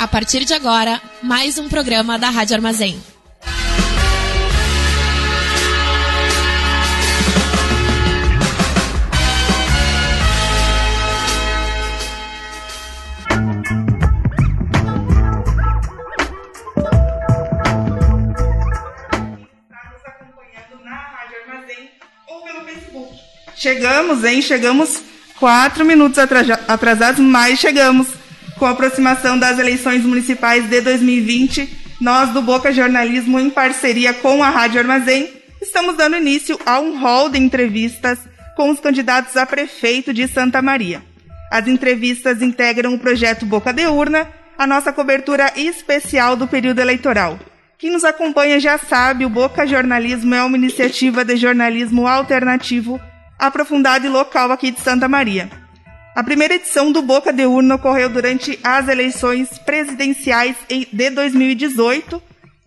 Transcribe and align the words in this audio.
A 0.00 0.08
partir 0.08 0.46
de 0.46 0.54
agora, 0.54 0.98
mais 1.22 1.58
um 1.58 1.68
programa 1.68 2.18
da 2.18 2.30
Rádio 2.30 2.56
Armazém. 2.56 2.98
Chegamos, 23.54 24.24
hein? 24.24 24.40
Chegamos 24.40 25.02
quatro 25.38 25.84
minutos 25.84 26.18
atrasados, 26.18 27.20
mas 27.20 27.58
chegamos. 27.58 28.19
Com 28.60 28.66
a 28.66 28.72
aproximação 28.72 29.38
das 29.38 29.58
eleições 29.58 30.04
municipais 30.04 30.68
de 30.68 30.82
2020, 30.82 31.96
nós 31.98 32.28
do 32.28 32.42
Boca 32.42 32.70
Jornalismo, 32.70 33.40
em 33.40 33.48
parceria 33.48 34.12
com 34.12 34.44
a 34.44 34.50
Rádio 34.50 34.78
Armazém, 34.78 35.32
estamos 35.62 35.96
dando 35.96 36.18
início 36.18 36.60
a 36.66 36.78
um 36.78 36.98
hall 36.98 37.30
de 37.30 37.38
entrevistas 37.38 38.18
com 38.54 38.68
os 38.68 38.78
candidatos 38.78 39.34
a 39.38 39.46
prefeito 39.46 40.12
de 40.12 40.28
Santa 40.28 40.60
Maria. 40.60 41.02
As 41.50 41.66
entrevistas 41.66 42.42
integram 42.42 42.92
o 42.92 42.98
projeto 42.98 43.46
Boca 43.46 43.72
de 43.72 43.86
Urna, 43.86 44.28
a 44.58 44.66
nossa 44.66 44.92
cobertura 44.92 45.50
especial 45.56 46.36
do 46.36 46.46
período 46.46 46.80
eleitoral. 46.80 47.40
Quem 47.78 47.90
nos 47.90 48.04
acompanha 48.04 48.60
já 48.60 48.76
sabe, 48.76 49.24
o 49.24 49.30
Boca 49.30 49.66
Jornalismo 49.66 50.34
é 50.34 50.44
uma 50.44 50.58
iniciativa 50.58 51.24
de 51.24 51.34
jornalismo 51.38 52.06
alternativo 52.06 53.00
aprofundado 53.38 54.04
e 54.04 54.10
local 54.10 54.52
aqui 54.52 54.70
de 54.70 54.82
Santa 54.82 55.08
Maria. 55.08 55.59
A 56.14 56.24
primeira 56.24 56.54
edição 56.54 56.90
do 56.90 57.02
Boca 57.02 57.32
de 57.32 57.46
Urna 57.46 57.76
ocorreu 57.76 58.08
durante 58.08 58.58
as 58.64 58.88
eleições 58.88 59.58
presidenciais 59.58 60.56
de 60.68 61.10
2018, 61.10 62.20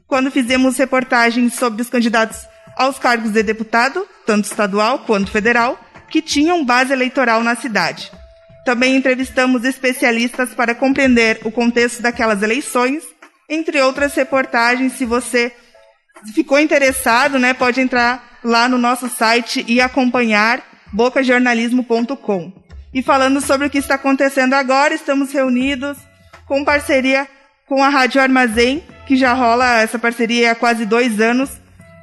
quando 0.07 0.31
fizemos 0.31 0.77
reportagens 0.77 1.53
sobre 1.53 1.81
os 1.81 1.89
candidatos 1.89 2.47
aos 2.77 2.97
cargos 2.97 3.31
de 3.31 3.43
deputado, 3.43 4.07
tanto 4.25 4.45
estadual 4.45 4.99
quanto 4.99 5.29
federal, 5.29 5.77
que 6.09 6.21
tinham 6.21 6.63
base 6.63 6.93
eleitoral 6.93 7.43
na 7.43 7.55
cidade. 7.55 8.09
Também 8.65 8.95
entrevistamos 8.95 9.65
especialistas 9.65 10.53
para 10.53 10.73
compreender 10.73 11.41
o 11.43 11.51
contexto 11.51 12.01
daquelas 12.01 12.41
eleições, 12.41 13.03
entre 13.49 13.81
outras 13.81 14.15
reportagens. 14.15 14.93
Se 14.93 15.05
você 15.05 15.51
ficou 16.33 16.57
interessado, 16.57 17.37
né, 17.37 17.53
pode 17.53 17.81
entrar 17.81 18.39
lá 18.41 18.69
no 18.69 18.77
nosso 18.77 19.09
site 19.09 19.65
e 19.67 19.81
acompanhar 19.81 20.63
bocajornalismo.com. 20.93 22.62
E 22.93 23.01
falando 23.01 23.41
sobre 23.41 23.67
o 23.67 23.69
que 23.69 23.79
está 23.79 23.95
acontecendo 23.95 24.53
agora, 24.53 24.93
estamos 24.93 25.31
reunidos 25.31 25.97
com 26.45 26.63
parceria 26.63 27.27
com 27.65 27.83
a 27.83 27.89
Rádio 27.89 28.21
Armazém, 28.21 28.83
que 29.07 29.15
já 29.15 29.33
rola 29.33 29.81
essa 29.81 29.97
parceria 29.97 30.51
há 30.51 30.55
quase 30.55 30.85
dois 30.85 31.19
anos. 31.19 31.49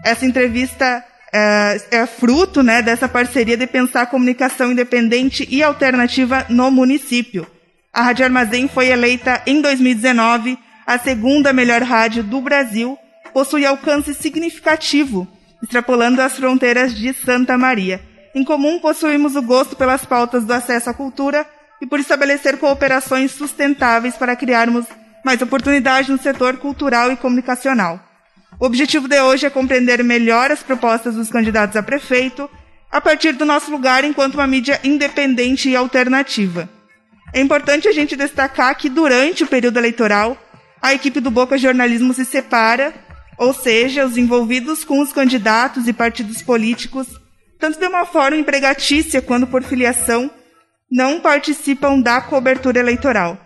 Essa 0.05 0.27
entrevista 0.27 1.05
é, 1.33 1.81
é 1.91 2.07
fruto 2.07 2.63
né, 2.63 2.83
dessa 2.83 3.09
parceria 3.09 3.57
de 3.57 3.67
pensar 3.67 4.07
comunicação 4.07 4.73
independente 4.73 5.47
e 5.49 5.63
alternativa 5.63 6.45
no 6.49 6.71
município. 6.71 7.47
A 7.93 8.03
Rádio 8.03 8.25
Armazém 8.25 8.69
foi 8.69 8.89
eleita 8.89 9.43
em 9.47 9.61
2019 9.61 10.59
a 10.87 10.99
segunda 10.99 11.53
melhor 11.53 11.83
rádio 11.83 12.25
do 12.25 12.41
Brasil, 12.41 12.99
possui 13.33 13.65
alcance 13.65 14.13
significativo 14.13 15.29
extrapolando 15.63 16.21
as 16.21 16.37
fronteiras 16.37 16.95
de 16.95 17.13
Santa 17.13 17.57
Maria. 17.57 18.01
Em 18.35 18.45
comum, 18.45 18.79
possuímos 18.79 19.35
o 19.35 19.43
gosto 19.43 19.75
pelas 19.75 20.05
pautas 20.05 20.45
do 20.45 20.53
acesso 20.53 20.91
à 20.91 20.95
cultura 20.95 21.47
e 21.81 21.87
por 21.87 21.99
estabelecer 21.99 22.59
cooperações 22.59 23.33
sustentáveis 23.33 24.17
para 24.17 24.37
criarmos 24.37 24.87
mais 25.25 25.43
oportunidades 25.43 26.09
no 26.09 26.19
setor 26.19 26.57
cultural 26.59 27.11
e 27.11 27.17
comunicacional. 27.17 28.01
O 28.59 28.67
objetivo 28.67 29.09
de 29.09 29.21
hoje 29.21 29.47
é 29.47 29.51
compreender 29.51 30.03
melhor 30.05 30.51
as 30.51 30.63
propostas 30.63 31.15
dos 31.15 31.31
candidatos 31.31 31.77
a 31.77 31.83
prefeito 31.83 32.49
a 32.91 33.01
partir 33.01 33.33
do 33.33 33.45
nosso 33.45 33.71
lugar 33.71 34.05
enquanto 34.05 34.35
uma 34.35 34.47
mídia 34.47 34.81
independente 34.85 35.69
e 35.69 35.77
alternativa. 35.77 36.69
É 37.33 37.41
importante 37.41 37.89
a 37.89 37.93
gente 37.93 38.17
destacar 38.17 38.77
que 38.77 38.89
durante 38.89 39.45
o 39.45 39.47
período 39.47 39.79
eleitoral, 39.79 40.37
a 40.83 40.93
equipe 40.93 41.21
do 41.21 41.31
Boca 41.31 41.57
Jornalismo 41.57 42.13
se 42.13 42.25
separa 42.25 42.93
ou 43.41 43.55
seja, 43.55 44.05
os 44.05 44.19
envolvidos 44.19 44.85
com 44.85 45.01
os 45.01 45.15
candidatos 45.15 45.89
e 45.89 45.95
partidos 45.95 46.43
políticos, 46.43 47.07
tanto 47.61 47.79
de 47.79 47.87
uma 47.87 48.07
forma 48.07 48.37
empregatícia 48.37 49.23
quanto 49.23 49.47
por 49.47 49.63
filiação, 49.63 50.31
não 50.91 51.21
participam 51.21 52.01
da 52.01 52.21
cobertura 52.21 52.81
eleitoral. 52.81 53.39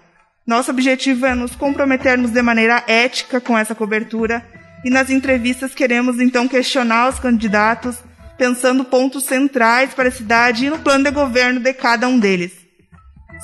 Nosso 0.46 0.70
objetivo 0.70 1.26
é 1.26 1.34
nos 1.34 1.54
comprometermos 1.54 2.30
de 2.30 2.40
maneira 2.40 2.82
ética 2.86 3.40
com 3.40 3.58
essa 3.58 3.74
cobertura 3.74 4.46
e 4.84 4.90
nas 4.90 5.10
entrevistas 5.10 5.74
queremos 5.74 6.20
então 6.20 6.46
questionar 6.46 7.08
os 7.08 7.18
candidatos, 7.18 7.96
pensando 8.38 8.84
pontos 8.84 9.24
centrais 9.24 9.92
para 9.92 10.08
a 10.08 10.12
cidade 10.12 10.66
e 10.66 10.70
no 10.70 10.78
plano 10.78 11.04
de 11.04 11.10
governo 11.10 11.60
de 11.60 11.72
cada 11.74 12.06
um 12.08 12.18
deles. 12.18 12.52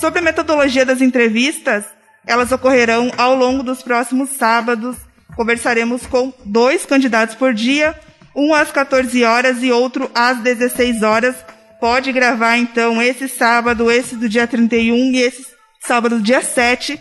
Sobre 0.00 0.20
a 0.20 0.22
metodologia 0.22 0.86
das 0.86 1.00
entrevistas, 1.00 1.84
elas 2.26 2.52
ocorrerão 2.52 3.10
ao 3.18 3.34
longo 3.34 3.62
dos 3.62 3.82
próximos 3.82 4.30
sábados 4.30 4.96
Conversaremos 5.40 6.06
com 6.06 6.32
dois 6.44 6.84
candidatos 6.84 7.34
por 7.34 7.54
dia, 7.54 7.98
um 8.40 8.54
às 8.54 8.72
14 8.72 9.22
horas 9.22 9.62
e 9.62 9.70
outro 9.70 10.10
às 10.14 10.38
16 10.38 11.02
horas. 11.02 11.36
Pode 11.78 12.10
gravar 12.10 12.56
então 12.56 13.02
esse 13.02 13.28
sábado, 13.28 13.90
esse 13.90 14.16
do 14.16 14.28
dia 14.28 14.46
31 14.46 15.12
e 15.12 15.18
esse 15.18 15.46
sábado 15.80 16.16
do 16.16 16.22
dia 16.22 16.40
7, 16.40 16.98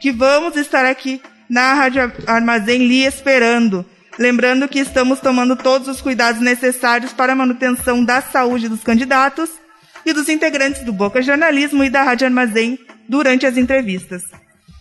que 0.00 0.12
vamos 0.12 0.56
estar 0.56 0.84
aqui 0.84 1.20
na 1.50 1.74
Rádio 1.74 2.12
Armazém 2.26 2.86
lhe 2.86 3.04
esperando. 3.04 3.84
Lembrando 4.18 4.68
que 4.68 4.78
estamos 4.78 5.20
tomando 5.20 5.56
todos 5.56 5.88
os 5.88 6.00
cuidados 6.00 6.40
necessários 6.40 7.12
para 7.12 7.32
a 7.32 7.36
manutenção 7.36 8.04
da 8.04 8.22
saúde 8.22 8.68
dos 8.68 8.82
candidatos 8.82 9.50
e 10.04 10.12
dos 10.12 10.28
integrantes 10.28 10.84
do 10.84 10.92
Boca 10.92 11.20
Jornalismo 11.20 11.82
e 11.82 11.90
da 11.90 12.02
Rádio 12.02 12.26
Armazém 12.26 12.78
durante 13.08 13.44
as 13.44 13.56
entrevistas. 13.56 14.22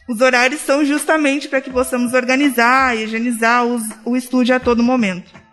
Os 0.07 0.21
horários 0.21 0.61
são 0.61 0.85
justamente 0.85 1.49
para 1.49 1.61
que 1.61 1.71
possamos 1.71 2.13
organizar 2.13 2.95
e 2.95 3.03
higienizar 3.03 3.65
os, 3.65 3.83
o 4.05 4.15
estúdio 4.15 4.55
a 4.55 4.59
todo 4.59 4.83
momento. 4.83 5.44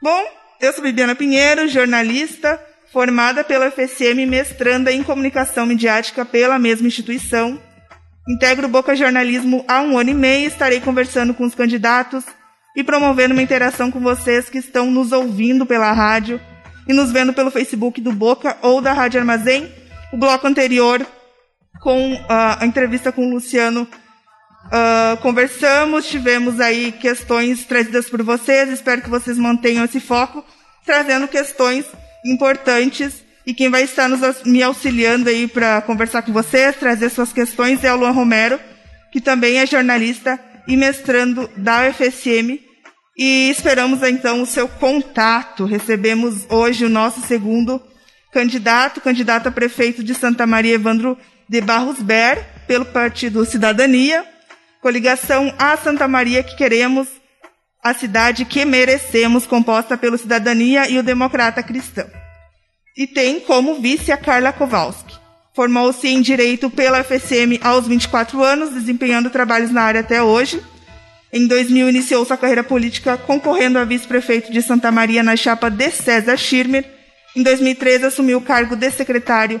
Bom, 0.00 0.24
eu 0.60 0.72
sou 0.72 0.84
Bibiana 0.84 1.16
Pinheiro, 1.16 1.66
jornalista, 1.66 2.60
formada 2.92 3.42
pela 3.42 3.68
FSM 3.68 4.26
mestranda 4.28 4.92
em 4.92 5.02
comunicação 5.02 5.66
midiática 5.66 6.24
pela 6.24 6.56
mesma 6.56 6.86
instituição. 6.86 7.60
Integro 8.28 8.66
o 8.66 8.70
Boca 8.70 8.94
Jornalismo 8.94 9.64
há 9.66 9.80
um 9.80 9.98
ano 9.98 10.10
e 10.10 10.14
meio 10.14 10.46
estarei 10.46 10.80
conversando 10.80 11.34
com 11.34 11.44
os 11.44 11.52
candidatos 11.52 12.24
e 12.76 12.84
promovendo 12.84 13.34
uma 13.34 13.42
interação 13.42 13.90
com 13.90 13.98
vocês 13.98 14.48
que 14.48 14.58
estão 14.58 14.88
nos 14.88 15.10
ouvindo 15.10 15.66
pela 15.66 15.90
rádio 15.90 16.40
e 16.86 16.92
nos 16.92 17.10
vendo 17.10 17.32
pelo 17.32 17.50
Facebook 17.50 18.00
do 18.00 18.12
Boca 18.12 18.56
ou 18.62 18.80
da 18.80 18.92
Rádio 18.92 19.18
Armazém. 19.18 19.68
O 20.12 20.16
bloco 20.16 20.46
anterior 20.46 21.04
com 21.80 22.14
uh, 22.14 22.26
a 22.28 22.64
entrevista 22.64 23.10
com 23.10 23.26
o 23.26 23.30
Luciano, 23.30 23.84
uh, 24.68 25.16
conversamos, 25.18 26.06
tivemos 26.06 26.60
aí 26.60 26.92
questões 26.92 27.64
trazidas 27.64 28.08
por 28.08 28.22
vocês, 28.22 28.70
espero 28.70 29.02
que 29.02 29.10
vocês 29.10 29.38
mantenham 29.38 29.84
esse 29.84 30.00
foco, 30.00 30.44
trazendo 30.84 31.28
questões 31.28 31.84
importantes 32.24 33.22
e 33.48 33.54
quem 33.54 33.70
vai 33.70 33.82
estar 33.82 34.08
nos, 34.08 34.42
me 34.44 34.62
auxiliando 34.62 35.28
aí 35.28 35.48
para 35.48 35.80
conversar 35.80 36.20
com 36.20 36.32
vocês, 36.32 36.76
trazer 36.76 37.08
suas 37.08 37.32
questões 37.32 37.82
é 37.82 37.92
o 37.92 37.96
Luan 37.96 38.10
Romero, 38.10 38.60
que 39.10 39.22
também 39.22 39.58
é 39.58 39.66
jornalista 39.66 40.38
e 40.66 40.76
mestrando 40.76 41.48
da 41.56 41.88
UFSM. 41.88 42.60
E 43.16 43.48
esperamos 43.50 44.02
então 44.02 44.42
o 44.42 44.46
seu 44.46 44.68
contato. 44.68 45.64
Recebemos 45.64 46.46
hoje 46.50 46.84
o 46.84 46.90
nosso 46.90 47.22
segundo 47.22 47.82
candidato, 48.32 49.00
candidato 49.00 49.48
a 49.48 49.50
prefeito 49.50 50.04
de 50.04 50.14
Santa 50.14 50.46
Maria, 50.46 50.74
Evandro 50.74 51.16
de 51.48 51.60
Barros 51.62 52.02
Ber, 52.02 52.44
pelo 52.66 52.84
Partido 52.84 53.46
Cidadania, 53.46 54.26
coligação 54.80 55.52
A 55.58 55.76
Santa 55.76 56.06
Maria 56.06 56.42
que 56.42 56.56
queremos, 56.56 57.08
a 57.82 57.94
cidade 57.94 58.44
que 58.44 58.64
merecemos, 58.64 59.46
composta 59.46 59.96
pelo 59.96 60.18
Cidadania 60.18 60.88
e 60.88 60.98
o 60.98 61.02
Democrata 61.02 61.62
Cristão. 61.62 62.08
E 62.96 63.06
tem 63.06 63.40
como 63.40 63.80
vice 63.80 64.10
a 64.10 64.16
Carla 64.16 64.52
Kowalski. 64.52 65.16
Formou-se 65.54 66.06
em 66.06 66.20
Direito 66.20 66.70
pela 66.70 67.02
FSM 67.02 67.58
aos 67.62 67.86
24 67.86 68.42
anos, 68.42 68.74
desempenhando 68.74 69.30
trabalhos 69.30 69.70
na 69.70 69.82
área 69.82 70.00
até 70.00 70.22
hoje. 70.22 70.62
Em 71.32 71.46
2000 71.46 71.88
iniciou 71.88 72.24
sua 72.24 72.36
carreira 72.36 72.64
política 72.64 73.16
concorrendo 73.16 73.78
a 73.78 73.84
vice-prefeito 73.84 74.52
de 74.52 74.62
Santa 74.62 74.90
Maria 74.90 75.22
na 75.22 75.36
chapa 75.36 75.68
de 75.68 75.90
César 75.90 76.36
Schirmer. 76.36 76.84
Em 77.36 77.42
2013 77.42 78.06
assumiu 78.06 78.38
o 78.38 78.42
cargo 78.42 78.74
de 78.74 78.90
secretário 78.90 79.60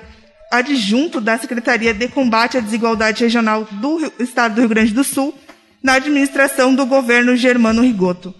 adjunto 0.50 1.20
da 1.20 1.38
Secretaria 1.38 1.92
de 1.92 2.08
Combate 2.08 2.58
à 2.58 2.60
Desigualdade 2.60 3.24
Regional 3.24 3.64
do 3.70 4.12
Estado 4.18 4.54
do 4.54 4.60
Rio 4.60 4.68
Grande 4.68 4.94
do 4.94 5.04
Sul, 5.04 5.34
na 5.82 5.94
administração 5.94 6.74
do 6.74 6.86
governo 6.86 7.36
Germano 7.36 7.82
Rigoto. 7.82 8.34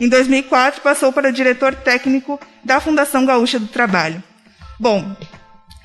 Em 0.00 0.08
2004, 0.08 0.80
passou 0.80 1.12
para 1.12 1.32
diretor 1.32 1.74
técnico 1.74 2.40
da 2.64 2.80
Fundação 2.80 3.26
Gaúcha 3.26 3.58
do 3.58 3.66
Trabalho. 3.66 4.22
Bom, 4.78 5.16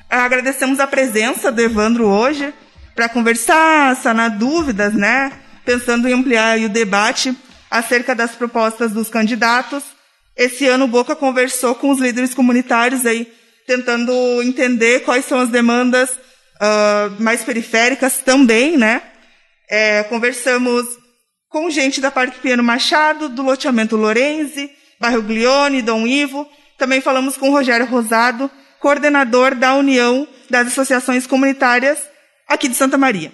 agradecemos 0.08 0.78
a 0.78 0.86
presença 0.86 1.50
do 1.50 1.60
Evandro 1.60 2.06
hoje 2.06 2.54
para 2.94 3.08
conversar, 3.08 3.96
sanar 3.96 4.30
dúvidas, 4.30 4.94
né? 4.94 5.32
pensando 5.64 6.08
em 6.08 6.12
ampliar 6.12 6.58
o 6.58 6.68
debate 6.68 7.36
acerca 7.70 8.14
das 8.14 8.32
propostas 8.32 8.92
dos 8.92 9.08
candidatos. 9.08 9.82
Esse 10.36 10.66
ano 10.66 10.84
o 10.84 10.88
Boca 10.88 11.16
conversou 11.16 11.74
com 11.74 11.90
os 11.90 11.98
líderes 11.98 12.34
comunitários 12.34 13.06
aí, 13.06 13.32
tentando 13.66 14.12
entender 14.42 15.00
quais 15.00 15.24
são 15.24 15.40
as 15.40 15.48
demandas 15.48 16.10
uh, 16.10 17.22
mais 17.22 17.42
periféricas 17.42 18.18
também, 18.18 18.76
né? 18.76 19.02
É, 19.68 20.02
conversamos 20.04 20.86
com 21.48 21.70
gente 21.70 22.00
da 22.00 22.10
Parque 22.10 22.40
Piano 22.40 22.62
Machado, 22.62 23.28
do 23.28 23.42
loteamento 23.42 23.96
Lorenzi, 23.96 24.70
bairro 25.00 25.22
Glione, 25.22 25.82
Dom 25.82 26.06
Ivo. 26.06 26.48
Também 26.76 27.00
falamos 27.00 27.36
com 27.36 27.50
Rogério 27.50 27.86
Rosado, 27.86 28.50
coordenador 28.80 29.54
da 29.54 29.74
União 29.74 30.26
das 30.50 30.68
Associações 30.68 31.26
Comunitárias 31.26 31.98
aqui 32.48 32.68
de 32.68 32.74
Santa 32.74 32.98
Maria. 32.98 33.32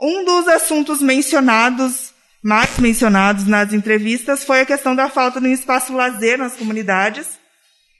Um 0.00 0.24
dos 0.24 0.48
assuntos 0.48 1.00
mencionados, 1.00 2.12
mais 2.42 2.78
mencionados 2.78 3.46
nas 3.46 3.72
entrevistas, 3.72 4.42
foi 4.42 4.60
a 4.60 4.66
questão 4.66 4.94
da 4.94 5.08
falta 5.08 5.40
de 5.40 5.46
um 5.46 5.52
espaço 5.52 5.92
lazer 5.92 6.38
nas 6.38 6.56
comunidades. 6.56 7.26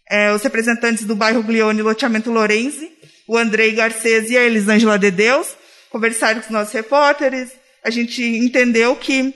É, 0.09 0.33
os 0.33 0.43
representantes 0.43 1.05
do 1.05 1.17
bairro 1.17 1.43
Glione 1.43 1.83
loteamento 1.83 2.31
Lorenzi, 2.31 2.91
o 3.27 3.37
Andrei 3.37 3.73
Garcês 3.73 4.31
e 4.31 4.37
a 4.37 4.45
Elisângela 4.45 4.99
de 4.99 5.11
Deus, 5.11 5.49
conversaram 5.91 6.41
com 6.41 6.47
os 6.47 6.53
nossos 6.53 6.73
repórteres. 6.75 7.51
A 7.83 7.91
gente 7.91 8.23
entendeu 8.23 8.97
que 8.97 9.35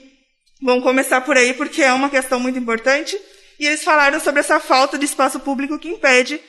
vão 0.61 0.81
começar 0.81 1.21
por 1.21 1.37
aí 1.37 1.53
porque 1.53 1.81
é 1.81 1.93
uma 1.93 2.09
questão 2.09 2.39
muito 2.39 2.59
importante. 2.59 3.17
E 3.59 3.65
eles 3.65 3.83
falaram 3.83 4.19
sobre 4.19 4.39
essa 4.39 4.59
falta 4.59 4.97
de 4.97 5.05
espaço 5.05 5.39
público 5.39 5.77
que 5.77 5.89
impede 5.89 6.39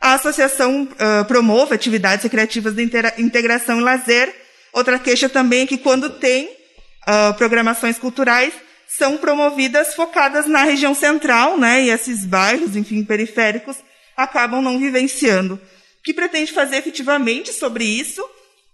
a 0.00 0.14
associação 0.14 0.84
uh, 0.84 1.72
atividades 1.72 2.22
recreativas 2.22 2.74
de 2.74 2.82
integração 3.18 3.80
e 3.80 3.82
lazer. 3.82 4.34
Outra 4.72 4.98
queixa 4.98 5.28
também 5.28 5.62
é 5.62 5.66
que 5.66 5.78
quando 5.78 6.10
tem 6.10 6.46
uh, 6.46 7.34
programações 7.36 7.98
culturais, 7.98 8.52
são 8.96 9.16
promovidas 9.16 9.94
focadas 9.94 10.46
na 10.46 10.62
região 10.62 10.94
central, 10.94 11.58
né? 11.58 11.84
E 11.84 11.90
esses 11.90 12.24
bairros, 12.24 12.76
enfim, 12.76 13.04
periféricos, 13.04 13.76
acabam 14.16 14.62
não 14.62 14.78
vivenciando. 14.78 15.54
O 15.54 16.02
que 16.04 16.14
pretende 16.14 16.52
fazer 16.52 16.76
efetivamente 16.76 17.52
sobre 17.52 17.84
isso 17.84 18.22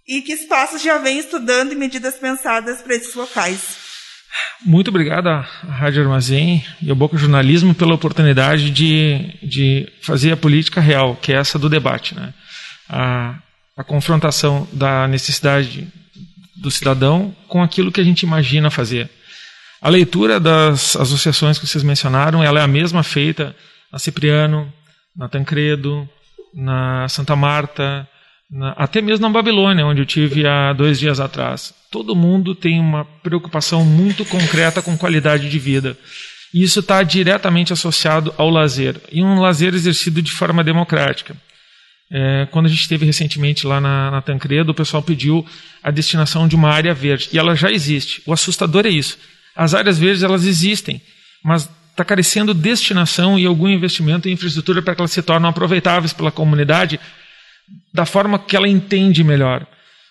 e 0.06 0.20
que 0.20 0.32
espaços 0.32 0.82
já 0.82 0.98
vem 0.98 1.18
estudando 1.18 1.72
e 1.72 1.76
medidas 1.76 2.16
pensadas 2.16 2.82
para 2.82 2.96
esses 2.96 3.14
locais? 3.14 3.78
Muito 4.64 4.88
obrigado 4.88 5.28
à 5.28 5.40
Rádio 5.40 6.02
Armazém 6.02 6.64
e 6.82 6.90
ao 6.90 6.96
Boca 6.96 7.16
Jornalismo 7.16 7.74
pela 7.74 7.94
oportunidade 7.94 8.70
de, 8.70 9.38
de 9.42 9.90
fazer 10.02 10.32
a 10.32 10.36
política 10.36 10.80
real, 10.80 11.16
que 11.16 11.32
é 11.32 11.36
essa 11.36 11.58
do 11.58 11.68
debate. 11.68 12.14
Né? 12.14 12.32
A, 12.88 13.38
a 13.76 13.82
confrontação 13.82 14.68
da 14.72 15.08
necessidade 15.08 15.88
do 16.56 16.70
cidadão 16.70 17.34
com 17.48 17.62
aquilo 17.62 17.90
que 17.90 18.00
a 18.00 18.04
gente 18.04 18.22
imagina 18.22 18.70
fazer. 18.70 19.10
A 19.82 19.88
leitura 19.88 20.38
das 20.38 20.94
associações 20.94 21.58
que 21.58 21.66
vocês 21.66 21.82
mencionaram, 21.82 22.42
ela 22.42 22.60
é 22.60 22.62
a 22.62 22.68
mesma 22.68 23.02
feita 23.02 23.56
na 23.90 23.98
Cipriano, 23.98 24.70
na 25.16 25.26
Tancredo, 25.26 26.06
na 26.54 27.08
Santa 27.08 27.34
Marta, 27.34 28.06
na, 28.50 28.72
até 28.72 29.00
mesmo 29.00 29.26
na 29.26 29.32
Babilônia, 29.32 29.86
onde 29.86 30.02
eu 30.02 30.06
tive 30.06 30.46
há 30.46 30.74
dois 30.74 30.98
dias 30.98 31.18
atrás. 31.18 31.72
Todo 31.90 32.14
mundo 32.14 32.54
tem 32.54 32.78
uma 32.78 33.06
preocupação 33.22 33.84
muito 33.84 34.24
concreta 34.24 34.82
com 34.82 34.98
qualidade 34.98 35.48
de 35.48 35.58
vida. 35.58 35.96
E 36.52 36.62
isso 36.62 36.80
está 36.80 37.02
diretamente 37.02 37.72
associado 37.72 38.34
ao 38.36 38.50
lazer, 38.50 39.00
e 39.10 39.22
um 39.22 39.40
lazer 39.40 39.72
exercido 39.72 40.20
de 40.20 40.32
forma 40.32 40.62
democrática. 40.62 41.34
É, 42.12 42.48
quando 42.50 42.66
a 42.66 42.68
gente 42.68 42.82
esteve 42.82 43.06
recentemente 43.06 43.66
lá 43.66 43.80
na, 43.80 44.10
na 44.10 44.20
Tancredo, 44.20 44.72
o 44.72 44.74
pessoal 44.74 45.00
pediu 45.00 45.46
a 45.82 45.90
destinação 45.90 46.46
de 46.46 46.56
uma 46.56 46.68
área 46.68 46.92
verde, 46.92 47.30
e 47.32 47.38
ela 47.38 47.54
já 47.54 47.70
existe. 47.70 48.20
O 48.26 48.32
assustador 48.32 48.84
é 48.84 48.90
isso. 48.90 49.16
As 49.60 49.74
áreas 49.74 49.98
verdes 49.98 50.22
elas 50.22 50.46
existem, 50.46 51.02
mas 51.44 51.68
está 51.90 52.02
carecendo 52.02 52.54
destinação 52.54 53.38
e 53.38 53.44
algum 53.44 53.68
investimento 53.68 54.26
em 54.26 54.32
infraestrutura 54.32 54.80
para 54.80 54.94
que 54.94 55.02
elas 55.02 55.10
se 55.10 55.20
tornem 55.20 55.50
aproveitáveis 55.50 56.14
pela 56.14 56.32
comunidade 56.32 56.98
da 57.92 58.06
forma 58.06 58.38
que 58.38 58.56
ela 58.56 58.66
entende 58.66 59.22
melhor. 59.22 59.66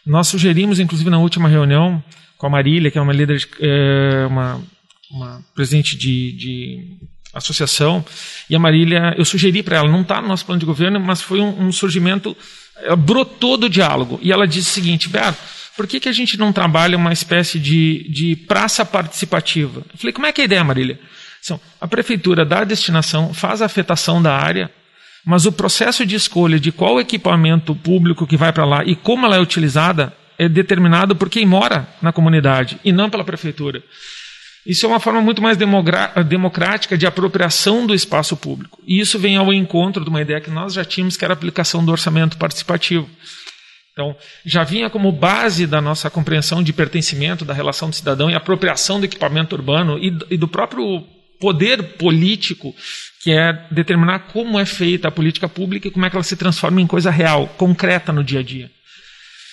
Nós 0.06 0.28
sugerimos, 0.28 0.80
inclusive, 0.80 1.10
na 1.10 1.18
última 1.18 1.50
reunião 1.50 2.04
com 2.38 2.46
a 2.46 2.50
Marília, 2.52 2.92
que 2.92 3.00
é 3.00 3.02
uma 3.02 3.12
líder, 3.12 3.40
de, 3.40 3.48
é, 3.60 4.28
uma, 4.28 4.62
uma 5.10 5.44
presidente 5.56 5.98
de, 5.98 6.32
de, 6.34 6.98
associação, 7.34 8.06
e 8.52 8.56
a 8.56 8.60
Marília, 8.60 9.16
eu 9.18 9.26
sugeri 9.26 9.64
para 9.64 9.78
ela, 9.78 9.90
não 9.90 10.02
está 10.02 10.22
no 10.22 10.28
nosso 10.28 10.46
plano 10.46 10.60
de 10.60 10.66
governo, 10.68 11.00
mas 11.00 11.24
foi 11.24 11.42
um, 11.42 11.70
um 11.70 11.72
surgimento, 11.72 12.38
brotou 13.00 13.58
do 13.58 13.68
diálogo. 13.68 14.20
E 14.22 14.32
ela 14.32 14.48
disse 14.48 14.70
o 14.70 14.74
seguinte, 14.74 15.10
Beto, 15.10 15.40
por 15.80 15.88
que, 15.88 15.98
que 15.98 16.10
a 16.10 16.12
gente 16.12 16.38
não 16.38 16.52
trabalha 16.52 16.98
uma 16.98 17.14
espécie 17.14 17.58
de, 17.58 18.06
de 18.12 18.36
praça 18.36 18.84
participativa? 18.84 19.80
Eu 19.90 19.98
falei, 19.98 20.12
como 20.12 20.28
é 20.28 20.34
que 20.34 20.42
é 20.42 20.44
a 20.44 20.46
ideia, 20.46 20.62
Marília? 20.62 21.00
Então, 21.42 21.58
a 21.80 21.88
prefeitura 21.88 22.44
dá 22.44 22.60
a 22.60 22.64
destinação, 22.66 23.34
faz 23.34 23.62
a 23.62 23.66
afetação 23.66 24.22
da 24.22 24.36
área, 24.36 24.70
mas 25.26 25.46
o 25.46 25.54
processo 25.54 26.06
de 26.06 26.18
escolha 26.18 26.60
de 26.60 26.70
qual 26.70 27.00
equipamento 27.00 27.74
público 27.74 28.28
que 28.28 28.36
vai 28.36 28.52
para 28.52 28.66
lá 28.66 28.84
e 28.84 28.94
como 28.94 29.26
ela 29.26 29.38
é 29.38 29.40
utilizada 29.40 30.14
é 30.38 30.50
determinado 30.50 31.16
por 31.16 31.30
quem 31.30 31.46
mora 31.46 31.88
na 32.02 32.12
comunidade 32.12 32.78
e 32.84 32.92
não 32.92 33.10
pela 33.10 33.24
prefeitura. 33.24 33.82
Isso 34.66 34.86
é 34.86 34.90
uma 34.90 35.00
forma 35.00 35.22
muito 35.22 35.42
mais 35.42 35.58
democrática 35.58 36.98
de 36.98 37.08
apropriação 37.08 37.88
do 37.88 37.96
espaço 37.96 38.36
público. 38.36 38.82
E 38.86 39.00
isso 39.00 39.18
vem 39.18 39.38
ao 39.38 39.54
encontro 39.54 40.04
de 40.04 40.10
uma 40.10 40.22
ideia 40.22 40.42
que 40.42 40.52
nós 40.52 40.74
já 40.74 40.84
tínhamos, 40.84 41.16
que 41.16 41.24
era 41.24 41.34
a 41.34 41.38
aplicação 41.38 41.86
do 41.86 41.92
orçamento 41.94 42.38
participativo. 42.38 43.10
Então, 43.94 44.16
já 44.46 44.64
vinha 44.64 44.90
como 44.90 45.12
base 45.12 45.68
da 45.68 45.82
nossa 45.82 46.10
compreensão 46.10 46.64
de 46.64 46.72
pertencimento, 46.72 47.44
da 47.44 47.54
relação 47.54 47.90
do 47.90 47.96
cidadão 47.96 48.30
e 48.30 48.36
apropriação 48.36 49.00
do 49.00 49.06
equipamento 49.06 49.56
urbano 49.56 50.00
e 50.00 50.38
do 50.38 50.48
próprio 50.48 51.06
poder 51.40 51.96
político 51.98 52.76
que 53.22 53.32
é 53.32 53.66
determinar 53.72 54.20
como 54.32 54.60
é 54.60 54.66
feita 54.66 55.08
a 55.08 55.12
política 55.12 55.48
pública 55.48 55.88
e 55.88 55.92
como 55.92 56.06
é 56.06 56.10
que 56.10 56.16
ela 56.16 56.24
se 56.24 56.36
transforma 56.36 56.82
em 56.82 56.88
coisa 56.88 57.12
real, 57.12 57.48
concreta 57.58 58.14
no 58.14 58.24
dia 58.24 58.40
a 58.40 58.44
dia. 58.44 58.72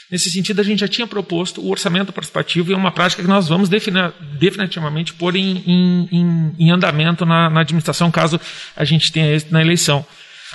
Nesse 0.08 0.30
sentido, 0.30 0.60
a 0.60 0.64
gente 0.64 0.80
já 0.80 0.88
tinha 0.88 1.06
proposto 1.06 1.60
o 1.60 1.68
orçamento 1.68 2.12
participativo 2.12 2.70
e 2.70 2.74
é 2.74 2.76
uma 2.76 2.92
prática 2.92 3.22
que 3.22 3.28
nós 3.28 3.48
vamos 3.48 3.68
definitivamente 3.68 5.12
pôr 5.12 5.34
em, 5.34 5.64
em, 5.66 6.54
em 6.60 6.70
andamento 6.70 7.26
na, 7.26 7.50
na, 7.50 7.60
administração, 7.62 8.08
caso 8.08 8.40
a 8.76 8.84
gente 8.84 9.10
tenha 9.10 9.32
êxito 9.32 9.52
na 9.52 9.60
eleição. 9.60 10.06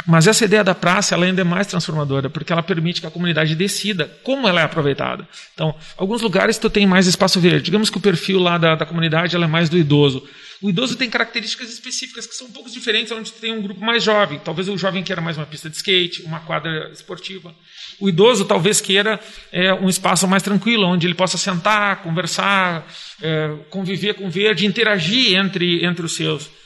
Mas 0.05 0.27
essa 0.27 0.45
ideia 0.45 0.63
da 0.63 0.73
praça 0.73 1.15
ela 1.15 1.25
ainda 1.25 1.41
é 1.41 1.43
mais 1.43 1.67
transformadora, 1.67 2.29
porque 2.29 2.51
ela 2.51 2.63
permite 2.63 3.01
que 3.01 3.07
a 3.07 3.11
comunidade 3.11 3.55
decida 3.55 4.11
como 4.23 4.47
ela 4.47 4.61
é 4.61 4.63
aproveitada. 4.63 5.27
Então, 5.53 5.75
alguns 5.97 6.21
lugares 6.21 6.57
tu 6.57 6.69
tem 6.69 6.85
mais 6.85 7.07
espaço 7.07 7.39
verde. 7.39 7.65
Digamos 7.65 7.89
que 7.89 7.97
o 7.97 8.01
perfil 8.01 8.39
lá 8.39 8.57
da, 8.57 8.75
da 8.75 8.85
comunidade 8.85 9.35
é 9.35 9.47
mais 9.47 9.69
do 9.69 9.77
idoso. 9.77 10.23
O 10.61 10.69
idoso 10.69 10.95
tem 10.95 11.09
características 11.09 11.71
específicas 11.73 12.27
que 12.27 12.35
são 12.35 12.45
um 12.45 12.51
pouco 12.51 12.69
diferentes 12.69 13.11
onde 13.11 13.31
tem 13.31 13.51
um 13.51 13.63
grupo 13.63 13.83
mais 13.83 14.03
jovem. 14.03 14.39
Talvez 14.39 14.69
o 14.69 14.77
jovem 14.77 15.03
queira 15.03 15.19
mais 15.19 15.35
uma 15.35 15.45
pista 15.45 15.67
de 15.67 15.75
skate, 15.75 16.21
uma 16.21 16.39
quadra 16.41 16.91
esportiva. 16.93 17.53
O 17.99 18.07
idoso 18.07 18.45
talvez 18.45 18.79
queira 18.79 19.19
é, 19.51 19.73
um 19.73 19.89
espaço 19.89 20.27
mais 20.27 20.43
tranquilo, 20.43 20.85
onde 20.85 21.07
ele 21.07 21.15
possa 21.15 21.35
sentar, 21.35 22.03
conversar, 22.03 22.87
é, 23.19 23.55
conviver 23.71 24.13
com 24.13 24.27
o 24.27 24.29
verde, 24.29 24.67
interagir 24.67 25.35
entre, 25.35 25.83
entre 25.83 26.05
os 26.05 26.15
seus. 26.15 26.60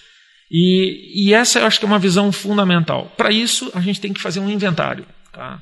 E, 0.50 1.28
e, 1.28 1.34
essa 1.34 1.60
eu 1.60 1.66
acho 1.66 1.80
que 1.80 1.86
é 1.86 1.88
uma 1.88 2.00
visão 2.00 2.32
fundamental. 2.32 3.12
Para 3.18 3.32
isso, 3.32 3.72
a 3.74 3.82
gente 3.82 4.00
tem 4.00 4.14
que 4.14 4.22
fazer 4.22 4.40
um 4.40 4.50
inventário. 4.50 5.06
Tá? 5.32 5.62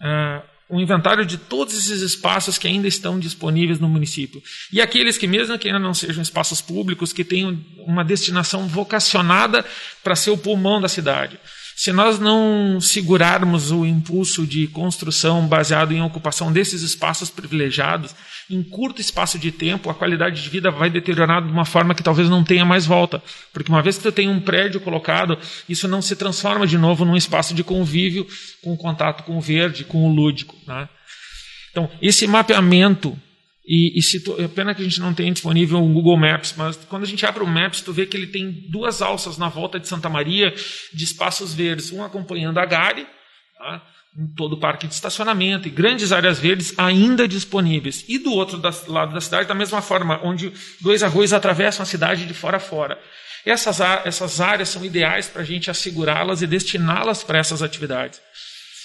É, 0.00 0.42
um 0.70 0.80
inventário 0.80 1.24
de 1.24 1.38
todos 1.38 1.76
esses 1.76 2.02
espaços 2.02 2.58
que 2.58 2.68
ainda 2.68 2.86
estão 2.86 3.18
disponíveis 3.18 3.80
no 3.80 3.88
município. 3.88 4.42
E 4.72 4.80
aqueles 4.80 5.16
que, 5.16 5.26
mesmo 5.26 5.58
que 5.58 5.68
ainda 5.68 5.80
não 5.80 5.94
sejam 5.94 6.22
espaços 6.22 6.60
públicos, 6.60 7.12
que 7.12 7.24
tenham 7.24 7.58
uma 7.78 8.04
destinação 8.04 8.68
vocacionada 8.68 9.64
para 10.04 10.14
ser 10.14 10.30
o 10.30 10.38
pulmão 10.38 10.80
da 10.80 10.88
cidade. 10.88 11.38
Se 11.78 11.92
nós 11.92 12.18
não 12.18 12.80
segurarmos 12.80 13.70
o 13.70 13.86
impulso 13.86 14.44
de 14.44 14.66
construção 14.66 15.46
baseado 15.46 15.92
em 15.92 16.02
ocupação 16.02 16.50
desses 16.50 16.82
espaços 16.82 17.30
privilegiados, 17.30 18.16
em 18.50 18.64
curto 18.64 19.00
espaço 19.00 19.38
de 19.38 19.52
tempo, 19.52 19.88
a 19.88 19.94
qualidade 19.94 20.42
de 20.42 20.48
vida 20.48 20.72
vai 20.72 20.90
deteriorar 20.90 21.40
de 21.40 21.52
uma 21.52 21.64
forma 21.64 21.94
que 21.94 22.02
talvez 22.02 22.28
não 22.28 22.42
tenha 22.42 22.64
mais 22.64 22.84
volta. 22.84 23.22
Porque 23.52 23.70
uma 23.70 23.80
vez 23.80 23.96
que 23.96 24.02
você 24.02 24.10
tem 24.10 24.28
um 24.28 24.40
prédio 24.40 24.80
colocado, 24.80 25.38
isso 25.68 25.86
não 25.86 26.02
se 26.02 26.16
transforma 26.16 26.66
de 26.66 26.76
novo 26.76 27.04
num 27.04 27.16
espaço 27.16 27.54
de 27.54 27.62
convívio, 27.62 28.26
com 28.60 28.76
contato 28.76 29.22
com 29.22 29.38
o 29.38 29.40
verde, 29.40 29.84
com 29.84 30.04
o 30.04 30.12
lúdico. 30.12 30.56
Né? 30.66 30.88
Então, 31.70 31.88
esse 32.02 32.26
mapeamento 32.26 33.16
e, 33.70 33.98
e 33.98 34.02
se 34.02 34.20
tu, 34.20 34.34
é 34.40 34.48
pena 34.48 34.74
que 34.74 34.80
a 34.80 34.84
gente 34.84 34.98
não 34.98 35.12
tem 35.12 35.30
disponível 35.30 35.78
o 35.84 35.92
Google 35.92 36.16
Maps, 36.16 36.54
mas 36.56 36.74
quando 36.88 37.02
a 37.02 37.06
gente 37.06 37.26
abre 37.26 37.42
o 37.42 37.46
Maps, 37.46 37.82
tu 37.82 37.92
vê 37.92 38.06
que 38.06 38.16
ele 38.16 38.28
tem 38.28 38.50
duas 38.70 39.02
alças 39.02 39.36
na 39.36 39.50
volta 39.50 39.78
de 39.78 39.86
Santa 39.86 40.08
Maria 40.08 40.54
de 40.94 41.04
espaços 41.04 41.52
verdes, 41.52 41.92
um 41.92 42.02
acompanhando 42.02 42.56
a 42.56 42.64
Gare, 42.64 43.06
tá? 43.58 43.82
em 44.18 44.26
todo 44.34 44.54
o 44.54 44.58
parque 44.58 44.86
de 44.86 44.94
estacionamento 44.94 45.68
e 45.68 45.70
grandes 45.70 46.12
áreas 46.12 46.38
verdes 46.38 46.72
ainda 46.78 47.28
disponíveis. 47.28 48.06
E 48.08 48.18
do 48.18 48.32
outro 48.32 48.58
lado 48.90 49.12
da 49.12 49.20
cidade, 49.20 49.46
da 49.46 49.54
mesma 49.54 49.82
forma, 49.82 50.18
onde 50.24 50.50
dois 50.80 51.02
arroios 51.02 51.34
atravessam 51.34 51.82
a 51.82 51.86
cidade 51.86 52.24
de 52.24 52.32
fora 52.32 52.56
a 52.56 52.60
fora. 52.60 52.98
Essas, 53.44 53.80
essas 54.06 54.40
áreas 54.40 54.70
são 54.70 54.82
ideais 54.82 55.28
para 55.28 55.42
a 55.42 55.44
gente 55.44 55.70
assegurá-las 55.70 56.40
e 56.40 56.46
destiná-las 56.46 57.22
para 57.22 57.38
essas 57.38 57.62
atividades. 57.62 58.18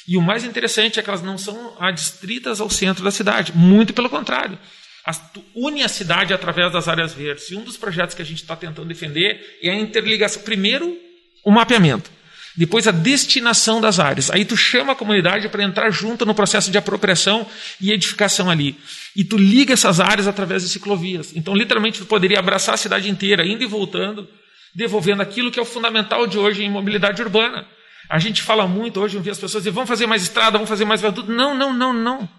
E 0.07 0.17
o 0.17 0.21
mais 0.21 0.43
interessante 0.43 0.99
é 0.99 1.03
que 1.03 1.09
elas 1.09 1.21
não 1.21 1.37
são 1.37 1.75
adstritas 1.79 2.59
ao 2.59 2.69
centro 2.69 3.03
da 3.03 3.11
cidade, 3.11 3.53
muito 3.55 3.93
pelo 3.93 4.09
contrário. 4.09 4.57
As, 5.05 5.21
une 5.55 5.83
a 5.83 5.89
cidade 5.89 6.33
através 6.33 6.71
das 6.71 6.87
áreas 6.87 7.13
verdes. 7.13 7.49
E 7.49 7.55
um 7.55 7.63
dos 7.63 7.77
projetos 7.77 8.15
que 8.15 8.21
a 8.21 8.25
gente 8.25 8.41
está 8.41 8.55
tentando 8.55 8.87
defender 8.87 9.59
é 9.61 9.69
a 9.69 9.75
interligação. 9.75 10.41
Primeiro, 10.43 10.97
o 11.43 11.51
mapeamento. 11.51 12.09
Depois 12.55 12.87
a 12.87 12.91
destinação 12.91 13.81
das 13.81 13.99
áreas. 13.99 14.29
Aí 14.29 14.45
tu 14.45 14.55
chama 14.55 14.93
a 14.93 14.95
comunidade 14.95 15.49
para 15.49 15.63
entrar 15.63 15.89
junto 15.89 16.25
no 16.25 16.35
processo 16.35 16.69
de 16.69 16.77
apropriação 16.77 17.47
e 17.81 17.91
edificação 17.91 18.49
ali. 18.49 18.77
E 19.15 19.23
tu 19.23 19.37
liga 19.37 19.73
essas 19.73 19.99
áreas 19.99 20.27
através 20.27 20.61
de 20.61 20.69
ciclovias. 20.69 21.35
Então, 21.35 21.55
literalmente, 21.55 21.99
tu 21.99 22.05
poderia 22.05 22.39
abraçar 22.39 22.75
a 22.75 22.77
cidade 22.77 23.09
inteira, 23.09 23.45
indo 23.45 23.63
e 23.63 23.67
voltando, 23.67 24.29
devolvendo 24.73 25.21
aquilo 25.21 25.49
que 25.49 25.59
é 25.59 25.61
o 25.61 25.65
fundamental 25.65 26.27
de 26.27 26.37
hoje 26.37 26.63
em 26.63 26.69
mobilidade 26.69 27.21
urbana. 27.21 27.65
A 28.09 28.19
gente 28.19 28.41
fala 28.41 28.67
muito 28.67 28.99
hoje, 28.99 29.17
eu 29.17 29.21
vi 29.21 29.29
as 29.29 29.39
pessoas 29.39 29.63
dizer, 29.63 29.71
vamos 29.71 29.89
fazer 29.89 30.05
mais 30.05 30.23
estrada, 30.23 30.51
vamos 30.51 30.69
fazer 30.69 30.85
mais 30.85 31.01
viaduto. 31.01 31.31
Não, 31.31 31.55
não, 31.55 31.73
não, 31.73 31.93
não. 31.93 32.29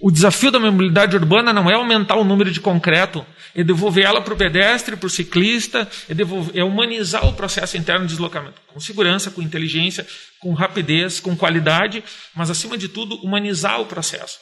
O 0.00 0.10
desafio 0.10 0.50
da 0.50 0.58
mobilidade 0.58 1.14
urbana 1.16 1.52
não 1.52 1.70
é 1.70 1.74
aumentar 1.74 2.16
o 2.16 2.24
número 2.24 2.50
de 2.50 2.60
concreto, 2.60 3.24
é 3.54 3.62
devolver 3.62 4.04
ela 4.04 4.20
para 4.20 4.34
o 4.34 4.36
pedestre, 4.36 4.96
para 4.96 5.06
o 5.06 5.10
ciclista, 5.10 5.88
é, 6.08 6.14
devolver, 6.14 6.58
é 6.58 6.64
humanizar 6.64 7.24
o 7.26 7.32
processo 7.34 7.76
interno 7.76 8.06
de 8.06 8.12
deslocamento, 8.12 8.60
com 8.66 8.80
segurança, 8.80 9.30
com 9.30 9.40
inteligência, 9.40 10.04
com 10.40 10.52
rapidez, 10.54 11.20
com 11.20 11.36
qualidade, 11.36 12.02
mas 12.34 12.50
acima 12.50 12.76
de 12.76 12.88
tudo, 12.88 13.14
humanizar 13.24 13.80
o 13.80 13.86
processo. 13.86 14.38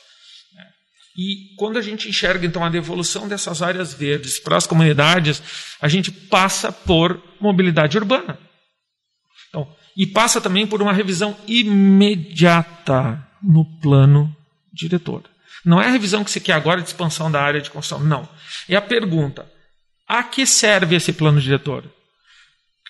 E 1.17 1.55
quando 1.59 1.79
a 1.79 1.83
gente 1.83 2.09
enxerga 2.09 2.47
então 2.47 2.65
a 2.65 2.71
devolução 2.71 3.29
dessas 3.29 3.61
áreas 3.61 3.93
verdes 3.93 4.39
para 4.39 4.57
as 4.57 4.67
comunidades, 4.67 5.43
a 5.79 5.89
gente 5.89 6.11
passa 6.11 6.73
por 6.73 7.21
mobilidade 7.39 7.99
urbana. 7.99 8.39
E 9.97 10.07
passa 10.07 10.41
também 10.41 10.67
por 10.67 10.81
uma 10.81 10.93
revisão 10.93 11.37
imediata 11.47 13.27
no 13.43 13.65
plano 13.81 14.35
diretor. 14.73 15.23
Não 15.65 15.81
é 15.81 15.87
a 15.87 15.91
revisão 15.91 16.25
que 16.25 16.31
você 16.31 16.41
quer 16.41 16.53
agora 16.53 16.81
de 16.81 16.89
expansão 16.89 17.31
da 17.31 17.41
área 17.41 17.61
de 17.61 17.71
construção, 17.71 18.05
não. 18.05 18.29
É 18.69 18.77
a 18.77 18.83
pergunta: 18.83 19.51
a 20.09 20.23
que 20.23 20.47
serve 20.47 20.97
esse 20.97 21.13
plano 21.13 21.41
diretor? 21.41 21.85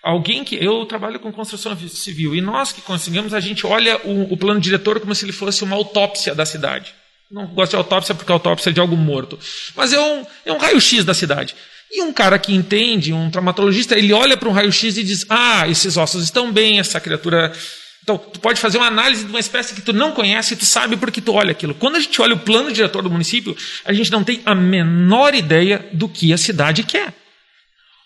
Alguém 0.02 0.44
que. 0.44 0.56
Eu 0.56 0.86
trabalho 0.86 1.20
com 1.20 1.32
construção 1.32 1.76
civil 1.88 2.34
e 2.34 2.40
nós 2.40 2.72
que 2.72 2.80
conseguimos, 2.80 3.34
a 3.34 3.40
gente 3.40 3.66
olha 3.66 4.00
o, 4.06 4.32
o 4.32 4.36
plano 4.36 4.60
diretor 4.60 5.00
como 5.00 5.14
se 5.14 5.24
ele 5.24 5.32
fosse 5.32 5.62
uma 5.64 5.76
autópsia 5.76 6.34
da 6.34 6.46
cidade. 6.46 6.94
Não 7.30 7.46
gosto 7.46 7.70
de 7.70 7.76
autópsia 7.76 8.14
porque 8.14 8.32
autópsia 8.32 8.70
é 8.70 8.72
de 8.72 8.80
algo 8.80 8.96
morto. 8.96 9.38
Mas 9.76 9.92
é 9.92 10.00
um, 10.00 10.26
é 10.44 10.52
um 10.52 10.58
raio-x 10.58 11.04
da 11.04 11.14
cidade. 11.14 11.54
E 11.90 12.02
um 12.02 12.12
cara 12.12 12.38
que 12.38 12.54
entende, 12.54 13.12
um 13.12 13.30
traumatologista, 13.30 13.98
ele 13.98 14.12
olha 14.12 14.36
para 14.36 14.48
um 14.48 14.52
raio-x 14.52 14.96
e 14.96 15.02
diz: 15.02 15.26
Ah, 15.28 15.68
esses 15.68 15.96
ossos 15.96 16.22
estão 16.22 16.52
bem, 16.52 16.78
essa 16.78 17.00
criatura. 17.00 17.52
Então, 18.02 18.16
tu 18.16 18.40
pode 18.40 18.60
fazer 18.60 18.78
uma 18.78 18.86
análise 18.86 19.24
de 19.24 19.30
uma 19.30 19.40
espécie 19.40 19.74
que 19.74 19.82
tu 19.82 19.92
não 19.92 20.12
conhece 20.12 20.54
e 20.54 20.56
tu 20.56 20.64
sabe 20.64 20.96
porque 20.96 21.20
tu 21.20 21.32
olha 21.32 21.50
aquilo. 21.50 21.74
Quando 21.74 21.96
a 21.96 22.00
gente 22.00 22.20
olha 22.22 22.34
o 22.34 22.38
plano 22.38 22.72
diretor 22.72 23.02
do 23.02 23.10
município, 23.10 23.56
a 23.84 23.92
gente 23.92 24.10
não 24.10 24.24
tem 24.24 24.40
a 24.46 24.54
menor 24.54 25.34
ideia 25.34 25.86
do 25.92 26.08
que 26.08 26.32
a 26.32 26.38
cidade 26.38 26.82
quer. 26.82 27.12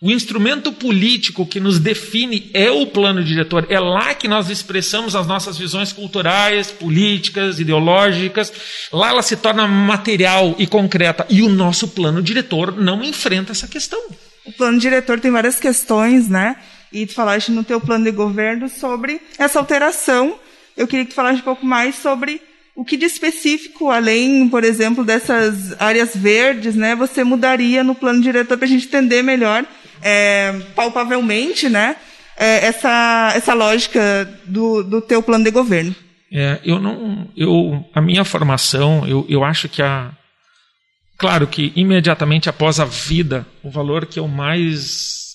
O 0.04 0.10
instrumento 0.10 0.70
político 0.70 1.46
que 1.46 1.58
nos 1.58 1.78
define 1.78 2.50
é 2.52 2.70
o 2.70 2.86
plano 2.86 3.24
diretor. 3.24 3.66
É 3.70 3.80
lá 3.80 4.14
que 4.14 4.28
nós 4.28 4.50
expressamos 4.50 5.16
as 5.16 5.26
nossas 5.26 5.56
visões 5.56 5.94
culturais, 5.94 6.70
políticas, 6.70 7.58
ideológicas. 7.58 8.52
Lá 8.92 9.08
ela 9.08 9.22
se 9.22 9.34
torna 9.34 9.66
material 9.66 10.56
e 10.58 10.66
concreta. 10.66 11.26
E 11.30 11.40
o 11.40 11.48
nosso 11.48 11.88
plano 11.88 12.20
diretor 12.20 12.76
não 12.76 13.02
enfrenta 13.02 13.52
essa 13.52 13.66
questão. 13.66 13.98
O 14.44 14.52
plano 14.52 14.78
diretor 14.78 15.18
tem 15.18 15.30
várias 15.30 15.58
questões, 15.58 16.28
né? 16.28 16.56
E 16.92 17.06
tu 17.06 17.14
falaste 17.14 17.50
no 17.50 17.64
teu 17.64 17.80
plano 17.80 18.04
de 18.04 18.10
governo 18.10 18.68
sobre 18.68 19.22
essa 19.38 19.58
alteração. 19.58 20.38
Eu 20.76 20.86
queria 20.86 21.06
que 21.06 21.12
tu 21.12 21.16
falasse 21.16 21.40
um 21.40 21.44
pouco 21.44 21.64
mais 21.64 21.94
sobre 21.94 22.42
o 22.76 22.84
que 22.84 22.98
de 22.98 23.06
específico, 23.06 23.90
além, 23.90 24.50
por 24.50 24.64
exemplo, 24.64 25.02
dessas 25.02 25.80
áreas 25.80 26.14
verdes, 26.14 26.74
né, 26.74 26.94
você 26.94 27.24
mudaria 27.24 27.82
no 27.82 27.94
plano 27.94 28.20
diretor 28.20 28.58
para 28.58 28.66
a 28.66 28.68
gente 28.68 28.86
entender 28.86 29.22
melhor 29.22 29.64
é, 30.04 30.52
palpavelmente, 30.76 31.68
né, 31.70 31.96
é, 32.36 32.66
essa, 32.66 33.32
essa 33.34 33.54
lógica 33.54 34.28
do, 34.44 34.82
do 34.84 35.00
teu 35.00 35.22
plano 35.22 35.44
de 35.44 35.50
governo. 35.50 35.96
É, 36.30 36.60
eu 36.64 36.78
não, 36.78 37.30
eu, 37.36 37.84
a 37.94 38.02
minha 38.02 38.24
formação, 38.24 39.06
eu, 39.08 39.24
eu 39.28 39.42
acho 39.42 39.68
que 39.68 39.80
a, 39.80 40.10
claro 41.16 41.46
que 41.46 41.72
imediatamente 41.74 42.48
após 42.48 42.78
a 42.78 42.84
vida, 42.84 43.46
o 43.62 43.70
valor 43.70 44.04
que 44.04 44.18
eu 44.18 44.28
mais 44.28 45.34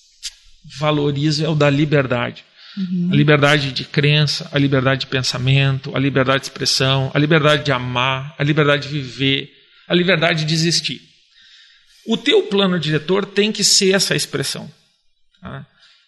valorizo 0.78 1.44
é 1.44 1.50
o 1.50 1.56
da 1.56 1.70
liberdade. 1.70 2.44
Uhum. 2.78 3.10
A 3.12 3.16
liberdade 3.16 3.72
de 3.72 3.84
crença, 3.86 4.48
a 4.52 4.60
liberdade 4.60 5.02
de 5.02 5.08
pensamento, 5.08 5.96
a 5.96 6.00
liberdade 6.00 6.42
de 6.42 6.46
expressão, 6.46 7.10
a 7.14 7.18
liberdade 7.18 7.64
de 7.64 7.72
amar, 7.72 8.36
a 8.38 8.44
liberdade 8.44 8.88
de 8.88 8.94
viver, 8.94 9.50
a 9.88 9.96
liberdade 9.96 10.46
de 10.46 10.54
existir. 10.54 11.09
O 12.10 12.18
teu 12.18 12.42
plano 12.42 12.80
diretor 12.80 13.24
tem 13.24 13.52
que 13.52 13.64
ser 13.64 13.94
essa 13.94 14.16
expressão. 14.16 14.68
Tá? 15.40 15.64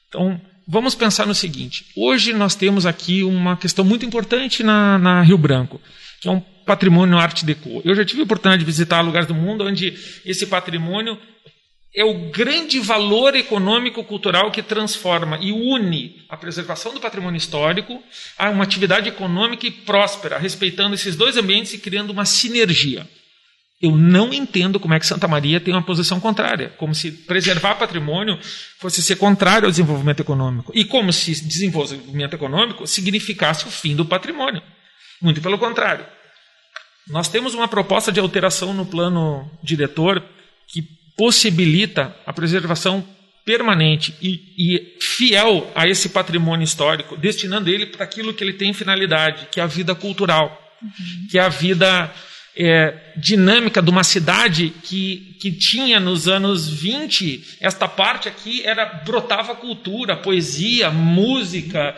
Então, 0.10 0.42
vamos 0.68 0.96
pensar 0.96 1.28
no 1.28 1.36
seguinte: 1.36 1.86
hoje 1.96 2.34
nós 2.34 2.56
temos 2.56 2.88
aqui 2.88 3.22
uma 3.22 3.56
questão 3.56 3.86
muito 3.86 4.04
importante 4.04 4.64
na, 4.64 4.98
na 4.98 5.22
Rio 5.22 5.38
Branco, 5.38 5.80
que 6.20 6.28
é 6.28 6.32
um 6.32 6.40
patrimônio 6.66 7.20
arte 7.20 7.46
deco. 7.46 7.84
Eu 7.86 7.94
já 7.94 8.04
tive 8.04 8.22
a 8.22 8.24
oportunidade 8.24 8.62
de 8.62 8.66
visitar 8.66 9.02
lugares 9.02 9.28
do 9.28 9.36
mundo 9.36 9.64
onde 9.64 9.94
esse 10.26 10.48
patrimônio 10.48 11.20
é 11.96 12.04
o 12.04 12.32
grande 12.32 12.80
valor 12.80 13.36
econômico 13.36 14.04
cultural 14.04 14.50
que 14.50 14.64
transforma 14.64 15.38
e 15.40 15.52
une 15.52 16.24
a 16.28 16.36
preservação 16.36 16.96
do 16.96 17.00
patrimônio 17.00 17.38
histórico 17.38 18.02
a 18.40 18.50
uma 18.50 18.64
atividade 18.64 19.08
econômica 19.08 19.68
e 19.68 19.72
próspera, 19.72 20.40
respeitando 20.40 20.96
esses 20.96 21.16
dois 21.16 21.38
ambientes 21.38 21.76
e 21.76 21.78
criando 21.78 22.10
uma 22.10 22.26
sinergia. 22.26 23.08
Eu 23.82 23.98
não 23.98 24.32
entendo 24.32 24.80
como 24.80 24.94
é 24.94 25.00
que 25.00 25.08
Santa 25.08 25.28
Maria 25.28 25.60
tem 25.60 25.74
uma 25.74 25.82
posição 25.82 26.20
contrária, 26.20 26.70
como 26.78 26.94
se 26.94 27.12
preservar 27.12 27.76
patrimônio 27.76 28.38
fosse 28.80 29.02
ser 29.02 29.16
contrário 29.16 29.66
ao 29.66 29.72
desenvolvimento 29.72 30.20
econômico, 30.20 30.72
e 30.76 30.86
como 30.86 31.12
se 31.12 31.44
desenvolvimento 31.44 32.36
econômico 32.36 32.86
significasse 32.86 33.68
o 33.68 33.72
fim 33.72 33.96
do 33.96 34.06
patrimônio. 34.06 34.62
Muito 35.20 35.42
pelo 35.42 35.58
contrário. 35.58 36.06
Nós 37.08 37.28
temos 37.28 37.56
uma 37.56 37.68
proposta 37.68 38.12
de 38.12 38.20
alteração 38.20 38.74
no 38.74 38.86
plano 38.86 39.50
diretor 39.64 40.24
que 40.68 40.84
possibilita 41.18 42.16
a 42.26 42.32
preservação 42.32 43.04
permanente 43.44 44.14
e, 44.22 44.54
e 44.58 44.98
fiel 45.00 45.72
a 45.74 45.88
esse 45.88 46.10
patrimônio 46.10 46.64
histórico, 46.64 47.18
destinando 47.18 47.70
ele 47.70 47.88
para 47.88 48.04
aquilo 48.04 48.34
que 48.34 48.44
ele 48.44 48.54
tem 48.54 48.74
finalidade, 48.74 49.48
que 49.52 49.60
é 49.60 49.64
a 49.64 49.68
vida 49.68 49.96
cultural, 49.96 50.78
uhum. 50.82 51.28
que 51.30 51.40
é 51.40 51.42
a 51.42 51.50
vida 51.50 52.14
é, 52.56 53.14
dinâmica 53.16 53.82
de 53.82 53.90
uma 53.90 54.04
cidade 54.04 54.74
que, 54.84 55.38
que 55.40 55.52
tinha 55.52 56.00
nos 56.00 56.28
anos 56.28 56.70
20, 56.70 57.58
esta 57.62 57.88
parte 57.88 58.28
aqui 58.28 58.62
era 58.66 58.86
brotava 58.86 59.56
cultura, 59.56 60.18
poesia, 60.18 60.90
música, 60.90 61.96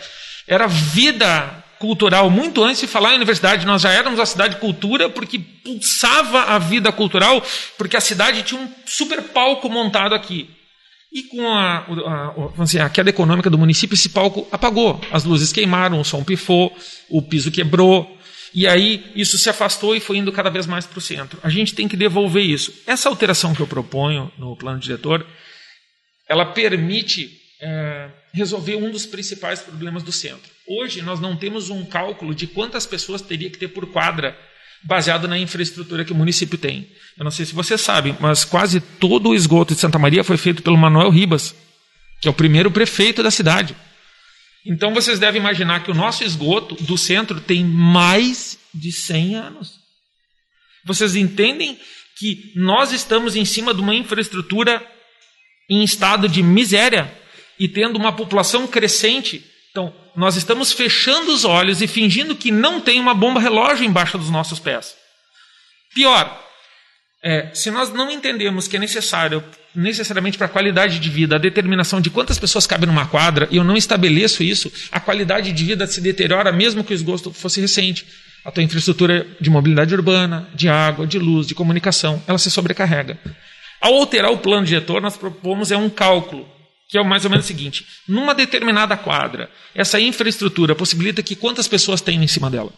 era 0.47 0.67
vida 0.67 1.63
cultural. 1.79 2.29
Muito 2.29 2.63
antes 2.63 2.81
de 2.81 2.87
falar 2.87 3.11
em 3.11 3.15
universidade, 3.15 3.65
nós 3.65 3.81
já 3.81 3.91
éramos 3.91 4.19
a 4.19 4.25
cidade 4.25 4.55
de 4.55 4.61
cultura 4.61 5.09
porque 5.09 5.39
pulsava 5.39 6.43
a 6.43 6.59
vida 6.59 6.91
cultural, 6.91 7.43
porque 7.77 7.97
a 7.97 8.01
cidade 8.01 8.43
tinha 8.43 8.61
um 8.61 8.69
super 8.85 9.21
palco 9.21 9.69
montado 9.69 10.13
aqui. 10.13 10.49
E 11.11 11.23
com 11.23 11.47
a, 11.47 11.85
a, 11.85 12.81
a, 12.81 12.85
a, 12.85 12.89
queda 12.89 13.09
econômica 13.09 13.47
do 13.49 13.57
município, 13.57 13.93
esse 13.93 14.09
palco 14.09 14.47
apagou. 14.51 14.99
As 15.11 15.23
luzes 15.23 15.51
queimaram, 15.51 15.99
o 15.99 16.05
som 16.05 16.23
pifou, 16.23 16.75
o 17.07 17.21
piso 17.21 17.51
quebrou, 17.51 18.17
e 18.53 18.67
aí 18.67 19.11
isso 19.15 19.37
se 19.37 19.49
afastou 19.49 19.95
e 19.95 19.99
foi 19.99 20.17
indo 20.17 20.31
cada 20.31 20.49
vez 20.49 20.67
mais 20.67 20.85
para 20.85 20.99
o 20.99 21.01
centro. 21.01 21.39
A 21.43 21.49
gente 21.49 21.73
tem 21.73 21.87
que 21.87 21.97
devolver 21.97 22.43
isso. 22.43 22.73
Essa 22.85 23.09
alteração 23.09 23.55
que 23.55 23.61
eu 23.61 23.67
proponho 23.67 24.31
no 24.37 24.55
plano 24.55 24.79
diretor, 24.79 25.25
ela 26.29 26.45
permite 26.45 27.31
é, 27.59 28.09
resolver 28.33 28.75
um 28.75 28.91
dos 28.91 29.05
principais 29.05 29.61
problemas 29.61 30.03
do 30.03 30.11
centro. 30.11 30.51
Hoje 30.67 31.01
nós 31.01 31.19
não 31.19 31.35
temos 31.35 31.69
um 31.69 31.83
cálculo 31.85 32.35
de 32.35 32.45
quantas 32.45 32.85
pessoas 32.85 33.21
teria 33.21 33.49
que 33.49 33.57
ter 33.57 33.69
por 33.69 33.87
quadra 33.87 34.37
baseado 34.83 35.27
na 35.27 35.37
infraestrutura 35.39 36.03
que 36.03 36.11
o 36.11 36.15
município 36.15 36.57
tem. 36.57 36.87
Eu 37.17 37.23
não 37.23 37.31
sei 37.31 37.45
se 37.45 37.55
você 37.55 37.77
sabe, 37.77 38.15
mas 38.19 38.43
quase 38.43 38.79
todo 38.81 39.29
o 39.29 39.35
esgoto 39.35 39.73
de 39.73 39.79
Santa 39.79 39.97
Maria 39.97 40.23
foi 40.23 40.37
feito 40.37 40.61
pelo 40.61 40.77
Manuel 40.77 41.09
Ribas, 41.09 41.55
que 42.21 42.27
é 42.27 42.31
o 42.31 42.33
primeiro 42.33 42.69
prefeito 42.69 43.23
da 43.23 43.31
cidade. 43.31 43.75
Então 44.65 44.93
vocês 44.93 45.19
devem 45.19 45.41
imaginar 45.41 45.83
que 45.83 45.91
o 45.91 45.95
nosso 45.95 46.23
esgoto 46.23 46.75
do 46.75 46.97
centro 46.97 47.41
tem 47.41 47.65
mais 47.65 48.57
de 48.73 48.91
100 48.91 49.35
anos. 49.35 49.79
Vocês 50.85 51.15
entendem 51.15 51.79
que 52.17 52.51
nós 52.55 52.91
estamos 52.91 53.35
em 53.35 53.45
cima 53.45 53.73
de 53.73 53.81
uma 53.81 53.95
infraestrutura 53.95 54.85
em 55.69 55.83
estado 55.83 56.27
de 56.29 56.43
miséria 56.43 57.11
e 57.59 57.67
tendo 57.67 57.97
uma 57.97 58.13
população 58.13 58.67
crescente. 58.67 59.43
Então, 59.71 59.93
nós 60.15 60.35
estamos 60.35 60.71
fechando 60.71 61.33
os 61.33 61.43
olhos 61.45 61.81
e 61.81 61.87
fingindo 61.87 62.35
que 62.35 62.51
não 62.51 62.79
tem 62.79 62.99
uma 62.99 63.13
bomba 63.13 63.39
relógio 63.39 63.85
embaixo 63.85 64.17
dos 64.17 64.29
nossos 64.29 64.59
pés. 64.59 64.95
Pior, 65.93 66.42
é, 67.23 67.49
se 67.53 67.71
nós 67.71 67.91
não 67.93 68.11
entendemos 68.11 68.67
que 68.67 68.75
é 68.75 68.79
necessário 68.79 69.41
necessariamente 69.73 70.37
para 70.37 70.47
a 70.47 70.49
qualidade 70.49 70.99
de 70.99 71.09
vida, 71.09 71.35
a 71.35 71.39
determinação 71.39 72.01
de 72.01 72.09
quantas 72.09 72.37
pessoas 72.37 72.67
cabem 72.67 72.85
numa 72.85 73.07
quadra, 73.07 73.47
e 73.49 73.57
eu 73.57 73.63
não 73.63 73.77
estabeleço 73.77 74.43
isso, 74.43 74.71
a 74.91 74.99
qualidade 74.99 75.51
de 75.51 75.63
vida 75.63 75.87
se 75.87 76.01
deteriora 76.01 76.51
mesmo 76.51 76.83
que 76.83 76.93
o 76.93 76.95
esgoto 76.95 77.31
fosse 77.31 77.61
recente. 77.61 78.05
A 78.45 78.51
tua 78.51 78.61
infraestrutura 78.61 79.25
de 79.39 79.49
mobilidade 79.49 79.95
urbana, 79.95 80.49
de 80.53 80.67
água, 80.67 81.07
de 81.07 81.17
luz, 81.17 81.47
de 81.47 81.55
comunicação, 81.55 82.21
ela 82.27 82.37
se 82.37 82.51
sobrecarrega. 82.51 83.17
Ao 83.79 83.93
alterar 83.95 84.31
o 84.31 84.37
plano 84.37 84.65
diretor, 84.65 85.01
nós 85.01 85.15
propomos 85.15 85.71
é 85.71 85.77
um 85.77 85.89
cálculo, 85.89 86.47
que 86.89 86.97
é 86.97 87.03
mais 87.03 87.23
ou 87.23 87.31
menos 87.31 87.45
o 87.45 87.47
seguinte: 87.47 87.85
numa 88.07 88.35
determinada 88.35 88.97
quadra, 88.97 89.49
essa 89.73 89.99
infraestrutura 89.99 90.75
possibilita 90.75 91.23
que 91.23 91.37
quantas 91.37 91.69
pessoas 91.69 92.01
tem 92.01 92.21
em 92.21 92.27
cima 92.27 92.49
dela? 92.49 92.71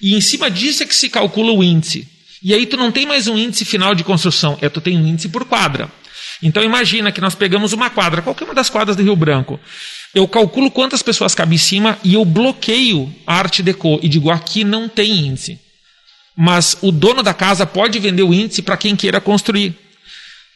E 0.00 0.14
em 0.14 0.20
cima 0.20 0.48
disso 0.48 0.84
é 0.84 0.86
que 0.86 0.94
se 0.94 1.10
calcula 1.10 1.52
o 1.52 1.62
índice. 1.62 2.19
E 2.42 2.54
aí 2.54 2.64
tu 2.64 2.76
não 2.76 2.90
tem 2.90 3.04
mais 3.04 3.28
um 3.28 3.36
índice 3.36 3.64
final 3.64 3.94
de 3.94 4.02
construção, 4.02 4.58
é 4.62 4.68
tu 4.68 4.80
tem 4.80 4.96
um 4.96 5.06
índice 5.06 5.28
por 5.28 5.44
quadra. 5.44 5.90
Então 6.42 6.64
imagina 6.64 7.12
que 7.12 7.20
nós 7.20 7.34
pegamos 7.34 7.72
uma 7.72 7.90
quadra, 7.90 8.22
qualquer 8.22 8.44
uma 8.44 8.54
das 8.54 8.70
quadras 8.70 8.96
do 8.96 9.02
Rio 9.02 9.14
Branco. 9.14 9.60
Eu 10.14 10.26
calculo 10.26 10.70
quantas 10.70 11.02
pessoas 11.02 11.34
cabem 11.34 11.56
em 11.56 11.58
cima 11.58 11.98
e 12.02 12.14
eu 12.14 12.24
bloqueio 12.24 13.14
a 13.26 13.34
arte 13.34 13.62
deco 13.62 14.00
e 14.02 14.08
digo 14.08 14.30
aqui 14.30 14.64
não 14.64 14.88
tem 14.88 15.26
índice. 15.26 15.58
Mas 16.36 16.78
o 16.80 16.90
dono 16.90 17.22
da 17.22 17.34
casa 17.34 17.66
pode 17.66 17.98
vender 17.98 18.22
o 18.22 18.32
índice 18.32 18.62
para 18.62 18.76
quem 18.76 18.96
queira 18.96 19.20
construir. 19.20 19.74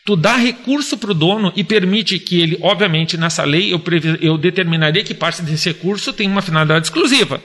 Tu 0.06 0.16
dá 0.16 0.36
recurso 0.36 0.96
para 0.96 1.10
o 1.10 1.14
dono 1.14 1.52
e 1.54 1.62
permite 1.62 2.18
que 2.18 2.40
ele, 2.40 2.58
obviamente, 2.62 3.16
nessa 3.16 3.44
lei 3.44 3.72
eu, 3.72 3.82
eu 4.20 4.36
determinaria 4.36 5.02
que 5.02 5.14
parte 5.14 5.42
desse 5.42 5.68
recurso 5.68 6.12
tem 6.12 6.28
uma 6.28 6.42
finalidade 6.42 6.86
exclusiva, 6.86 7.42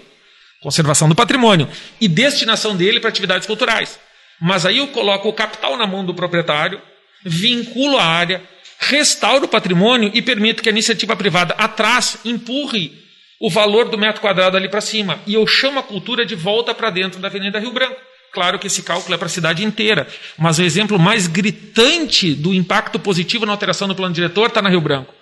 conservação 0.62 1.08
do 1.08 1.16
patrimônio, 1.16 1.70
e 2.02 2.08
destinação 2.08 2.76
dele 2.76 3.00
para 3.00 3.10
atividades 3.10 3.48
culturais. 3.48 3.98
Mas 4.40 4.66
aí 4.66 4.78
eu 4.78 4.88
coloco 4.88 5.28
o 5.28 5.34
capital 5.34 5.78
na 5.78 5.86
mão 5.86 6.06
do 6.06 6.14
proprietário, 6.14 6.82
vinculo 7.24 7.98
a 7.98 8.04
área, 8.04 8.42
restauro 8.80 9.46
o 9.46 9.50
patrimônio 9.50 10.12
e 10.14 10.22
permito 10.22 10.64
que 10.64 10.70
a 10.70 10.72
iniciativa 10.72 11.16
privada 11.16 11.54
atrás 11.56 12.20
empurre 12.24 12.98
o 13.40 13.50
valor 13.50 13.90
do 13.90 13.98
metro 13.98 14.22
quadrado 14.22 14.58
ali 14.58 14.70
para 14.70 14.82
cima. 14.82 15.20
E 15.26 15.34
eu 15.34 15.46
chamo 15.46 15.80
a 15.80 15.84
cultura 15.84 16.26
de 16.26 16.36
volta 16.36 16.74
para 16.74 16.90
dentro 16.90 17.20
da 17.20 17.28
Avenida 17.28 17.60
Rio 17.60 17.72
Branco. 17.72 18.00
Claro 18.32 18.60
que 18.60 18.68
esse 18.68 18.84
cálculo 18.84 19.16
é 19.16 19.18
para 19.18 19.26
a 19.26 19.30
cidade 19.30 19.64
inteira, 19.64 20.08
mas 20.38 20.60
o 20.60 20.64
exemplo 20.64 21.00
mais 21.00 21.26
gritante 21.26 22.36
do 22.36 22.54
impacto 22.54 23.00
positivo 23.00 23.46
na 23.46 23.52
alteração 23.52 23.88
do 23.88 23.96
plano 23.96 24.14
diretor 24.14 24.48
está 24.48 24.62
na 24.62 24.70
Rio 24.70 24.82
Branco. 24.82 25.14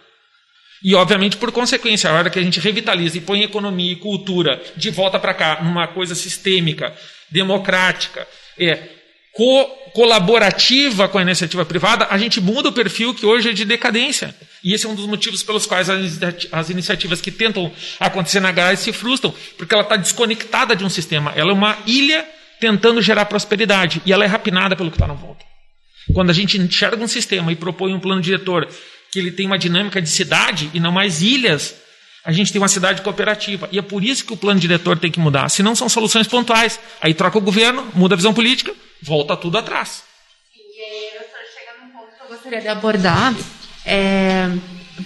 E, 0.84 0.94
obviamente, 0.94 1.38
por 1.38 1.52
consequência, 1.52 2.10
a 2.10 2.14
hora 2.14 2.30
que 2.30 2.38
a 2.38 2.44
gente 2.44 2.60
revitaliza 2.60 3.18
e 3.18 3.22
põe 3.22 3.44
economia 3.44 3.94
e 3.94 3.96
cultura 3.96 4.62
de 4.76 4.90
volta 4.92 5.18
para 5.18 5.34
cá, 5.34 5.60
numa 5.64 5.88
coisa 5.88 6.14
sistêmica, 6.14 6.94
democrática, 7.32 8.28
é, 8.60 8.97
co 9.38 9.66
colaborativa 9.94 11.08
com 11.08 11.18
a 11.18 11.22
iniciativa 11.22 11.66
privada, 11.66 12.08
a 12.10 12.18
gente 12.18 12.42
muda 12.42 12.70
o 12.70 12.72
perfil 12.72 13.14
que 13.14 13.26
hoje 13.26 13.50
é 13.50 13.54
de 13.54 13.66
decadência. 13.66 14.36
E 14.64 14.74
esse 14.74 14.86
é 14.86 14.90
um 14.90 14.96
dos 14.96 15.06
motivos 15.08 15.42
pelos 15.42 15.66
quais 15.66 15.88
as 16.52 16.70
iniciativas 16.70 17.22
que 17.22 17.32
tentam 17.32 17.72
acontecer 18.00 18.40
na 18.40 18.52
Gás 18.52 18.80
se 18.80 18.92
frustram, 18.92 19.34
porque 19.58 19.74
ela 19.74 19.84
está 19.84 19.96
desconectada 19.96 20.76
de 20.76 20.84
um 20.84 20.90
sistema. 20.90 21.34
Ela 21.36 21.52
é 21.52 21.54
uma 21.54 21.78
ilha 21.86 22.26
tentando 22.60 23.02
gerar 23.02 23.26
prosperidade 23.26 24.02
e 24.06 24.12
ela 24.12 24.24
é 24.24 24.28
rapinada 24.28 24.76
pelo 24.76 24.90
que 24.92 24.98
está 24.98 25.08
na 25.08 25.14
volta. 25.14 25.46
Quando 26.14 26.30
a 26.32 26.34
gente 26.34 26.58
enxerga 26.60 27.04
um 27.04 27.08
sistema 27.08 27.52
e 27.52 27.56
propõe 27.56 27.94
um 27.94 28.00
plano 28.00 28.22
diretor 28.22 28.68
que 29.12 29.20
ele 29.20 29.32
tem 29.32 29.46
uma 29.46 29.58
dinâmica 29.58 30.02
de 30.02 30.10
cidade 30.10 30.70
e 30.74 30.80
não 30.80 30.92
mais 30.92 31.22
ilhas, 31.22 31.76
a 32.28 32.32
gente 32.34 32.52
tem 32.52 32.60
uma 32.60 32.68
cidade 32.68 33.02
cooperativa. 33.02 33.70
E 33.72 33.80
é 33.80 33.82
por 33.82 34.04
isso 34.04 34.26
que 34.26 34.34
o 34.34 34.38
plano 34.38 34.60
diretor 34.60 35.00
tem 35.00 35.10
que 35.10 35.18
mudar. 35.18 35.48
Se 35.48 35.64
não 35.64 35.74
são 35.74 35.88
soluções 35.88 36.28
pontuais. 36.28 36.78
Aí 37.02 37.14
troca 37.14 37.38
o 37.38 37.42
governo, 37.42 37.88
muda 37.94 38.16
a 38.16 38.18
visão 38.18 38.34
política, 38.34 38.76
volta 39.02 39.38
tudo 39.38 39.58
atrás. 39.58 40.04
E 40.54 40.82
aí 40.82 41.06
eu 41.16 41.22
chega 41.22 41.82
num 41.82 41.90
ponto 41.98 42.14
que 42.14 42.22
eu 42.22 42.28
gostaria 42.28 42.60
de 42.60 42.68
abordar. 42.68 43.34
É 43.86 44.52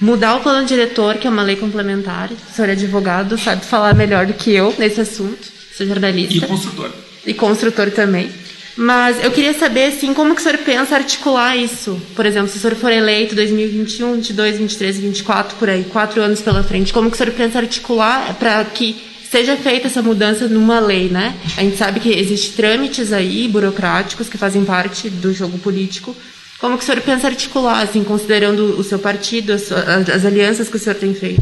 mudar 0.01 0.37
o 0.37 0.39
plano 0.39 0.65
diretor, 0.65 1.19
que 1.19 1.27
é 1.27 1.29
uma 1.29 1.43
lei 1.43 1.57
complementar. 1.57 2.31
O 2.31 2.55
senhor 2.55 2.69
é 2.69 2.71
advogado, 2.71 3.37
sabe 3.37 3.63
falar 3.63 3.93
melhor 3.93 4.25
do 4.25 4.33
que 4.33 4.51
eu 4.51 4.73
nesse 4.79 5.01
assunto. 5.01 5.47
Sou 5.77 5.85
jornalista. 5.85 6.33
E 6.33 6.41
construtor. 6.41 6.91
E 7.27 7.33
construtor 7.35 7.91
também. 7.91 8.31
Mas 8.75 9.23
eu 9.23 9.31
queria 9.31 9.53
saber, 9.53 9.85
assim, 9.85 10.13
como 10.13 10.33
que 10.33 10.41
o 10.41 10.43
senhor 10.43 10.57
pensa 10.59 10.95
articular 10.95 11.55
isso? 11.57 12.01
Por 12.15 12.25
exemplo, 12.25 12.49
se 12.49 12.57
o 12.57 12.61
senhor 12.61 12.75
for 12.75 12.91
eleito 12.91 13.35
2021, 13.35 14.15
22, 14.15 14.57
23 14.57 14.97
e 14.97 15.01
24, 15.01 15.55
por 15.57 15.69
aí, 15.69 15.83
quatro 15.83 16.21
anos 16.21 16.41
pela 16.41 16.63
frente, 16.63 16.93
como 16.93 17.09
que 17.09 17.15
o 17.15 17.17
senhor 17.17 17.33
pensa 17.33 17.59
articular 17.59 18.33
para 18.35 18.63
que 18.65 18.95
seja 19.29 19.55
feita 19.55 19.87
essa 19.87 20.01
mudança 20.01 20.47
numa 20.47 20.79
lei, 20.79 21.09
né? 21.09 21.35
A 21.57 21.61
gente 21.61 21.77
sabe 21.77 21.99
que 21.99 22.09
existem 22.09 22.51
trâmites 22.51 23.13
aí, 23.13 23.47
burocráticos, 23.47 24.27
que 24.27 24.37
fazem 24.37 24.63
parte 24.65 25.09
do 25.09 25.33
jogo 25.33 25.57
político. 25.57 26.15
Como 26.59 26.77
que 26.77 26.83
o 26.83 26.85
senhor 26.85 27.01
pensa 27.01 27.27
articular, 27.27 27.81
assim, 27.81 28.03
considerando 28.03 28.77
o 28.77 28.83
seu 28.83 28.99
partido, 28.99 29.53
as, 29.53 29.71
as 29.71 30.25
alianças 30.25 30.69
que 30.69 30.75
o 30.75 30.79
senhor 30.79 30.95
tem 30.95 31.13
feito? 31.13 31.41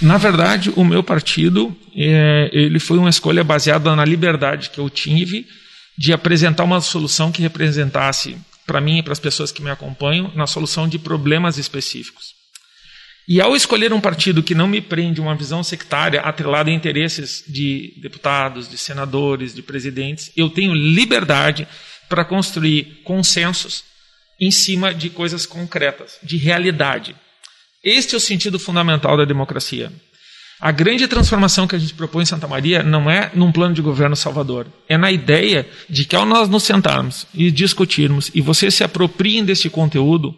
Na 0.00 0.18
verdade, 0.18 0.72
o 0.76 0.84
meu 0.84 1.02
partido, 1.02 1.74
é, 1.96 2.50
ele 2.52 2.78
foi 2.78 2.98
uma 2.98 3.10
escolha 3.10 3.42
baseada 3.42 3.94
na 3.96 4.04
liberdade 4.04 4.70
que 4.70 4.78
eu 4.78 4.88
tive 4.88 5.46
de 5.98 6.12
apresentar 6.12 6.64
uma 6.64 6.80
solução 6.80 7.32
que 7.32 7.42
representasse, 7.42 8.36
para 8.66 8.80
mim 8.80 8.98
e 8.98 9.02
para 9.02 9.12
as 9.12 9.20
pessoas 9.20 9.52
que 9.52 9.62
me 9.62 9.70
acompanham, 9.70 10.32
na 10.34 10.46
solução 10.46 10.88
de 10.88 10.98
problemas 10.98 11.56
específicos. 11.56 12.34
E 13.28 13.40
ao 13.40 13.56
escolher 13.56 13.92
um 13.92 14.00
partido 14.00 14.42
que 14.42 14.54
não 14.54 14.68
me 14.68 14.80
prende 14.80 15.20
uma 15.20 15.34
visão 15.34 15.62
sectária 15.62 16.20
atrelada 16.20 16.70
a 16.70 16.72
interesses 16.72 17.42
de 17.48 17.92
deputados, 18.00 18.68
de 18.68 18.78
senadores, 18.78 19.52
de 19.52 19.62
presidentes, 19.62 20.30
eu 20.36 20.48
tenho 20.48 20.72
liberdade 20.72 21.66
para 22.08 22.24
construir 22.24 23.00
consensos 23.02 23.82
em 24.40 24.50
cima 24.50 24.94
de 24.94 25.10
coisas 25.10 25.44
concretas, 25.44 26.18
de 26.22 26.36
realidade. 26.36 27.16
Este 27.82 28.14
é 28.14 28.18
o 28.18 28.20
sentido 28.20 28.58
fundamental 28.58 29.16
da 29.16 29.24
democracia. 29.24 29.92
A 30.58 30.72
grande 30.72 31.06
transformação 31.06 31.66
que 31.66 31.76
a 31.76 31.78
gente 31.78 31.92
propõe 31.92 32.22
em 32.22 32.26
Santa 32.26 32.48
Maria 32.48 32.82
não 32.82 33.10
é 33.10 33.30
num 33.34 33.52
plano 33.52 33.74
de 33.74 33.82
governo 33.82 34.16
salvador, 34.16 34.66
é 34.88 34.96
na 34.96 35.12
ideia 35.12 35.68
de 35.88 36.06
que 36.06 36.16
ao 36.16 36.24
nós 36.24 36.48
nos 36.48 36.62
sentarmos 36.62 37.26
e 37.34 37.50
discutirmos 37.50 38.30
e 38.34 38.40
vocês 38.40 38.74
se 38.74 38.82
apropriem 38.82 39.44
desse 39.44 39.68
conteúdo, 39.68 40.34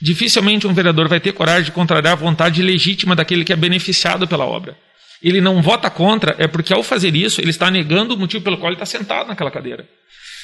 dificilmente 0.00 0.66
um 0.66 0.72
vereador 0.72 1.06
vai 1.06 1.20
ter 1.20 1.32
coragem 1.32 1.64
de 1.64 1.72
contrariar 1.72 2.14
a 2.14 2.16
vontade 2.16 2.62
legítima 2.62 3.14
daquele 3.14 3.44
que 3.44 3.52
é 3.52 3.56
beneficiado 3.56 4.26
pela 4.26 4.46
obra. 4.46 4.74
Ele 5.22 5.40
não 5.40 5.60
vota 5.60 5.90
contra, 5.90 6.34
é 6.38 6.46
porque 6.46 6.72
ao 6.72 6.82
fazer 6.82 7.14
isso, 7.14 7.40
ele 7.40 7.50
está 7.50 7.70
negando 7.70 8.14
o 8.14 8.18
motivo 8.18 8.42
pelo 8.42 8.56
qual 8.56 8.68
ele 8.68 8.76
está 8.76 8.86
sentado 8.86 9.28
naquela 9.28 9.50
cadeira. 9.50 9.86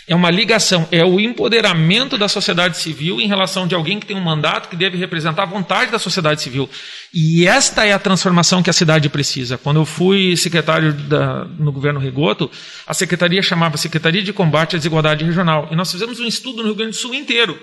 É 0.07 0.14
uma 0.14 0.31
ligação, 0.31 0.87
é 0.93 1.03
o 1.03 1.19
empoderamento 1.19 2.19
da 2.19 2.29
sociedade 2.29 2.77
civil 2.77 3.23
em 3.23 3.27
relação 3.27 3.67
de 3.67 3.75
alguém 3.75 3.99
que 3.99 4.05
tem 4.05 4.14
um 4.14 4.21
mandato 4.21 4.69
que 4.69 4.77
deve 4.77 4.99
representar 4.99 5.45
a 5.45 5.47
vontade 5.47 5.90
da 5.90 5.99
sociedade 5.99 6.43
civil. 6.43 6.69
E 7.12 7.47
esta 7.47 7.87
é 7.87 7.93
a 7.95 7.99
transformação 7.99 8.62
que 8.62 8.69
a 8.69 8.73
cidade 8.75 9.09
precisa. 9.09 9.57
Quando 9.57 9.81
eu 9.81 9.87
fui 9.87 10.37
secretário 10.37 10.93
da, 10.93 11.47
no 11.47 11.73
governo 11.73 11.99
Rigoto, 11.99 12.51
a 12.87 12.93
secretaria 12.93 13.40
chamava 13.40 13.79
Secretaria 13.79 14.23
de 14.23 14.31
Combate 14.31 14.77
à 14.77 14.79
Desigualdade 14.79 15.25
Regional. 15.25 15.69
E 15.71 15.77
nós 15.77 15.90
fizemos 15.90 16.21
um 16.21 16.27
estudo 16.27 16.59
no 16.59 16.64
Rio 16.64 16.75
Grande 16.75 16.90
do 16.90 16.97
Sul 16.97 17.14
inteiro 17.14 17.59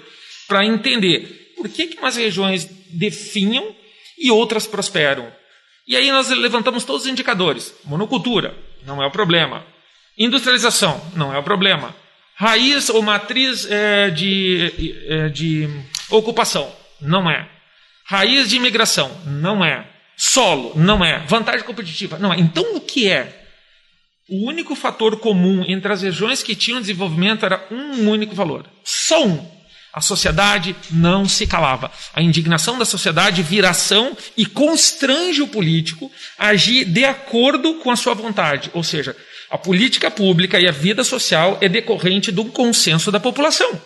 para 0.48 0.66
entender 0.66 1.54
por 1.56 1.70
que, 1.70 1.88
que 1.88 2.00
umas 2.00 2.16
regiões 2.16 2.68
definham 2.90 3.76
e 4.18 4.32
outras 4.32 4.66
prosperam. 4.66 5.32
E 5.88 5.96
aí 5.96 6.10
nós 6.10 6.28
levantamos 6.30 6.86
todos 6.86 7.04
os 7.04 7.08
indicadores. 7.08 7.72
Monocultura, 7.86 8.56
não 8.84 9.02
é 9.02 9.06
o 9.06 9.12
problema. 9.12 9.64
Industrialização, 10.18 11.00
não 11.16 11.32
é 11.32 11.38
o 11.38 11.44
problema 11.44 12.02
raiz 12.42 12.90
ou 12.90 13.04
matriz 13.04 13.68
é, 13.70 14.10
de, 14.10 14.96
é, 15.08 15.30
de 15.30 15.70
ocupação? 16.10 16.76
Não 17.00 17.30
é. 17.30 17.48
Raiz 18.04 18.50
de 18.50 18.56
imigração? 18.56 19.16
Não 19.28 19.64
é. 19.64 19.88
Solo? 20.18 20.74
Não 20.76 21.06
é. 21.06 21.20
Vantagem 21.28 21.64
competitiva? 21.64 22.18
Não 22.18 22.34
é. 22.34 22.40
Então 22.40 22.76
o 22.76 22.82
que 22.82 23.08
é? 23.08 23.46
O 24.28 24.48
único 24.48 24.76
fator 24.76 25.20
comum 25.20 25.64
entre 25.68 25.94
as 25.94 26.02
regiões 26.02 26.42
que 26.42 26.56
tinham 26.56 26.82
desenvolvimento 26.82 27.46
era 27.46 27.64
um 27.70 28.10
único 28.10 28.34
valor. 28.34 28.66
Só 28.84 29.24
um. 29.24 29.62
A 29.94 30.02
sociedade 30.02 30.76
não 30.90 31.28
se 31.28 31.46
calava. 31.46 31.92
A 32.12 32.24
indignação 32.24 32.80
da 32.80 32.86
sociedade 32.86 33.44
vira 33.44 33.70
ação 33.70 34.18
e 34.36 34.48
constrange 34.48 35.44
o 35.44 35.48
político 35.48 36.10
a 36.40 36.48
agir 36.48 36.86
de 36.86 37.06
acordo 37.06 37.76
com 37.76 37.92
a 37.92 37.96
sua 37.96 38.16
vontade. 38.16 38.72
Ou 38.74 38.84
seja, 38.84 39.16
a 39.52 39.58
política 39.58 40.10
pública 40.10 40.58
e 40.60 40.68
a 40.68 40.72
vida 40.72 41.04
social 41.04 41.60
é 41.60 41.68
decorrente 41.68 42.32
do 42.32 42.46
consenso 42.46 43.12
da 43.12 43.20
população. 43.20 43.82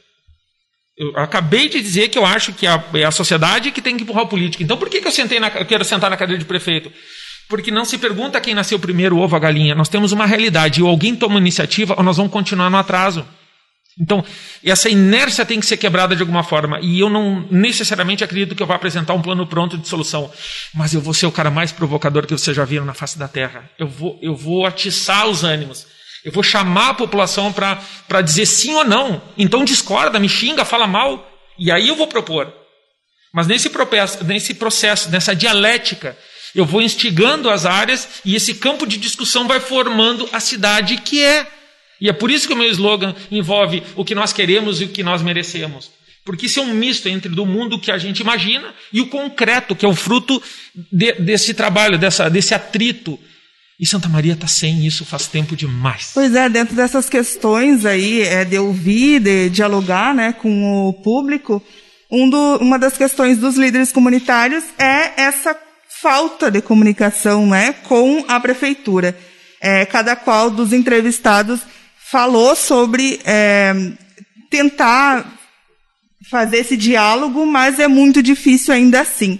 Eu 0.97 1.11
acabei 1.17 1.67
de 1.67 1.81
dizer 1.81 2.07
que 2.07 2.17
eu 2.17 2.25
acho 2.25 2.53
que 2.53 2.65
a, 2.65 2.81
é 2.93 3.03
a 3.03 3.11
sociedade 3.11 3.71
que 3.71 3.81
tem 3.81 3.97
que 3.97 4.03
empurrar 4.03 4.23
o 4.23 4.27
político. 4.27 4.63
Então, 4.63 4.77
por 4.77 4.89
que, 4.89 5.01
que 5.01 5.07
eu, 5.07 5.11
sentei 5.11 5.39
na, 5.39 5.49
eu 5.49 5.65
quero 5.65 5.83
sentar 5.83 6.09
na 6.09 6.15
cadeira 6.15 6.39
de 6.39 6.45
prefeito? 6.45 6.91
Porque 7.49 7.69
não 7.69 7.83
se 7.83 7.97
pergunta 7.97 8.39
quem 8.39 8.55
nasceu 8.55 8.79
primeiro, 8.79 9.17
ovo, 9.17 9.35
a 9.35 9.39
galinha. 9.39 9.75
Nós 9.75 9.89
temos 9.89 10.13
uma 10.13 10.25
realidade. 10.25 10.81
Ou 10.81 10.89
alguém 10.89 11.15
toma 11.15 11.37
iniciativa, 11.37 11.95
ou 11.97 12.03
nós 12.03 12.15
vamos 12.15 12.31
continuar 12.31 12.69
no 12.69 12.77
atraso. 12.77 13.25
Então, 13.99 14.23
essa 14.63 14.89
inércia 14.89 15.45
tem 15.45 15.59
que 15.59 15.65
ser 15.65 15.77
quebrada 15.77 16.15
de 16.15 16.21
alguma 16.21 16.43
forma. 16.43 16.79
E 16.81 16.99
eu 16.99 17.09
não 17.09 17.45
necessariamente 17.51 18.23
acredito 18.23 18.55
que 18.55 18.63
eu 18.63 18.67
vá 18.67 18.75
apresentar 18.75 19.13
um 19.13 19.21
plano 19.21 19.45
pronto 19.45 19.77
de 19.77 19.87
solução. 19.87 20.31
Mas 20.73 20.93
eu 20.93 21.01
vou 21.01 21.13
ser 21.13 21.27
o 21.27 21.31
cara 21.31 21.51
mais 21.51 21.73
provocador 21.73 22.25
que 22.25 22.33
vocês 22.33 22.55
já 22.55 22.65
viram 22.65 22.85
na 22.85 22.93
face 22.93 23.19
da 23.19 23.27
Terra. 23.27 23.69
Eu 23.77 23.87
vou, 23.87 24.17
eu 24.21 24.35
vou 24.35 24.65
atiçar 24.65 25.27
os 25.27 25.43
ânimos. 25.43 25.87
Eu 26.25 26.31
vou 26.31 26.41
chamar 26.41 26.89
a 26.89 26.93
população 26.95 27.53
para 27.53 28.21
dizer 28.21 28.47
sim 28.47 28.73
ou 28.73 28.83
não. 28.83 29.21
Então 29.37 29.63
discorda, 29.63 30.19
me 30.19 30.27
xinga, 30.27 30.65
fala 30.65 30.87
mal. 30.87 31.31
E 31.57 31.71
aí 31.71 31.87
eu 31.87 31.95
vou 31.95 32.07
propor. 32.07 32.51
Mas 33.31 33.45
nesse 33.45 33.69
nesse 34.25 34.55
processo, 34.55 35.11
nessa 35.11 35.35
dialética, 35.35 36.17
eu 36.55 36.65
vou 36.65 36.81
instigando 36.81 37.47
as 37.47 37.65
áreas 37.65 38.21
e 38.25 38.33
esse 38.35 38.55
campo 38.55 38.87
de 38.87 38.97
discussão 38.97 39.47
vai 39.47 39.59
formando 39.59 40.27
a 40.33 40.39
cidade 40.39 40.97
que 40.97 41.21
é. 41.23 41.45
E 42.01 42.09
é 42.09 42.13
por 42.13 42.31
isso 42.31 42.47
que 42.47 42.53
o 42.53 42.57
meu 42.57 42.69
slogan 42.71 43.13
envolve 43.29 43.83
o 43.95 44.03
que 44.03 44.15
nós 44.15 44.33
queremos 44.33 44.81
e 44.81 44.85
o 44.85 44.89
que 44.89 45.03
nós 45.03 45.21
merecemos. 45.21 45.91
Porque 46.25 46.47
isso 46.47 46.59
é 46.59 46.63
um 46.63 46.73
misto 46.73 47.07
entre 47.07 47.29
do 47.29 47.45
mundo 47.45 47.79
que 47.79 47.91
a 47.91 47.99
gente 47.99 48.21
imagina 48.21 48.73
e 48.91 48.99
o 48.99 49.07
concreto, 49.07 49.75
que 49.75 49.85
é 49.85 49.87
o 49.87 49.93
fruto 49.93 50.41
de, 50.91 51.13
desse 51.13 51.53
trabalho, 51.53 51.99
dessa, 51.99 52.29
desse 52.29 52.55
atrito. 52.55 53.19
E 53.79 53.85
Santa 53.85 54.07
Maria 54.07 54.33
está 54.33 54.47
sem 54.47 54.85
isso 54.85 55.05
faz 55.05 55.27
tempo 55.27 55.55
demais. 55.55 56.11
Pois 56.13 56.33
é, 56.33 56.47
dentro 56.47 56.75
dessas 56.75 57.09
questões 57.09 57.85
aí, 57.85 58.21
é, 58.21 58.45
de 58.45 58.57
ouvir, 58.57 59.19
de 59.19 59.49
dialogar 59.49 60.13
né, 60.15 60.31
com 60.33 60.87
o 60.87 60.93
público, 60.93 61.61
um 62.09 62.29
do, 62.29 62.57
uma 62.57 62.79
das 62.79 62.95
questões 62.95 63.37
dos 63.37 63.57
líderes 63.57 63.91
comunitários 63.91 64.63
é 64.77 65.21
essa 65.21 65.57
falta 66.01 66.49
de 66.49 66.61
comunicação 66.61 67.47
né, 67.47 67.73
com 67.83 68.23
a 68.27 68.39
prefeitura. 68.39 69.17
É, 69.59 69.85
cada 69.85 70.15
qual 70.15 70.49
dos 70.49 70.71
entrevistados 70.71 71.61
falou 71.97 72.55
sobre 72.55 73.19
é, 73.25 73.73
tentar 74.49 75.25
fazer 76.29 76.57
esse 76.57 76.77
diálogo, 76.77 77.45
mas 77.45 77.79
é 77.79 77.87
muito 77.87 78.21
difícil 78.21 78.73
ainda 78.73 79.01
assim. 79.01 79.39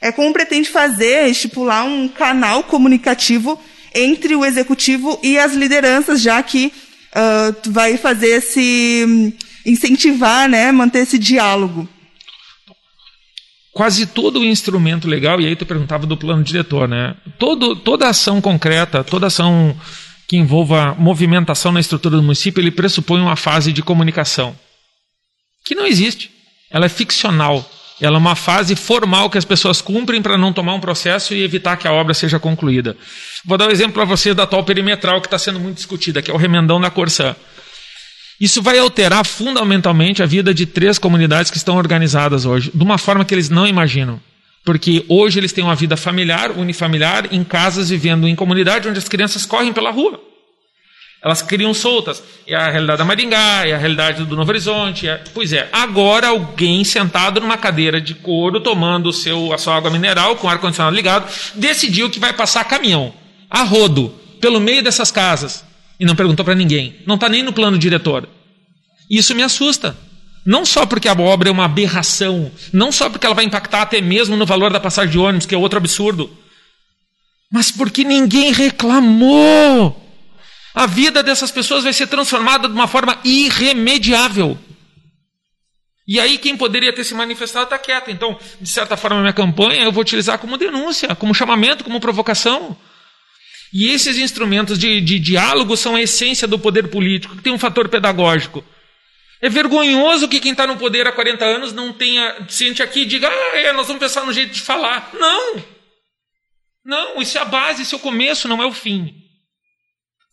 É 0.00 0.12
como 0.12 0.32
pretende 0.32 0.68
fazer, 0.68 1.28
estipular 1.28 1.84
um 1.84 2.08
canal 2.08 2.62
comunicativo 2.64 3.60
entre 3.94 4.34
o 4.34 4.44
executivo 4.44 5.18
e 5.22 5.38
as 5.38 5.54
lideranças, 5.54 6.20
já 6.20 6.42
que 6.42 6.66
uh, 6.66 7.70
vai 7.70 7.96
fazer 7.96 8.28
esse 8.28 9.34
incentivar, 9.64 10.48
né, 10.48 10.70
manter 10.70 11.00
esse 11.00 11.18
diálogo 11.18 11.88
quase 13.76 14.06
todo 14.06 14.40
o 14.40 14.44
instrumento 14.44 15.06
legal, 15.06 15.38
e 15.38 15.46
aí 15.46 15.54
tu 15.54 15.66
perguntava 15.66 16.06
do 16.06 16.16
plano 16.16 16.42
diretor, 16.42 16.88
né? 16.88 17.14
Todo, 17.38 17.76
toda 17.76 18.08
ação 18.08 18.40
concreta, 18.40 19.04
toda 19.04 19.26
ação 19.26 19.78
que 20.26 20.34
envolva 20.34 20.94
movimentação 20.94 21.70
na 21.70 21.78
estrutura 21.78 22.16
do 22.16 22.22
município, 22.22 22.62
ele 22.62 22.70
pressupõe 22.70 23.20
uma 23.20 23.36
fase 23.36 23.74
de 23.74 23.82
comunicação. 23.82 24.58
Que 25.62 25.74
não 25.74 25.86
existe. 25.86 26.30
Ela 26.70 26.86
é 26.86 26.88
ficcional. 26.88 27.70
Ela 28.00 28.16
é 28.16 28.18
uma 28.18 28.34
fase 28.34 28.76
formal 28.76 29.30
que 29.30 29.38
as 29.38 29.44
pessoas 29.44 29.80
cumprem 29.80 30.20
para 30.20 30.36
não 30.36 30.52
tomar 30.52 30.74
um 30.74 30.80
processo 30.80 31.34
e 31.34 31.42
evitar 31.42 31.76
que 31.76 31.88
a 31.88 31.92
obra 31.92 32.12
seja 32.12 32.38
concluída. 32.38 32.96
Vou 33.44 33.56
dar 33.56 33.68
um 33.68 33.70
exemplo 33.70 33.94
para 33.94 34.04
vocês 34.04 34.34
da 34.34 34.42
atual 34.42 34.64
perimetral 34.64 35.20
que 35.20 35.26
está 35.26 35.38
sendo 35.38 35.58
muito 35.58 35.76
discutida, 35.76 36.20
que 36.20 36.30
é 36.30 36.34
o 36.34 36.36
remendão 36.36 36.80
da 36.80 36.90
Corsã. 36.90 37.34
Isso 38.38 38.60
vai 38.60 38.78
alterar 38.78 39.24
fundamentalmente 39.24 40.22
a 40.22 40.26
vida 40.26 40.52
de 40.52 40.66
três 40.66 40.98
comunidades 40.98 41.50
que 41.50 41.56
estão 41.56 41.76
organizadas 41.76 42.44
hoje, 42.44 42.70
de 42.74 42.82
uma 42.82 42.98
forma 42.98 43.24
que 43.24 43.34
eles 43.34 43.48
não 43.48 43.66
imaginam. 43.66 44.20
Porque 44.62 45.04
hoje 45.08 45.38
eles 45.38 45.52
têm 45.52 45.64
uma 45.64 45.74
vida 45.74 45.96
familiar, 45.96 46.50
unifamiliar, 46.50 47.32
em 47.32 47.42
casas 47.42 47.88
vivendo 47.88 48.28
em 48.28 48.36
comunidade 48.36 48.88
onde 48.88 48.98
as 48.98 49.08
crianças 49.08 49.46
correm 49.46 49.72
pela 49.72 49.90
rua. 49.90 50.20
Elas 51.22 51.42
criam 51.42 51.74
soltas. 51.74 52.22
É 52.46 52.54
a 52.54 52.70
realidade 52.70 52.98
da 52.98 53.04
Maringá, 53.04 53.66
é 53.66 53.72
a 53.72 53.78
realidade 53.78 54.24
do 54.24 54.36
Novo 54.36 54.50
Horizonte. 54.50 55.08
É... 55.08 55.22
Pois 55.34 55.52
é, 55.52 55.68
agora 55.72 56.28
alguém 56.28 56.84
sentado 56.84 57.40
numa 57.40 57.56
cadeira 57.56 58.00
de 58.00 58.14
couro, 58.14 58.60
tomando 58.60 59.12
seu, 59.12 59.52
a 59.52 59.58
sua 59.58 59.76
água 59.76 59.90
mineral, 59.90 60.36
com 60.36 60.46
o 60.46 60.50
ar-condicionado 60.50 60.94
ligado, 60.94 61.28
decidiu 61.54 62.10
que 62.10 62.20
vai 62.20 62.32
passar 62.32 62.64
caminhão, 62.64 63.12
a 63.50 63.62
rodo, 63.62 64.14
pelo 64.40 64.60
meio 64.60 64.82
dessas 64.82 65.10
casas 65.10 65.64
e 65.98 66.04
não 66.04 66.14
perguntou 66.14 66.44
para 66.44 66.54
ninguém. 66.54 66.96
Não 67.06 67.14
está 67.14 67.28
nem 67.28 67.42
no 67.42 67.52
plano 67.52 67.78
diretor. 67.78 68.28
Isso 69.10 69.34
me 69.34 69.42
assusta. 69.42 69.96
Não 70.44 70.64
só 70.64 70.86
porque 70.86 71.08
a 71.08 71.12
obra 71.12 71.48
é 71.48 71.52
uma 71.52 71.64
aberração, 71.64 72.52
não 72.72 72.92
só 72.92 73.10
porque 73.10 73.26
ela 73.26 73.34
vai 73.34 73.44
impactar 73.44 73.82
até 73.82 74.00
mesmo 74.00 74.36
no 74.36 74.46
valor 74.46 74.72
da 74.72 74.78
passagem 74.78 75.10
de 75.10 75.18
ônibus, 75.18 75.44
que 75.44 75.54
é 75.54 75.58
outro 75.58 75.78
absurdo, 75.78 76.30
mas 77.50 77.72
porque 77.72 78.04
ninguém 78.04 78.52
reclamou. 78.52 80.05
A 80.76 80.84
vida 80.84 81.22
dessas 81.22 81.50
pessoas 81.50 81.84
vai 81.84 81.92
ser 81.94 82.06
transformada 82.06 82.68
de 82.68 82.74
uma 82.74 82.86
forma 82.86 83.18
irremediável. 83.24 84.58
E 86.06 86.20
aí 86.20 86.36
quem 86.36 86.54
poderia 86.54 86.92
ter 86.92 87.02
se 87.02 87.14
manifestado 87.14 87.64
está 87.64 87.78
quieto. 87.78 88.10
Então, 88.10 88.38
de 88.60 88.68
certa 88.68 88.94
forma, 88.94 89.20
minha 89.20 89.32
campanha 89.32 89.84
eu 89.84 89.90
vou 89.90 90.02
utilizar 90.02 90.38
como 90.38 90.58
denúncia, 90.58 91.14
como 91.14 91.34
chamamento, 91.34 91.82
como 91.82 91.98
provocação. 91.98 92.76
E 93.72 93.90
esses 93.90 94.18
instrumentos 94.18 94.78
de, 94.78 95.00
de 95.00 95.18
diálogo 95.18 95.78
são 95.78 95.96
a 95.96 96.02
essência 96.02 96.46
do 96.46 96.58
poder 96.58 96.88
político, 96.88 97.34
que 97.36 97.42
tem 97.42 97.54
um 97.54 97.58
fator 97.58 97.88
pedagógico. 97.88 98.62
É 99.40 99.48
vergonhoso 99.48 100.28
que 100.28 100.40
quem 100.40 100.52
está 100.52 100.66
no 100.66 100.76
poder 100.76 101.06
há 101.06 101.12
40 101.12 101.42
anos 101.42 101.72
não 101.72 101.90
tenha, 101.90 102.36
sente 102.50 102.82
aqui 102.82 103.00
e 103.00 103.06
diga, 103.06 103.28
ah, 103.28 103.58
é, 103.58 103.72
nós 103.72 103.86
vamos 103.86 104.00
pensar 104.00 104.26
no 104.26 104.32
jeito 104.32 104.52
de 104.52 104.60
falar. 104.60 105.10
Não! 105.14 105.64
Não, 106.84 107.22
isso 107.22 107.38
é 107.38 107.40
a 107.40 107.46
base, 107.46 107.82
isso 107.82 107.94
é 107.94 107.98
o 107.98 108.02
começo, 108.02 108.46
não 108.46 108.62
é 108.62 108.66
o 108.66 108.72
fim. 108.72 109.25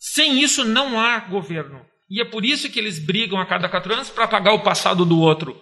Sem 0.06 0.42
isso 0.42 0.66
não 0.66 1.00
há 1.00 1.18
governo. 1.18 1.80
E 2.10 2.20
é 2.20 2.26
por 2.26 2.44
isso 2.44 2.68
que 2.68 2.78
eles 2.78 2.98
brigam 2.98 3.40
a 3.40 3.46
cada 3.46 3.70
quatro 3.70 3.94
anos 3.94 4.10
para 4.10 4.28
pagar 4.28 4.52
o 4.52 4.60
passado 4.60 5.02
do 5.06 5.18
outro. 5.18 5.58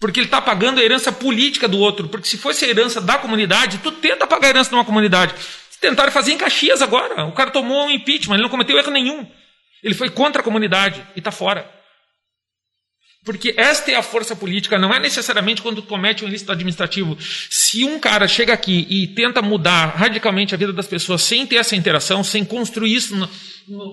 Porque 0.00 0.18
ele 0.18 0.26
está 0.26 0.42
pagando 0.42 0.80
a 0.80 0.82
herança 0.82 1.12
política 1.12 1.68
do 1.68 1.78
outro. 1.78 2.08
Porque 2.08 2.26
se 2.26 2.36
fosse 2.36 2.64
a 2.64 2.68
herança 2.68 3.00
da 3.00 3.16
comunidade, 3.16 3.78
tu 3.78 3.92
tenta 3.92 4.26
pagar 4.26 4.48
a 4.48 4.50
herança 4.50 4.70
de 4.70 4.74
uma 4.74 4.84
comunidade. 4.84 5.36
Tentaram 5.80 6.10
fazer 6.10 6.32
em 6.32 6.36
Caxias 6.36 6.82
agora. 6.82 7.24
O 7.26 7.32
cara 7.32 7.52
tomou 7.52 7.86
um 7.86 7.90
impeachment, 7.92 8.34
ele 8.34 8.42
não 8.42 8.50
cometeu 8.50 8.76
erro 8.76 8.90
nenhum. 8.90 9.24
Ele 9.84 9.94
foi 9.94 10.10
contra 10.10 10.42
a 10.42 10.44
comunidade 10.44 11.06
e 11.14 11.20
está 11.20 11.30
fora. 11.30 11.70
Porque 13.22 13.54
esta 13.56 13.90
é 13.90 13.96
a 13.96 14.02
força 14.02 14.34
política, 14.34 14.78
não 14.78 14.94
é 14.94 14.98
necessariamente 14.98 15.60
quando 15.60 15.82
comete 15.82 16.24
um 16.24 16.28
ilícito 16.28 16.52
administrativo. 16.52 17.18
Se 17.20 17.84
um 17.84 18.00
cara 18.00 18.26
chega 18.26 18.54
aqui 18.54 18.86
e 18.88 19.08
tenta 19.08 19.42
mudar 19.42 19.94
radicalmente 19.94 20.54
a 20.54 20.58
vida 20.58 20.72
das 20.72 20.86
pessoas 20.86 21.22
sem 21.22 21.46
ter 21.46 21.56
essa 21.56 21.76
interação, 21.76 22.24
sem 22.24 22.44
construir 22.46 22.94
isso 22.94 23.14
na, 23.14 23.28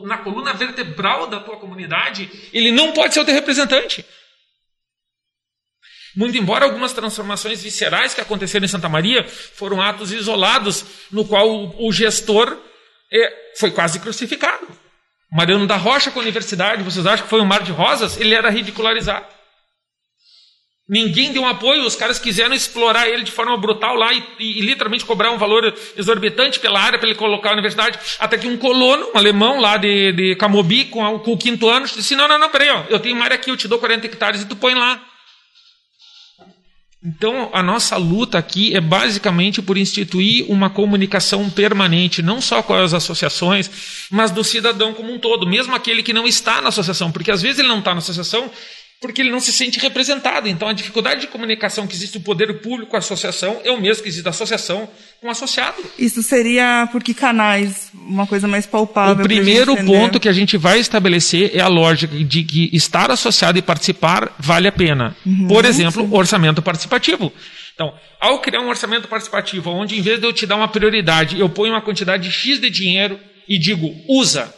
na 0.05 0.17
coluna 0.19 0.53
vertebral 0.53 1.27
da 1.27 1.41
tua 1.41 1.57
comunidade, 1.57 2.29
ele 2.53 2.71
não 2.71 2.93
pode 2.93 3.13
ser 3.13 3.19
o 3.19 3.25
teu 3.25 3.33
representante. 3.33 4.05
Muito 6.15 6.37
embora 6.37 6.65
algumas 6.65 6.93
transformações 6.93 7.61
viscerais 7.61 8.13
que 8.13 8.21
aconteceram 8.21 8.65
em 8.65 8.69
Santa 8.69 8.89
Maria 8.89 9.23
foram 9.27 9.81
atos 9.81 10.11
isolados, 10.11 10.85
no 11.11 11.25
qual 11.25 11.75
o, 11.77 11.91
gestor 11.91 12.57
é, 13.11 13.53
foi 13.57 13.71
quase 13.71 13.99
crucificado. 13.99 14.67
Mariano 15.31 15.67
da 15.67 15.75
Rocha 15.75 16.11
com 16.11 16.19
a 16.19 16.21
universidade, 16.21 16.83
vocês 16.83 17.05
acham 17.05 17.25
que 17.25 17.29
foi 17.29 17.41
um 17.41 17.45
mar 17.45 17.61
de 17.61 17.71
rosas? 17.71 18.19
Ele 18.19 18.33
era 18.33 18.49
ridicularizado. 18.49 19.25
Ninguém 20.89 21.33
deu 21.33 21.41
um 21.41 21.47
apoio, 21.47 21.85
os 21.85 21.97
caras 21.97 22.17
quiseram 22.17 22.55
explorar 22.55 23.09
ele 23.09 23.23
de 23.23 23.31
forma 23.31 23.57
brutal 23.57 23.93
lá 23.93 24.13
e, 24.13 24.23
e, 24.39 24.59
e 24.59 24.61
literalmente 24.61 25.03
cobrar 25.03 25.31
um 25.31 25.37
valor 25.37 25.75
exorbitante 25.97 26.61
pela 26.61 26.79
área 26.79 26.97
para 26.97 27.09
ele 27.09 27.17
colocar 27.17 27.49
a 27.49 27.53
universidade. 27.53 27.99
Até 28.17 28.37
que 28.37 28.47
um 28.47 28.55
colono, 28.55 29.09
um 29.13 29.17
alemão 29.17 29.59
lá 29.59 29.75
de, 29.75 30.13
de 30.13 30.35
Camobi, 30.37 30.85
com, 30.85 31.19
com 31.19 31.33
o 31.33 31.37
quinto 31.37 31.67
ano, 31.67 31.85
disse: 31.85 32.15
Não, 32.15 32.25
não, 32.25 32.39
não, 32.39 32.49
peraí, 32.49 32.69
ó, 32.69 32.85
eu 32.87 33.01
tenho 33.01 33.15
uma 33.15 33.25
área 33.25 33.35
aqui, 33.35 33.51
eu 33.51 33.57
te 33.57 33.67
dou 33.67 33.79
40 33.79 34.05
hectares 34.05 34.41
e 34.43 34.45
tu 34.45 34.55
põe 34.55 34.75
lá. 34.75 35.03
Então, 37.03 37.51
a 37.53 37.61
nossa 37.61 37.95
luta 37.95 38.39
aqui 38.39 38.75
é 38.75 38.81
basicamente 38.81 39.61
por 39.61 39.77
instituir 39.77 40.49
uma 40.49 40.67
comunicação 40.67 41.47
permanente, 41.47 42.23
não 42.23 42.41
só 42.41 42.63
com 42.63 42.73
as 42.73 42.91
associações, 42.91 43.69
mas 44.09 44.31
do 44.31 44.43
cidadão 44.43 44.95
como 44.95 45.13
um 45.13 45.19
todo, 45.19 45.45
mesmo 45.45 45.75
aquele 45.75 46.01
que 46.01 46.11
não 46.11 46.27
está 46.27 46.59
na 46.59 46.69
associação, 46.69 47.11
porque 47.11 47.29
às 47.29 47.41
vezes 47.41 47.59
ele 47.59 47.67
não 47.67 47.79
está 47.79 47.93
na 47.93 47.99
associação 47.99 48.49
porque 48.99 49.21
ele 49.21 49.29
não 49.29 49.39
se 49.39 49.51
sente 49.51 49.79
representado. 49.79 50.47
Então, 50.47 50.67
a 50.67 50.73
dificuldade 50.73 51.21
de 51.21 51.27
comunicação 51.27 51.85
que 51.85 51.95
existe 51.95 52.17
o 52.17 52.21
poder 52.21 52.61
público 52.61 52.91
com 52.91 52.95
a 52.95 52.99
associação 52.99 53.61
é 53.63 53.71
o 53.71 53.79
mesmo 53.79 54.01
que 54.01 54.09
existe 54.09 54.25
a 54.25 54.31
associação 54.31 54.89
com 55.21 55.27
o 55.27 55.31
associado. 55.31 55.77
Isso 55.99 56.23
seria 56.23 56.89
por 56.91 57.03
que 57.03 57.13
canais? 57.13 57.91
Uma 57.93 58.25
coisa 58.25 58.47
mais 58.47 58.65
palpável. 58.65 59.23
O 59.23 59.27
primeiro 59.27 59.75
ponto 59.85 60.19
que 60.19 60.27
a 60.27 60.33
gente 60.33 60.57
vai 60.57 60.79
estabelecer 60.79 61.51
é 61.55 61.59
a 61.59 61.67
lógica 61.67 62.15
de 62.15 62.43
que 62.43 62.69
estar 62.73 63.11
associado 63.11 63.57
e 63.59 63.61
participar 63.61 64.35
vale 64.39 64.67
a 64.67 64.71
pena. 64.71 65.15
Uhum, 65.25 65.47
por 65.47 65.63
exemplo, 65.63 66.03
sim. 66.03 66.09
orçamento 66.11 66.61
participativo. 66.61 67.31
Então, 67.75 67.93
ao 68.19 68.39
criar 68.41 68.61
um 68.61 68.69
orçamento 68.69 69.07
participativo, 69.07 69.69
onde 69.69 69.95
em 69.95 70.01
vez 70.01 70.19
de 70.19 70.25
eu 70.25 70.33
te 70.33 70.47
dar 70.47 70.55
uma 70.55 70.67
prioridade, 70.67 71.39
eu 71.39 71.47
ponho 71.47 71.73
uma 71.73 71.81
quantidade 71.81 72.31
X 72.31 72.59
de 72.59 72.71
dinheiro 72.71 73.19
e 73.47 73.59
digo, 73.59 73.93
usa. 74.09 74.51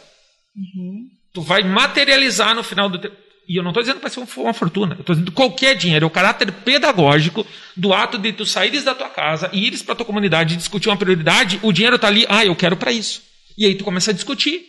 Uhum. 0.56 1.06
Tu 1.32 1.42
vai 1.42 1.62
materializar 1.62 2.54
no 2.54 2.64
final 2.64 2.88
do 2.88 2.98
tempo. 2.98 3.14
E 3.50 3.56
eu 3.58 3.64
não 3.64 3.70
estou 3.72 3.82
dizendo 3.82 3.96
que 3.96 4.02
vai 4.02 4.10
ser 4.12 4.20
uma 4.20 4.54
fortuna, 4.54 4.94
eu 4.94 5.00
estou 5.00 5.12
dizendo 5.12 5.32
qualquer 5.32 5.74
dinheiro, 5.74 6.04
é 6.04 6.06
o 6.06 6.10
caráter 6.10 6.52
pedagógico 6.52 7.44
do 7.76 7.92
ato 7.92 8.16
de 8.16 8.32
tu 8.32 8.46
saíres 8.46 8.84
da 8.84 8.94
tua 8.94 9.08
casa 9.08 9.50
e 9.52 9.66
ires 9.66 9.82
para 9.82 9.96
tua 9.96 10.06
comunidade 10.06 10.54
e 10.54 10.56
discutir 10.56 10.88
uma 10.88 10.96
prioridade, 10.96 11.58
o 11.60 11.72
dinheiro 11.72 11.96
está 11.96 12.06
ali, 12.06 12.24
ah, 12.28 12.46
eu 12.46 12.54
quero 12.54 12.76
para 12.76 12.92
isso. 12.92 13.20
E 13.58 13.66
aí 13.66 13.74
tu 13.74 13.82
começa 13.82 14.12
a 14.12 14.14
discutir. 14.14 14.62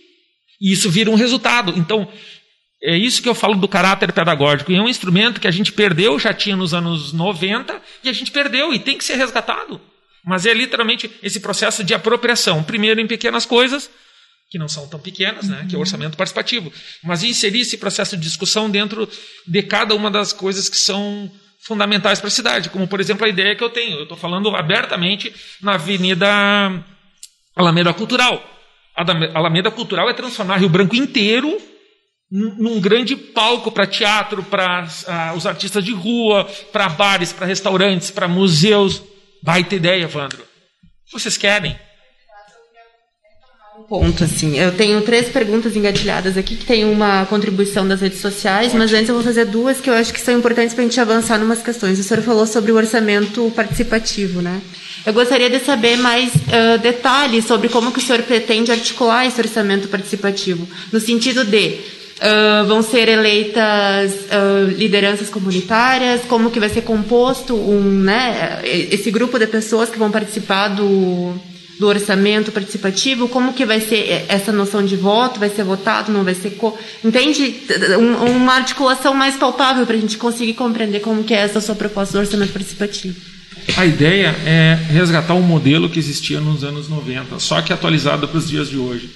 E 0.59 0.71
isso 0.71 0.89
vira 0.89 1.11
um 1.11 1.15
resultado. 1.15 1.77
Então, 1.77 2.11
é 2.81 2.97
isso 2.97 3.21
que 3.21 3.29
eu 3.29 3.35
falo 3.35 3.53
do 3.53 3.67
caráter 3.67 4.11
pedagógico. 4.11 4.71
E 4.71 4.75
é 4.75 4.81
um 4.81 4.89
instrumento 4.89 5.39
que 5.39 5.47
a 5.47 5.51
gente 5.51 5.71
perdeu, 5.71 6.17
já 6.17 6.33
tinha 6.33 6.55
nos 6.55 6.73
anos 6.73 7.13
90, 7.13 7.79
e 8.03 8.09
a 8.09 8.13
gente 8.13 8.31
perdeu 8.31 8.73
e 8.73 8.79
tem 8.79 8.97
que 8.97 9.03
ser 9.03 9.15
resgatado. 9.15 9.79
Mas 10.25 10.47
é 10.47 10.55
literalmente 10.55 11.09
esse 11.21 11.39
processo 11.39 11.83
de 11.83 11.93
apropriação. 11.93 12.63
Primeiro 12.63 12.99
em 12.99 13.05
pequenas 13.05 13.45
coisas, 13.45 13.91
que 14.51 14.59
não 14.59 14.67
são 14.67 14.85
tão 14.85 14.99
pequenas, 14.99 15.47
né, 15.47 15.65
que 15.67 15.73
é 15.73 15.77
o 15.77 15.81
orçamento 15.81 16.17
participativo. 16.17 16.71
Mas 17.01 17.23
inserir 17.23 17.61
esse 17.61 17.77
processo 17.77 18.17
de 18.17 18.23
discussão 18.23 18.69
dentro 18.69 19.09
de 19.47 19.63
cada 19.63 19.95
uma 19.95 20.11
das 20.11 20.33
coisas 20.33 20.67
que 20.67 20.75
são 20.75 21.31
fundamentais 21.61 22.19
para 22.19 22.27
a 22.27 22.31
cidade. 22.31 22.69
Como, 22.69 22.85
por 22.85 22.99
exemplo, 22.99 23.25
a 23.25 23.29
ideia 23.29 23.55
que 23.55 23.63
eu 23.63 23.69
tenho. 23.69 23.95
Eu 23.95 24.03
estou 24.03 24.17
falando 24.17 24.53
abertamente 24.53 25.33
na 25.61 25.75
Avenida 25.75 26.27
Alameda 27.55 27.93
Cultural. 27.93 28.43
A 28.93 29.05
Alameda 29.39 29.71
Cultural 29.71 30.09
é 30.09 30.13
transformar 30.13 30.57
Rio 30.57 30.67
Branco 30.67 30.97
inteiro 30.97 31.57
num 32.29 32.79
grande 32.79 33.15
palco 33.15 33.71
para 33.71 33.85
teatro, 33.85 34.41
para 34.43 34.83
uh, 34.83 35.37
os 35.37 35.45
artistas 35.45 35.83
de 35.83 35.91
rua, 35.91 36.45
para 36.71 36.87
bares, 36.89 37.31
para 37.31 37.45
restaurantes, 37.45 38.11
para 38.11 38.27
museus. 38.27 39.01
Baita 39.43 39.75
ideia, 39.75 40.07
Vandro. 40.07 40.43
Vocês 41.11 41.37
querem? 41.37 41.77
Ponto, 43.91 44.23
assim. 44.23 44.58
Eu 44.58 44.71
tenho 44.71 45.01
três 45.01 45.27
perguntas 45.27 45.75
engatilhadas 45.75 46.38
aqui, 46.38 46.56
que 46.56 46.63
tem 46.63 46.86
uma 46.86 47.25
contribuição 47.25 47.86
das 47.86 47.99
redes 47.99 48.21
sociais, 48.21 48.73
mas 48.73 48.93
antes 48.93 49.10
eu 49.10 49.15
vou 49.15 49.21
fazer 49.21 49.43
duas 49.43 49.82
que 49.82 49.89
eu 49.89 49.93
acho 49.93 50.13
que 50.13 50.21
são 50.21 50.34
importantes 50.34 50.73
para 50.73 50.86
a 50.86 50.88
gente 50.88 50.97
avançar 50.97 51.38
em 51.38 51.43
umas 51.43 51.62
questões. 51.62 51.99
O 51.99 52.04
senhor 52.04 52.23
falou 52.23 52.47
sobre 52.47 52.71
o 52.71 52.77
orçamento 52.77 53.51
participativo, 53.54 54.41
né? 54.41 54.62
Eu 55.06 55.12
gostaria 55.12 55.49
de 55.49 55.60
saber 55.60 55.97
mais 55.97 56.34
uh, 56.34 56.80
detalhes 56.82 57.43
sobre 57.43 57.67
como 57.67 57.91
que 57.91 57.99
o 57.99 58.01
senhor 58.01 58.21
pretende 58.21 58.71
articular 58.71 59.27
esse 59.27 59.41
orçamento 59.41 59.89
participativo, 59.89 60.65
no 60.89 60.99
sentido 61.01 61.43
de 61.43 61.99
Uh, 62.21 62.67
vão 62.67 62.84
ser 62.84 63.10
eleitas 63.10 64.12
uh, 64.13 64.69
lideranças 64.77 65.27
comunitárias, 65.27 66.21
como 66.27 66.51
que 66.51 66.60
vai 66.60 66.69
ser 66.69 66.84
composto 66.84 67.56
um, 67.56 67.82
né, 67.82 68.62
esse 68.63 69.10
grupo 69.10 69.39
de 69.39 69.47
pessoas 69.47 69.89
que 69.89 69.97
vão 69.97 70.12
participar 70.12 70.67
do, 70.67 71.34
do 71.81 71.87
orçamento 71.87 72.51
participativo, 72.51 73.27
como 73.27 73.53
que 73.53 73.65
vai 73.65 73.81
ser 73.81 74.23
essa 74.27 74.51
noção 74.51 74.85
de 74.85 74.95
voto, 74.95 75.39
vai 75.39 75.49
ser 75.49 75.63
votado, 75.63 76.11
não 76.11 76.23
vai 76.23 76.35
ser... 76.35 76.51
Co... 76.51 76.77
Entende? 77.03 77.55
Um, 77.97 78.35
uma 78.35 78.53
articulação 78.53 79.15
mais 79.15 79.35
palpável 79.35 79.83
para 79.87 79.95
a 79.95 79.99
gente 79.99 80.15
conseguir 80.15 80.53
compreender 80.53 80.99
como 80.99 81.23
que 81.23 81.33
é 81.33 81.37
essa 81.37 81.59
sua 81.59 81.73
proposta 81.73 82.13
do 82.13 82.19
orçamento 82.19 82.53
participativo. 82.53 83.19
A 83.75 83.83
ideia 83.83 84.27
é 84.45 84.77
resgatar 84.91 85.33
um 85.33 85.41
modelo 85.41 85.89
que 85.89 85.97
existia 85.97 86.39
nos 86.39 86.63
anos 86.63 86.87
90, 86.87 87.39
só 87.39 87.59
que 87.63 87.73
atualizado 87.73 88.27
para 88.27 88.37
os 88.37 88.47
dias 88.47 88.69
de 88.69 88.77
hoje. 88.77 89.09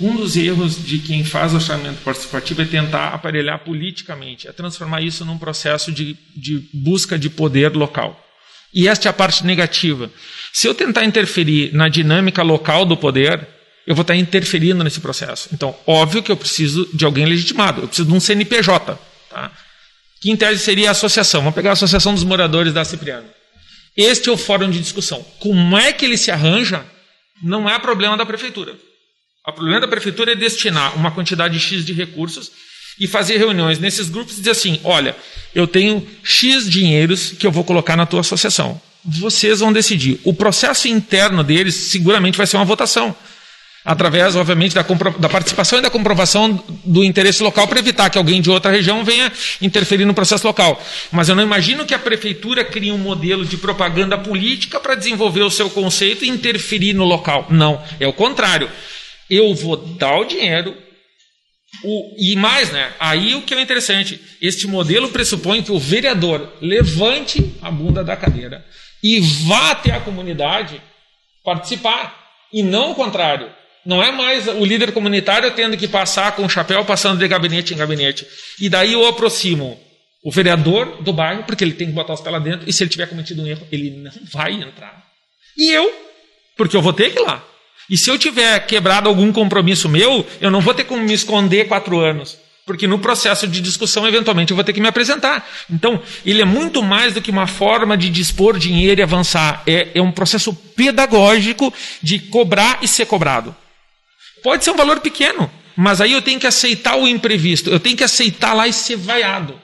Um 0.00 0.16
dos 0.16 0.38
erros 0.38 0.82
de 0.82 0.98
quem 1.00 1.22
faz 1.22 1.52
orçamento 1.52 2.02
participativo 2.02 2.62
é 2.62 2.64
tentar 2.64 3.08
aparelhar 3.08 3.58
politicamente, 3.58 4.48
é 4.48 4.52
transformar 4.52 5.02
isso 5.02 5.22
num 5.22 5.36
processo 5.36 5.92
de, 5.92 6.16
de 6.34 6.66
busca 6.72 7.18
de 7.18 7.28
poder 7.28 7.76
local. 7.76 8.18
E 8.72 8.88
esta 8.88 9.06
é 9.06 9.10
a 9.10 9.12
parte 9.12 9.44
negativa. 9.44 10.10
Se 10.56 10.66
eu 10.66 10.74
tentar 10.74 11.04
interferir 11.04 11.74
na 11.74 11.86
dinâmica 11.86 12.42
local 12.42 12.86
do 12.86 12.96
poder, 12.96 13.46
eu 13.86 13.94
vou 13.94 14.00
estar 14.00 14.16
interferindo 14.16 14.82
nesse 14.82 15.00
processo. 15.00 15.50
Então, 15.52 15.76
óbvio 15.86 16.22
que 16.22 16.32
eu 16.32 16.36
preciso 16.36 16.88
de 16.94 17.04
alguém 17.04 17.26
legitimado, 17.26 17.82
eu 17.82 17.86
preciso 17.86 18.08
de 18.08 18.14
um 18.14 18.18
CNPJ. 18.18 18.98
Tá? 19.28 19.52
Que 20.18 20.30
em 20.30 20.36
tese 20.36 20.62
seria 20.62 20.88
a 20.88 20.92
associação. 20.92 21.42
Vamos 21.42 21.54
pegar 21.54 21.68
a 21.68 21.72
Associação 21.74 22.14
dos 22.14 22.24
Moradores 22.24 22.72
da 22.72 22.86
Cipriano. 22.86 23.28
Este 23.94 24.30
é 24.30 24.32
o 24.32 24.36
fórum 24.38 24.70
de 24.70 24.80
discussão. 24.80 25.22
Como 25.40 25.76
é 25.76 25.92
que 25.92 26.06
ele 26.06 26.16
se 26.16 26.30
arranja? 26.30 26.86
Não 27.42 27.68
é 27.68 27.78
problema 27.78 28.16
da 28.16 28.24
prefeitura. 28.24 28.74
O 29.46 29.52
problema 29.52 29.82
da 29.82 29.88
prefeitura 29.88 30.32
é 30.32 30.34
destinar 30.34 30.96
uma 30.96 31.10
quantidade 31.10 31.60
X 31.60 31.84
de 31.84 31.92
recursos 31.92 32.50
e 32.98 33.06
fazer 33.06 33.36
reuniões 33.36 33.78
nesses 33.78 34.08
grupos 34.08 34.34
e 34.34 34.38
dizer 34.38 34.50
assim: 34.50 34.80
olha, 34.84 35.16
eu 35.54 35.66
tenho 35.66 36.06
X 36.22 36.68
dinheiros 36.68 37.30
que 37.30 37.46
eu 37.46 37.52
vou 37.52 37.64
colocar 37.64 37.96
na 37.96 38.06
tua 38.06 38.20
associação. 38.20 38.80
Vocês 39.04 39.60
vão 39.60 39.72
decidir. 39.72 40.20
O 40.24 40.34
processo 40.34 40.88
interno 40.88 41.44
deles 41.44 41.74
seguramente 41.74 42.36
vai 42.36 42.46
ser 42.46 42.56
uma 42.56 42.64
votação. 42.64 43.14
Através, 43.84 44.34
obviamente, 44.34 44.74
da, 44.74 44.82
da 44.82 45.28
participação 45.28 45.78
e 45.78 45.82
da 45.82 45.88
comprovação 45.88 46.60
do 46.84 47.04
interesse 47.04 47.40
local 47.40 47.68
para 47.68 47.78
evitar 47.78 48.10
que 48.10 48.18
alguém 48.18 48.42
de 48.42 48.50
outra 48.50 48.68
região 48.68 49.04
venha 49.04 49.32
interferir 49.62 50.04
no 50.04 50.12
processo 50.12 50.44
local. 50.44 50.82
Mas 51.12 51.28
eu 51.28 51.36
não 51.36 51.42
imagino 51.44 51.86
que 51.86 51.94
a 51.94 51.98
prefeitura 51.98 52.64
crie 52.64 52.90
um 52.90 52.98
modelo 52.98 53.44
de 53.44 53.56
propaganda 53.56 54.18
política 54.18 54.80
para 54.80 54.96
desenvolver 54.96 55.42
o 55.42 55.50
seu 55.52 55.70
conceito 55.70 56.24
e 56.24 56.28
interferir 56.28 56.94
no 56.94 57.04
local. 57.04 57.46
Não, 57.48 57.80
é 58.00 58.08
o 58.08 58.12
contrário 58.12 58.68
eu 59.28 59.54
vou 59.54 59.76
dar 59.76 60.18
o 60.18 60.24
dinheiro. 60.24 60.74
O, 61.84 62.14
e 62.18 62.36
mais, 62.36 62.70
né? 62.70 62.92
Aí 62.98 63.34
o 63.34 63.42
que 63.42 63.54
é 63.54 63.60
interessante, 63.60 64.20
este 64.40 64.66
modelo 64.66 65.08
pressupõe 65.10 65.62
que 65.62 65.72
o 65.72 65.78
vereador 65.78 66.52
levante 66.60 67.54
a 67.60 67.70
bunda 67.70 68.02
da 68.02 68.16
cadeira 68.16 68.64
e 69.02 69.20
vá 69.20 69.72
até 69.72 69.92
a 69.92 70.00
comunidade 70.00 70.80
participar. 71.44 72.24
E 72.52 72.62
não 72.62 72.92
o 72.92 72.94
contrário. 72.94 73.50
Não 73.84 74.02
é 74.02 74.10
mais 74.10 74.48
o 74.48 74.64
líder 74.64 74.92
comunitário 74.92 75.50
tendo 75.52 75.76
que 75.76 75.86
passar 75.86 76.34
com 76.34 76.44
o 76.44 76.48
chapéu, 76.48 76.84
passando 76.84 77.18
de 77.18 77.28
gabinete 77.28 77.72
em 77.72 77.76
gabinete. 77.76 78.26
E 78.60 78.68
daí 78.68 78.92
eu 78.92 79.06
aproximo 79.06 79.80
o 80.24 80.30
vereador 80.30 81.02
do 81.02 81.12
bairro, 81.12 81.44
porque 81.44 81.62
ele 81.62 81.74
tem 81.74 81.86
que 81.86 81.92
botar 81.92 82.14
os 82.14 82.20
pés 82.20 82.32
lá 82.32 82.40
dentro, 82.40 82.68
e 82.68 82.72
se 82.72 82.82
ele 82.82 82.90
tiver 82.90 83.06
cometido 83.06 83.42
um 83.42 83.46
erro, 83.46 83.64
ele 83.70 83.90
não 83.90 84.10
vai 84.32 84.54
entrar. 84.54 85.06
E 85.56 85.70
eu, 85.70 85.88
porque 86.56 86.76
eu 86.76 86.82
vou 86.82 86.92
ter 86.92 87.12
que 87.12 87.20
ir 87.20 87.22
lá. 87.22 87.44
E 87.88 87.96
se 87.96 88.10
eu 88.10 88.18
tiver 88.18 88.66
quebrado 88.66 89.08
algum 89.08 89.32
compromisso 89.32 89.88
meu, 89.88 90.26
eu 90.40 90.50
não 90.50 90.60
vou 90.60 90.74
ter 90.74 90.84
como 90.84 91.02
me 91.02 91.12
esconder 91.12 91.68
quatro 91.68 92.00
anos. 92.00 92.36
Porque 92.66 92.88
no 92.88 92.98
processo 92.98 93.46
de 93.46 93.60
discussão, 93.60 94.08
eventualmente, 94.08 94.50
eu 94.50 94.56
vou 94.56 94.64
ter 94.64 94.72
que 94.72 94.80
me 94.80 94.88
apresentar. 94.88 95.48
Então, 95.70 96.02
ele 96.24 96.42
é 96.42 96.44
muito 96.44 96.82
mais 96.82 97.14
do 97.14 97.22
que 97.22 97.30
uma 97.30 97.46
forma 97.46 97.96
de 97.96 98.10
dispor 98.10 98.58
dinheiro 98.58 99.00
e 99.00 99.04
avançar. 99.04 99.62
É, 99.64 99.90
é 99.94 100.02
um 100.02 100.10
processo 100.10 100.52
pedagógico 100.52 101.72
de 102.02 102.18
cobrar 102.18 102.80
e 102.82 102.88
ser 102.88 103.06
cobrado. 103.06 103.54
Pode 104.42 104.64
ser 104.64 104.72
um 104.72 104.76
valor 104.76 104.98
pequeno, 104.98 105.48
mas 105.76 106.00
aí 106.00 106.10
eu 106.12 106.20
tenho 106.20 106.40
que 106.40 106.46
aceitar 106.46 106.96
o 106.96 107.06
imprevisto. 107.06 107.70
Eu 107.70 107.78
tenho 107.78 107.96
que 107.96 108.02
aceitar 108.02 108.52
lá 108.52 108.66
e 108.66 108.72
ser 108.72 108.96
vaiado. 108.96 109.60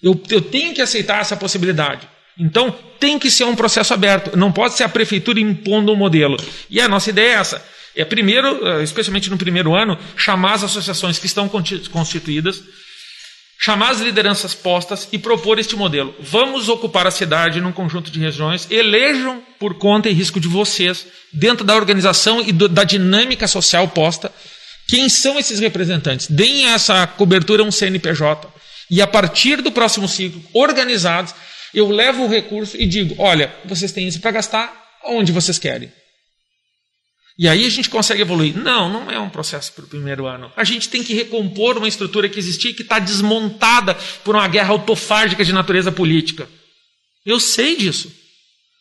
Eu, 0.00 0.20
eu 0.30 0.40
tenho 0.40 0.72
que 0.72 0.80
aceitar 0.80 1.20
essa 1.20 1.36
possibilidade. 1.36 2.08
Então, 2.38 2.74
tem 3.00 3.18
que 3.18 3.30
ser 3.30 3.44
um 3.44 3.56
processo 3.56 3.92
aberto, 3.92 4.36
não 4.36 4.52
pode 4.52 4.74
ser 4.74 4.84
a 4.84 4.88
prefeitura 4.88 5.40
impondo 5.40 5.92
um 5.92 5.96
modelo. 5.96 6.36
E 6.70 6.80
a 6.80 6.88
nossa 6.88 7.10
ideia 7.10 7.30
é 7.30 7.34
essa. 7.34 7.64
É 7.96 8.04
primeiro, 8.04 8.64
eh, 8.64 8.82
especialmente 8.84 9.28
no 9.28 9.36
primeiro 9.36 9.74
ano, 9.74 9.98
chamar 10.16 10.54
as 10.54 10.64
associações 10.64 11.18
que 11.18 11.26
estão 11.26 11.50
constituídas, 11.90 12.62
chamar 13.58 13.90
as 13.90 14.00
lideranças 14.00 14.54
postas 14.54 15.08
e 15.10 15.18
propor 15.18 15.58
este 15.58 15.74
modelo. 15.74 16.14
Vamos 16.20 16.68
ocupar 16.68 17.08
a 17.08 17.10
cidade 17.10 17.60
num 17.60 17.72
conjunto 17.72 18.08
de 18.08 18.20
regiões, 18.20 18.68
elejam 18.70 19.42
por 19.58 19.74
conta 19.74 20.08
e 20.08 20.12
risco 20.12 20.38
de 20.38 20.46
vocês, 20.46 21.06
dentro 21.32 21.64
da 21.64 21.74
organização 21.74 22.40
e 22.40 22.52
do, 22.52 22.68
da 22.68 22.84
dinâmica 22.84 23.48
social 23.48 23.88
posta, 23.88 24.30
quem 24.86 25.08
são 25.08 25.36
esses 25.38 25.58
representantes. 25.58 26.28
Deem 26.28 26.68
essa 26.68 27.04
cobertura 27.06 27.64
a 27.64 27.66
um 27.66 27.70
CNPJ. 27.72 28.48
E 28.90 29.02
a 29.02 29.06
partir 29.06 29.60
do 29.60 29.70
próximo 29.70 30.08
ciclo, 30.08 30.42
organizados, 30.54 31.34
eu 31.78 31.90
levo 31.90 32.24
o 32.24 32.28
recurso 32.28 32.76
e 32.76 32.86
digo: 32.86 33.14
olha, 33.18 33.54
vocês 33.64 33.92
têm 33.92 34.06
isso 34.08 34.20
para 34.20 34.30
gastar 34.30 34.72
onde 35.04 35.32
vocês 35.32 35.58
querem. 35.58 35.92
E 37.38 37.48
aí 37.48 37.64
a 37.64 37.68
gente 37.68 37.88
consegue 37.88 38.22
evoluir. 38.22 38.56
Não, 38.56 38.90
não 38.90 39.10
é 39.10 39.18
um 39.18 39.30
processo 39.30 39.72
para 39.72 39.84
o 39.84 39.88
primeiro 39.88 40.26
ano. 40.26 40.50
A 40.56 40.64
gente 40.64 40.88
tem 40.88 41.04
que 41.04 41.14
recompor 41.14 41.78
uma 41.78 41.86
estrutura 41.86 42.28
que 42.28 42.38
existia 42.38 42.72
e 42.72 42.74
que 42.74 42.82
está 42.82 42.98
desmontada 42.98 43.94
por 44.24 44.34
uma 44.34 44.48
guerra 44.48 44.72
autofágica 44.72 45.44
de 45.44 45.52
natureza 45.52 45.92
política. 45.92 46.48
Eu 47.24 47.38
sei 47.38 47.76
disso. 47.76 48.12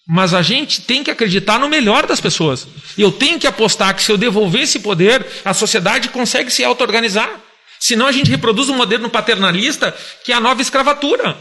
Mas 0.09 0.33
a 0.33 0.41
gente 0.41 0.81
tem 0.81 1.03
que 1.03 1.11
acreditar 1.11 1.59
no 1.59 1.69
melhor 1.69 2.07
das 2.07 2.19
pessoas. 2.19 2.65
Eu 2.97 3.11
tenho 3.11 3.37
que 3.37 3.45
apostar 3.45 3.93
que 3.93 4.01
se 4.01 4.11
eu 4.11 4.17
devolver 4.17 4.61
esse 4.63 4.79
poder, 4.79 5.23
a 5.45 5.53
sociedade 5.53 6.09
consegue 6.09 6.49
se 6.49 6.63
auto-organizar. 6.63 7.29
Senão 7.79 8.07
a 8.07 8.11
gente 8.11 8.31
reproduz 8.31 8.69
um 8.69 8.75
modelo 8.75 9.07
paternalista 9.09 9.95
que 10.23 10.31
é 10.31 10.35
a 10.35 10.39
nova 10.39 10.61
escravatura. 10.61 11.37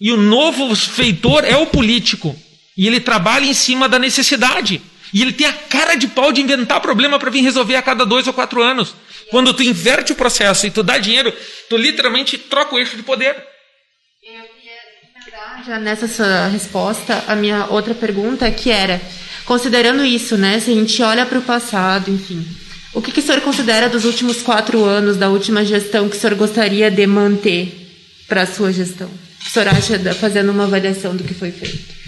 E 0.00 0.10
o 0.10 0.16
novo 0.16 0.74
feitor 0.74 1.44
é 1.44 1.56
o 1.56 1.66
político. 1.66 2.34
E 2.76 2.86
ele 2.86 3.00
trabalha 3.00 3.44
em 3.44 3.52
cima 3.52 3.88
da 3.88 3.98
necessidade. 3.98 4.80
E 5.12 5.20
ele 5.20 5.32
tem 5.32 5.46
a 5.46 5.52
cara 5.52 5.94
de 5.96 6.08
pau 6.08 6.32
de 6.32 6.40
inventar 6.40 6.80
problema 6.80 7.18
para 7.18 7.30
vir 7.30 7.42
resolver 7.42 7.76
a 7.76 7.82
cada 7.82 8.06
dois 8.06 8.26
ou 8.26 8.32
quatro 8.32 8.62
anos. 8.62 8.94
Quando 9.30 9.52
tu 9.52 9.62
inverte 9.62 10.12
o 10.12 10.16
processo 10.16 10.66
e 10.66 10.70
tu 10.70 10.82
dá 10.82 10.98
dinheiro, 10.98 11.32
tu 11.68 11.76
literalmente 11.76 12.38
troca 12.38 12.74
o 12.74 12.78
eixo 12.78 12.96
de 12.96 13.02
poder. 13.02 13.36
Eu 14.22 14.42
queria 15.24 15.64
já 15.66 15.78
nessa 15.78 16.08
sua 16.08 16.46
resposta 16.46 17.24
a 17.26 17.36
minha 17.36 17.66
outra 17.66 17.94
pergunta, 17.94 18.50
que 18.50 18.70
era, 18.70 19.00
considerando 19.44 20.04
isso, 20.04 20.36
né, 20.36 20.58
se 20.58 20.70
a 20.70 20.74
gente 20.74 21.02
olha 21.02 21.26
para 21.26 21.38
o 21.38 21.42
passado, 21.42 22.10
enfim, 22.10 22.46
o 22.92 23.02
que, 23.02 23.12
que 23.12 23.20
o 23.20 23.22
senhor 23.22 23.40
considera 23.42 23.88
dos 23.88 24.04
últimos 24.04 24.42
quatro 24.42 24.84
anos 24.84 25.16
da 25.16 25.28
última 25.28 25.64
gestão 25.64 26.08
que 26.08 26.16
o 26.16 26.20
senhor 26.20 26.34
gostaria 26.34 26.90
de 26.90 27.06
manter 27.06 27.72
para 28.26 28.42
a 28.42 28.46
sua 28.46 28.72
gestão? 28.72 29.10
O 29.40 29.42
que 29.42 29.48
o 29.48 29.50
senhor 29.50 29.68
acha, 29.68 30.14
fazendo 30.14 30.52
uma 30.52 30.64
avaliação 30.64 31.16
do 31.16 31.24
que 31.24 31.34
foi 31.34 31.50
feito? 31.50 32.00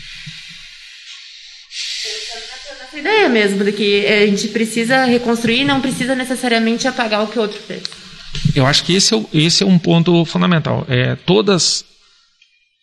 Essa 2.87 2.99
ideia 2.99 3.29
mesmo, 3.29 3.64
de 3.64 3.73
que 3.73 4.07
a 4.07 4.27
gente 4.27 4.49
precisa 4.49 5.07
reconstruir 5.07 5.64
não 5.64 5.81
precisa 5.81 6.14
necessariamente 6.14 6.87
apagar 6.87 7.25
o 7.25 7.29
que 7.29 7.38
o 7.38 7.42
outro 7.42 7.59
fez. 7.59 7.83
Eu 8.55 8.66
acho 8.66 8.85
que 8.85 8.95
esse 8.95 9.14
é, 9.14 9.25
esse 9.33 9.62
é 9.62 9.66
um 9.66 9.79
ponto 9.79 10.25
fundamental. 10.27 10.87
É, 10.88 11.16
todas 11.16 11.85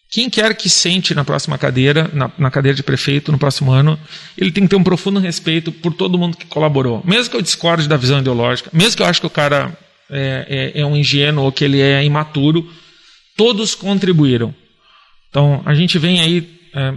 quem 0.09 0.27
quer 0.27 0.55
que 0.55 0.67
sente 0.67 1.13
na 1.13 1.23
próxima 1.23 1.57
cadeira, 1.57 2.09
na, 2.11 2.31
na, 2.35 2.49
cadeira 2.49 2.75
de 2.75 2.81
prefeito 2.81 3.31
no 3.31 3.37
próximo 3.37 3.71
ano, 3.71 3.99
ele 4.35 4.51
tem 4.51 4.63
que 4.63 4.69
ter 4.69 4.75
um 4.75 4.83
profundo 4.83 5.19
respeito 5.19 5.71
por 5.71 5.93
todo 5.93 6.17
mundo 6.17 6.35
que 6.35 6.47
colaborou. 6.47 7.03
Mesmo 7.05 7.29
que 7.29 7.37
eu 7.37 7.41
discorde 7.41 7.87
da 7.87 7.95
visão 7.95 8.19
ideológica, 8.19 8.71
mesmo 8.73 8.97
que 8.97 9.03
eu 9.03 9.05
acho 9.05 9.21
que 9.21 9.27
o 9.27 9.29
cara 9.29 9.77
é, 10.09 10.73
é, 10.73 10.81
é 10.81 10.85
um 10.85 10.97
ingênuo 10.97 11.45
ou 11.45 11.51
que 11.51 11.63
ele 11.63 11.79
é 11.79 12.03
imaturo, 12.03 12.67
todos 13.39 13.73
contribuíram. 13.73 14.53
Então, 15.29 15.63
a 15.65 15.73
gente 15.73 15.97
vem 15.97 16.19
aí. 16.19 16.59
É, 16.75 16.93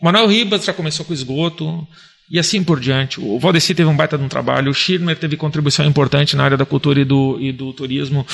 Manuel 0.00 0.26
Ribas 0.26 0.64
já 0.64 0.72
começou 0.72 1.04
com 1.04 1.12
esgoto, 1.12 1.86
e 2.30 2.38
assim 2.38 2.64
por 2.64 2.80
diante. 2.80 3.20
O 3.20 3.38
Valdeci 3.38 3.74
teve 3.74 3.86
um 3.86 3.94
baita 3.94 4.16
de 4.16 4.24
um 4.24 4.28
trabalho, 4.28 4.70
o 4.70 4.74
Schirmer 4.74 5.18
teve 5.18 5.36
contribuição 5.36 5.84
importante 5.84 6.34
na 6.34 6.44
área 6.44 6.56
da 6.56 6.64
cultura 6.64 6.98
e 6.98 7.04
do, 7.04 7.36
e 7.38 7.52
do 7.52 7.74
turismo, 7.74 8.26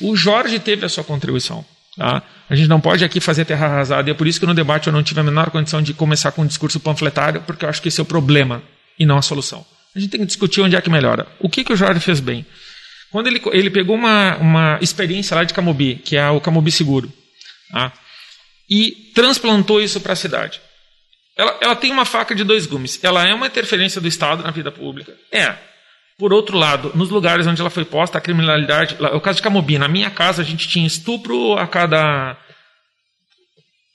o 0.00 0.16
Jorge 0.16 0.58
teve 0.58 0.86
a 0.86 0.88
sua 0.88 1.04
contribuição. 1.04 1.62
Tá? 1.98 2.22
A 2.48 2.56
gente 2.56 2.68
não 2.68 2.80
pode 2.80 3.04
aqui 3.04 3.20
fazer 3.20 3.44
terra 3.44 3.66
arrasada, 3.66 4.08
e 4.08 4.12
é 4.12 4.14
por 4.14 4.26
isso 4.26 4.40
que 4.40 4.46
no 4.46 4.54
debate 4.54 4.86
eu 4.86 4.92
não 4.92 5.02
tive 5.02 5.20
a 5.20 5.22
menor 5.22 5.50
condição 5.50 5.82
de 5.82 5.92
começar 5.92 6.32
com 6.32 6.42
um 6.42 6.46
discurso 6.46 6.80
panfletário, 6.80 7.42
porque 7.42 7.66
eu 7.66 7.68
acho 7.68 7.82
que 7.82 7.88
esse 7.88 8.00
é 8.00 8.02
o 8.02 8.06
problema 8.06 8.62
e 8.98 9.04
não 9.04 9.18
a 9.18 9.22
solução. 9.22 9.66
A 9.94 10.00
gente 10.00 10.10
tem 10.10 10.20
que 10.20 10.26
discutir 10.26 10.62
onde 10.62 10.74
é 10.74 10.80
que 10.80 10.88
melhora. 10.88 11.26
O 11.38 11.48
que, 11.50 11.62
que 11.62 11.74
o 11.74 11.76
Jorge 11.76 12.00
fez 12.00 12.20
bem? 12.20 12.44
Quando 13.14 13.28
ele, 13.28 13.40
ele 13.52 13.70
pegou 13.70 13.94
uma, 13.94 14.36
uma 14.38 14.78
experiência 14.82 15.36
lá 15.36 15.44
de 15.44 15.54
Camobi, 15.54 15.94
que 16.04 16.16
é 16.16 16.28
o 16.30 16.40
Camobi 16.40 16.72
Seguro, 16.72 17.12
tá? 17.70 17.92
e 18.68 18.90
transplantou 19.14 19.80
isso 19.80 20.00
para 20.00 20.14
a 20.14 20.16
cidade. 20.16 20.60
Ela, 21.36 21.56
ela 21.60 21.76
tem 21.76 21.92
uma 21.92 22.04
faca 22.04 22.34
de 22.34 22.42
dois 22.42 22.66
gumes. 22.66 22.98
Ela 23.04 23.24
é 23.24 23.32
uma 23.32 23.46
interferência 23.46 24.00
do 24.00 24.08
Estado 24.08 24.42
na 24.42 24.50
vida 24.50 24.72
pública? 24.72 25.16
É. 25.30 25.54
Por 26.18 26.32
outro 26.32 26.58
lado, 26.58 26.90
nos 26.96 27.08
lugares 27.08 27.46
onde 27.46 27.60
ela 27.60 27.70
foi 27.70 27.84
posta, 27.84 28.18
a 28.18 28.20
criminalidade. 28.20 28.96
O 29.12 29.20
caso 29.20 29.36
de 29.36 29.42
Camobi, 29.42 29.78
na 29.78 29.86
minha 29.86 30.10
casa 30.10 30.42
a 30.42 30.44
gente 30.44 30.66
tinha 30.66 30.84
estupro 30.84 31.56
a 31.56 31.68
cada. 31.68 32.36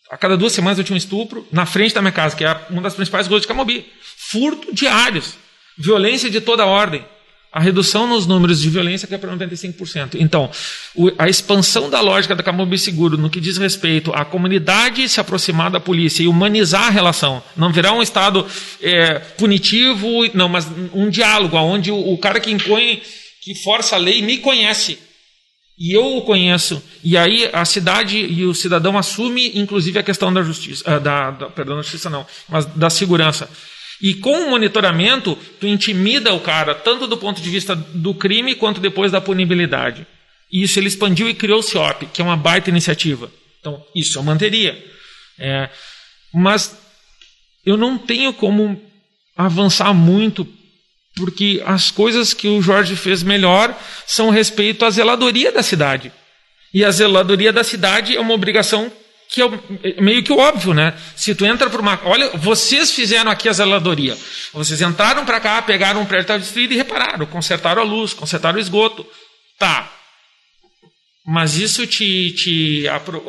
A 0.09 0.17
cada 0.17 0.37
duas 0.37 0.53
semanas 0.53 0.77
eu 0.77 0.85
tinha 0.85 0.95
um 0.95 0.97
estupro 0.97 1.45
na 1.51 1.65
frente 1.65 1.93
da 1.93 2.01
minha 2.01 2.13
casa, 2.13 2.37
que 2.37 2.45
é 2.45 2.57
uma 2.69 2.83
das 2.83 2.95
principais 2.95 3.27
ruas 3.27 3.41
de 3.41 3.49
Camobi. 3.49 3.85
Furto 4.31 4.73
diários. 4.73 5.37
Violência 5.77 6.29
de 6.29 6.39
toda 6.39 6.65
ordem 6.65 7.05
a 7.51 7.59
redução 7.59 8.05
nos 8.05 8.27
números 8.27 8.61
de 8.61 8.69
violência 8.69 9.07
que 9.07 9.15
é 9.15 9.17
para 9.17 9.35
95%. 9.35 10.15
Então, 10.19 10.51
a 11.17 11.27
expansão 11.27 11.89
da 11.89 11.99
lógica 11.99 12.35
da 12.35 12.43
Camobi 12.43 12.77
Seguro 12.77 13.17
no 13.17 13.29
que 13.29 13.39
diz 13.39 13.57
respeito 13.57 14.11
à 14.13 14.23
comunidade 14.23 15.09
se 15.09 15.19
aproximar 15.19 15.71
da 15.71 15.79
polícia 15.79 16.21
e 16.21 16.27
humanizar 16.27 16.87
a 16.87 16.89
relação, 16.91 17.41
não 17.57 17.71
virar 17.71 17.93
um 17.93 18.03
Estado 18.03 18.45
é, 18.81 19.17
punitivo, 19.37 20.07
não, 20.35 20.47
mas 20.47 20.67
um 20.93 21.09
diálogo, 21.09 21.57
onde 21.57 21.91
o, 21.91 22.13
o 22.13 22.17
cara 22.19 22.39
que 22.39 22.51
impõe, 22.51 23.01
que 23.41 23.55
força 23.55 23.95
a 23.95 23.99
lei, 23.99 24.21
me 24.21 24.37
conhece. 24.37 24.99
E 25.79 25.93
eu 25.95 26.17
o 26.17 26.21
conheço. 26.23 26.83
E 27.03 27.17
aí 27.17 27.49
a 27.53 27.63
cidade 27.63 28.17
e 28.17 28.45
o 28.45 28.53
cidadão 28.53 28.97
assume, 28.97 29.53
inclusive, 29.55 29.97
a 29.97 30.03
questão 30.03 30.31
da 30.31 30.43
justiça, 30.43 30.83
ah, 30.85 30.99
da, 30.99 31.31
da 31.31 31.45
perdão, 31.47 31.77
da 31.77 31.81
justiça 31.81 32.09
não, 32.09 32.27
mas 32.49 32.65
da 32.65 32.89
segurança. 32.89 33.49
E 34.01 34.13
com 34.13 34.31
o 34.31 34.49
monitoramento, 34.49 35.37
tu 35.59 35.67
intimida 35.67 36.33
o 36.33 36.39
cara, 36.39 36.73
tanto 36.73 37.05
do 37.05 37.17
ponto 37.17 37.41
de 37.41 37.49
vista 37.49 37.75
do 37.75 38.13
crime 38.13 38.55
quanto 38.55 38.79
depois 38.79 39.11
da 39.11 39.19
punibilidade. 39.19 40.07
E 40.51 40.63
isso 40.63 40.79
ele 40.79 40.87
expandiu 40.87 41.29
e 41.29 41.33
criou 41.33 41.59
o 41.59 41.63
CIOP, 41.63 42.05
que 42.07 42.21
é 42.21 42.23
uma 42.23 42.37
baita 42.37 42.69
iniciativa. 42.69 43.31
Então, 43.59 43.83
isso 43.93 44.17
eu 44.17 44.23
manteria. 44.23 44.81
É, 45.37 45.69
mas 46.33 46.77
eu 47.65 47.75
não 47.75 47.97
tenho 47.97 48.33
como 48.33 48.81
avançar 49.35 49.93
muito, 49.93 50.47
porque 51.15 51.61
as 51.65 51.91
coisas 51.91 52.33
que 52.33 52.47
o 52.47 52.61
Jorge 52.61 52.95
fez 52.95 53.21
melhor 53.21 53.77
são 54.07 54.29
respeito 54.29 54.85
à 54.85 54.89
zeladoria 54.89 55.51
da 55.51 55.61
cidade. 55.61 56.11
E 56.73 56.85
a 56.85 56.91
zeladoria 56.91 57.51
da 57.51 57.63
cidade 57.63 58.15
é 58.15 58.19
uma 58.19 58.33
obrigação 58.33 58.91
que 59.29 59.43
é 59.43 60.01
meio 60.01 60.23
que 60.23 60.33
óbvio, 60.33 60.73
né? 60.73 60.97
Se 61.15 61.35
tu 61.35 61.45
entra 61.45 61.69
por 61.69 61.79
uma. 61.79 61.99
Olha, 62.03 62.31
vocês 62.35 62.91
fizeram 62.91 63.29
aqui 63.29 63.47
a 63.47 63.53
zeladoria. 63.53 64.17
Vocês 64.51 64.81
entraram 64.81 65.23
para 65.23 65.39
cá, 65.39 65.61
pegaram 65.61 66.01
um 66.01 66.05
prédio 66.05 66.33
que 66.33 66.39
destruído 66.39 66.73
e 66.73 66.77
repararam, 66.77 67.27
consertaram 67.27 67.83
a 67.83 67.85
luz, 67.85 68.11
consertaram 68.11 68.57
o 68.57 68.61
esgoto. 68.61 69.05
Tá. 69.59 69.91
Mas 71.23 71.57
isso 71.57 71.85
te. 71.85 72.31
te 72.31 72.85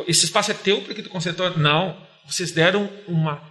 esse 0.09 0.25
espaço 0.25 0.51
é 0.51 0.55
teu 0.55 0.81
porque 0.81 1.03
tu 1.03 1.11
consertou? 1.11 1.59
Não. 1.59 1.95
Vocês 2.27 2.51
deram 2.51 2.91
uma 3.07 3.43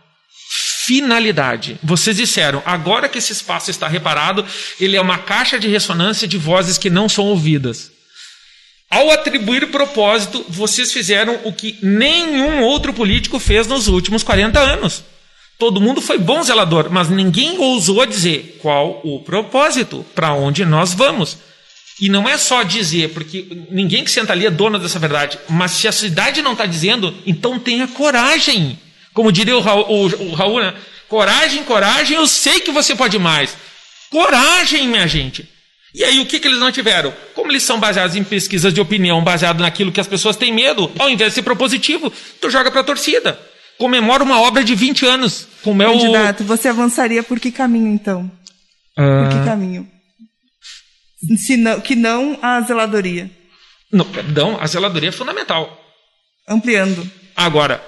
finalidade. 0.88 1.78
Vocês 1.84 2.18
disseram, 2.18 2.64
agora 2.66 3.08
que 3.08 3.20
esse 3.20 3.32
espaço 3.32 3.70
está 3.70 3.88
reparado, 3.88 4.44
ele 4.80 4.96
é 4.96 5.02
uma 5.02 5.20
caixa 5.20 5.60
de 5.60 5.68
ressonância 5.68 6.28
de 6.28 6.38
vozes 6.38 6.80
que 6.80 6.90
não 6.90 7.08
são 7.08 7.26
ouvidas. 7.26 7.92
Ao 8.90 9.12
atribuir 9.12 9.70
propósito, 9.70 10.44
vocês 10.50 10.92
fizeram 10.92 11.40
o 11.44 11.54
que 11.54 11.78
nenhum 11.82 12.64
outro 12.64 12.92
político 12.92 13.40
fez 13.40 13.68
nos 13.68 13.88
últimos 13.88 14.24
40 14.24 14.60
anos. 14.60 15.04
Todo 15.60 15.82
mundo 15.82 16.02
foi 16.02 16.18
bom 16.18 16.42
zelador, 16.42 16.88
mas 16.90 17.10
ninguém 17.10 17.60
ousou 17.60 18.06
dizer 18.06 18.58
qual 18.62 19.02
o 19.04 19.20
propósito, 19.20 20.06
para 20.16 20.34
onde 20.34 20.66
nós 20.66 20.94
vamos. 20.94 21.38
E 22.02 22.10
não 22.10 22.28
é 22.28 22.38
só 22.38 22.64
dizer, 22.64 23.10
porque 23.10 23.46
ninguém 23.70 24.04
que 24.04 24.10
senta 24.10 24.32
ali 24.32 24.46
é 24.46 24.50
dono 24.50 24.80
dessa 24.80 24.98
verdade. 24.98 25.38
Mas 25.50 25.72
se 25.72 25.88
a 25.88 25.92
cidade 25.92 26.42
não 26.42 26.54
está 26.54 26.66
dizendo, 26.66 27.14
então 27.28 27.60
tenha 27.60 27.88
coragem. 27.90 28.80
Como 29.14 29.32
diria 29.32 29.58
o 29.58 29.60
Raul, 29.60 29.86
o, 29.88 30.30
o 30.30 30.34
Raul 30.34 30.62
né? 30.62 30.74
coragem, 31.10 31.64
coragem, 31.64 32.16
eu 32.16 32.26
sei 32.26 32.62
que 32.62 32.72
você 32.72 32.96
pode 32.96 33.20
mais. 33.20 33.56
Coragem, 34.10 34.88
minha 34.88 35.08
gente. 35.08 35.48
E 35.94 36.04
aí, 36.04 36.20
o 36.20 36.26
que, 36.26 36.40
que 36.40 36.48
eles 36.48 36.60
não 36.60 36.72
tiveram? 36.72 37.14
Como 37.34 37.52
eles 37.52 37.64
são 37.64 37.80
baseados 37.80 38.16
em 38.16 38.24
pesquisas 38.24 38.74
de 38.74 38.80
opinião, 38.80 39.24
baseado 39.24 39.60
naquilo 39.60 39.92
que 39.92 40.00
as 40.00 40.08
pessoas 40.08 40.36
têm 40.36 40.54
medo, 40.54 40.92
ao 41.00 41.10
invés 41.10 41.32
de 41.32 41.36
ser 41.36 41.42
propositivo, 41.42 42.12
tu 42.40 42.50
joga 42.50 42.70
para 42.70 42.82
a 42.82 42.84
torcida. 42.84 43.40
Comemora 43.78 44.24
uma 44.24 44.42
obra 44.42 44.64
de 44.64 44.76
20 44.76 45.06
anos. 45.06 45.48
Como 45.64 45.82
é 45.82 45.86
Candidato, 45.86 46.42
o... 46.42 46.46
você 46.46 46.68
avançaria 46.68 47.24
por 47.24 47.40
que 47.40 47.52
caminho, 47.52 47.88
então? 47.88 48.32
Uh... 48.98 49.24
Por 49.24 49.30
que 49.30 49.46
caminho? 49.46 49.88
Se 51.38 51.58
não, 51.58 51.82
que 51.82 51.96
não 51.96 52.38
a 52.42 52.62
zeladoria. 52.62 53.30
Não, 53.92 54.06
perdão, 54.06 54.58
a 54.60 54.68
zeladoria 54.68 55.10
é 55.10 55.12
fundamental. 55.12 55.78
Ampliando. 56.48 57.10
Agora, 57.36 57.84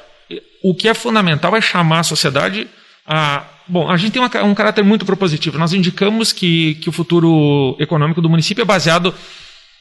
o 0.64 0.74
que 0.74 0.88
é 0.88 0.94
fundamental 0.94 1.56
é 1.56 1.62
chamar 1.62 2.00
a 2.00 2.04
sociedade 2.04 2.68
a 3.06 3.46
Bom, 3.72 3.90
a 3.90 3.96
gente 3.96 4.12
tem 4.12 4.22
uma, 4.22 4.44
um 4.44 4.54
caráter 4.54 4.84
muito 4.84 5.06
propositivo. 5.06 5.58
Nós 5.58 5.72
indicamos 5.72 6.34
que, 6.34 6.76
que 6.76 6.90
o 6.90 6.92
futuro 6.92 7.78
econômico 7.80 8.22
do 8.22 8.30
município 8.30 8.64
é 8.64 8.66
baseado 8.66 9.16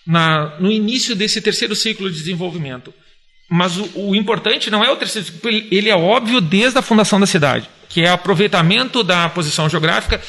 na, 0.07 0.55
no 0.61 0.71
início 0.71 1.17
desse 1.17 1.41
terceiro 1.41 1.75
ciclo 1.75 2.09
de 2.09 2.17
desenvolvimento. 2.17 2.95
Mas 3.51 3.77
o, 3.77 3.91
o, 3.97 4.15
importante 4.15 4.71
não 4.71 4.85
é 4.85 4.91
o 4.93 4.97
terceiro 4.97 5.27
ciclo, 5.27 5.51
ele 5.51 5.89
é 5.89 5.97
óbvio 5.97 6.41
desde 6.41 6.79
a 6.79 6.83
fundação 6.83 7.19
da 7.19 7.27
cidade, 7.27 7.69
que 7.89 8.03
é 8.03 8.09
aproveitamento 8.09 9.03
da 9.03 9.29
posição 9.29 9.69
geográfica 9.69 10.23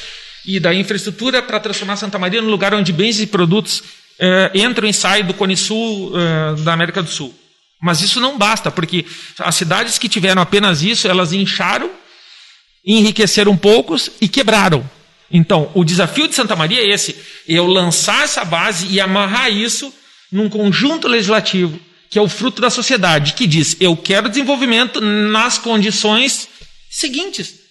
e 0.44 0.58
da 0.58 0.74
infraestrutura 0.74 1.40
para 1.40 1.60
transformar 1.60 1.94
Santa 1.94 2.18
Maria 2.18 2.42
no 2.42 2.50
lugar 2.50 2.74
onde 2.74 2.92
bens 2.92 3.20
e 3.20 3.28
produtos 3.28 3.80
eh, 4.18 4.50
entram 4.54 4.88
e 4.88 4.92
saem 4.92 5.24
do 5.24 5.34
Cone 5.34 5.56
Sul 5.56 6.12
eh, 6.16 6.62
da 6.62 6.72
América 6.72 7.00
do 7.00 7.08
Sul. 7.08 7.32
Mas 7.80 8.00
isso 8.00 8.18
não 8.18 8.36
basta, 8.36 8.72
porque 8.72 9.06
as 9.38 9.54
cidades 9.54 9.98
que 9.98 10.08
tiveram 10.08 10.42
apenas 10.42 10.82
isso, 10.82 11.06
elas 11.06 11.32
incharam 11.32 12.01
enriqueceram 12.84 13.56
poucos 13.56 14.10
e 14.20 14.28
quebraram. 14.28 14.88
Então, 15.30 15.70
o 15.74 15.84
desafio 15.84 16.28
de 16.28 16.34
Santa 16.34 16.54
Maria 16.54 16.80
é 16.80 16.92
esse: 16.92 17.16
eu 17.48 17.66
lançar 17.66 18.24
essa 18.24 18.44
base 18.44 18.86
e 18.88 19.00
amarrar 19.00 19.50
isso 19.50 19.92
num 20.30 20.48
conjunto 20.48 21.08
legislativo, 21.08 21.78
que 22.10 22.18
é 22.18 22.22
o 22.22 22.28
fruto 22.28 22.60
da 22.60 22.68
sociedade, 22.68 23.32
que 23.32 23.46
diz: 23.46 23.76
eu 23.80 23.96
quero 23.96 24.28
desenvolvimento 24.28 25.00
nas 25.00 25.58
condições 25.58 26.48
seguintes. 26.90 27.62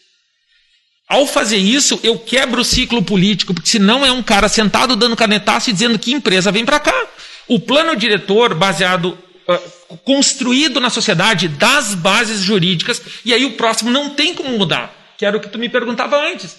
Ao 1.07 1.27
fazer 1.27 1.57
isso, 1.57 1.99
eu 2.03 2.17
quebro 2.17 2.61
o 2.61 2.65
ciclo 2.65 3.03
político, 3.03 3.53
porque 3.53 3.69
senão 3.69 4.05
é 4.05 4.11
um 4.11 4.23
cara 4.23 4.47
sentado 4.47 4.95
dando 4.95 5.15
canetaço 5.15 5.69
e 5.69 5.73
dizendo 5.73 5.99
que 5.99 6.13
empresa 6.13 6.53
vem 6.53 6.63
para 6.63 6.79
cá. 6.79 7.07
O 7.49 7.59
plano 7.59 7.97
diretor, 7.97 8.55
baseado, 8.55 9.17
uh, 9.45 9.97
construído 10.05 10.79
na 10.79 10.89
sociedade, 10.89 11.49
das 11.49 11.93
bases 11.93 12.39
jurídicas, 12.39 13.01
e 13.25 13.33
aí 13.33 13.43
o 13.43 13.51
próximo 13.51 13.91
não 13.91 14.11
tem 14.11 14.33
como 14.33 14.57
mudar 14.57 15.00
que 15.21 15.25
era 15.27 15.37
o 15.37 15.39
que 15.39 15.49
tu 15.49 15.59
me 15.59 15.69
perguntava 15.69 16.17
antes. 16.17 16.57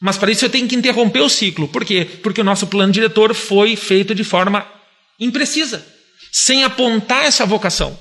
Mas 0.00 0.18
para 0.18 0.28
isso 0.28 0.44
eu 0.44 0.50
tenho 0.50 0.66
que 0.66 0.74
interromper 0.74 1.20
o 1.20 1.28
ciclo. 1.28 1.68
Por 1.68 1.84
quê? 1.84 2.04
Porque 2.24 2.40
o 2.40 2.44
nosso 2.44 2.66
plano 2.66 2.92
diretor 2.92 3.32
foi 3.32 3.76
feito 3.76 4.12
de 4.16 4.24
forma 4.24 4.66
imprecisa, 5.20 5.86
sem 6.32 6.64
apontar 6.64 7.24
essa 7.24 7.46
vocação. 7.46 7.96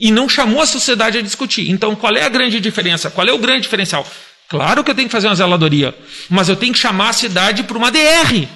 E 0.00 0.10
não 0.10 0.26
chamou 0.26 0.62
a 0.62 0.66
sociedade 0.66 1.18
a 1.18 1.20
discutir. 1.20 1.68
Então, 1.68 1.94
qual 1.94 2.16
é 2.16 2.22
a 2.22 2.30
grande 2.30 2.58
diferença? 2.58 3.10
Qual 3.10 3.26
é 3.28 3.32
o 3.32 3.36
grande 3.36 3.64
diferencial? 3.64 4.06
Claro 4.48 4.82
que 4.82 4.90
eu 4.90 4.94
tenho 4.94 5.08
que 5.08 5.12
fazer 5.12 5.26
uma 5.26 5.34
zeladoria, 5.34 5.94
mas 6.30 6.48
eu 6.48 6.56
tenho 6.56 6.72
que 6.72 6.78
chamar 6.78 7.10
a 7.10 7.12
cidade 7.12 7.62
para 7.62 7.76
uma 7.76 7.92
DR. 7.92 8.48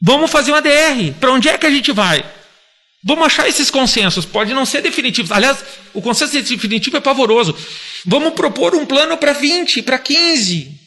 Vamos 0.00 0.30
fazer 0.30 0.52
uma 0.52 0.62
DR. 0.62 1.12
Para 1.18 1.32
onde 1.32 1.48
é 1.48 1.58
que 1.58 1.66
a 1.66 1.70
gente 1.70 1.90
vai? 1.90 2.24
Vamos 3.04 3.26
achar 3.26 3.48
esses 3.48 3.70
consensos. 3.70 4.24
Pode 4.24 4.54
não 4.54 4.64
ser 4.64 4.80
definitivos. 4.80 5.32
Aliás, 5.32 5.58
o 5.92 6.00
consenso 6.00 6.32
definitivo 6.32 6.96
é 6.96 7.00
pavoroso. 7.00 7.56
Vamos 8.06 8.34
propor 8.34 8.74
um 8.74 8.86
plano 8.86 9.16
para 9.16 9.32
20, 9.32 9.82
para 9.82 9.98
15. 9.98 10.80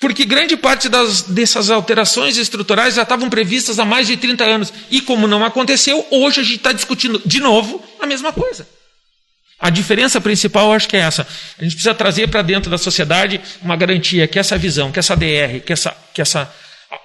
Porque 0.00 0.24
grande 0.24 0.56
parte 0.56 0.88
das, 0.88 1.22
dessas 1.22 1.70
alterações 1.70 2.36
estruturais 2.36 2.94
já 2.96 3.02
estavam 3.02 3.30
previstas 3.30 3.78
há 3.78 3.84
mais 3.84 4.06
de 4.08 4.16
30 4.16 4.44
anos. 4.44 4.72
E 4.90 5.00
como 5.00 5.26
não 5.26 5.44
aconteceu, 5.44 6.06
hoje 6.10 6.40
a 6.40 6.44
gente 6.44 6.56
está 6.56 6.72
discutindo 6.72 7.22
de 7.24 7.40
novo 7.40 7.82
a 8.00 8.06
mesma 8.06 8.32
coisa. 8.32 8.68
A 9.58 9.70
diferença 9.70 10.20
principal, 10.20 10.66
eu 10.66 10.72
acho 10.72 10.88
que 10.88 10.96
é 10.96 11.00
essa. 11.00 11.26
A 11.58 11.62
gente 11.62 11.72
precisa 11.72 11.94
trazer 11.94 12.28
para 12.28 12.42
dentro 12.42 12.70
da 12.70 12.76
sociedade 12.76 13.40
uma 13.62 13.74
garantia 13.74 14.28
que 14.28 14.38
essa 14.38 14.58
visão, 14.58 14.92
que 14.92 14.98
essa 14.98 15.16
DR, 15.16 15.60
que 15.64 15.72
essa, 15.72 15.96
que 16.12 16.20
essa, 16.20 16.52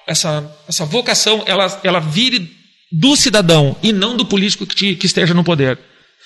essa, 0.06 0.58
essa 0.68 0.86
vocação, 0.86 1.44
ela, 1.46 1.80
ela 1.84 2.00
vire 2.02 2.61
do 2.92 3.16
cidadão 3.16 3.76
e 3.82 3.94
não 3.94 4.18
do 4.18 4.26
político 4.26 4.66
que, 4.66 4.76
te, 4.76 4.96
que 4.96 5.06
esteja 5.06 5.34
no 5.34 5.44
poder. 5.44 5.80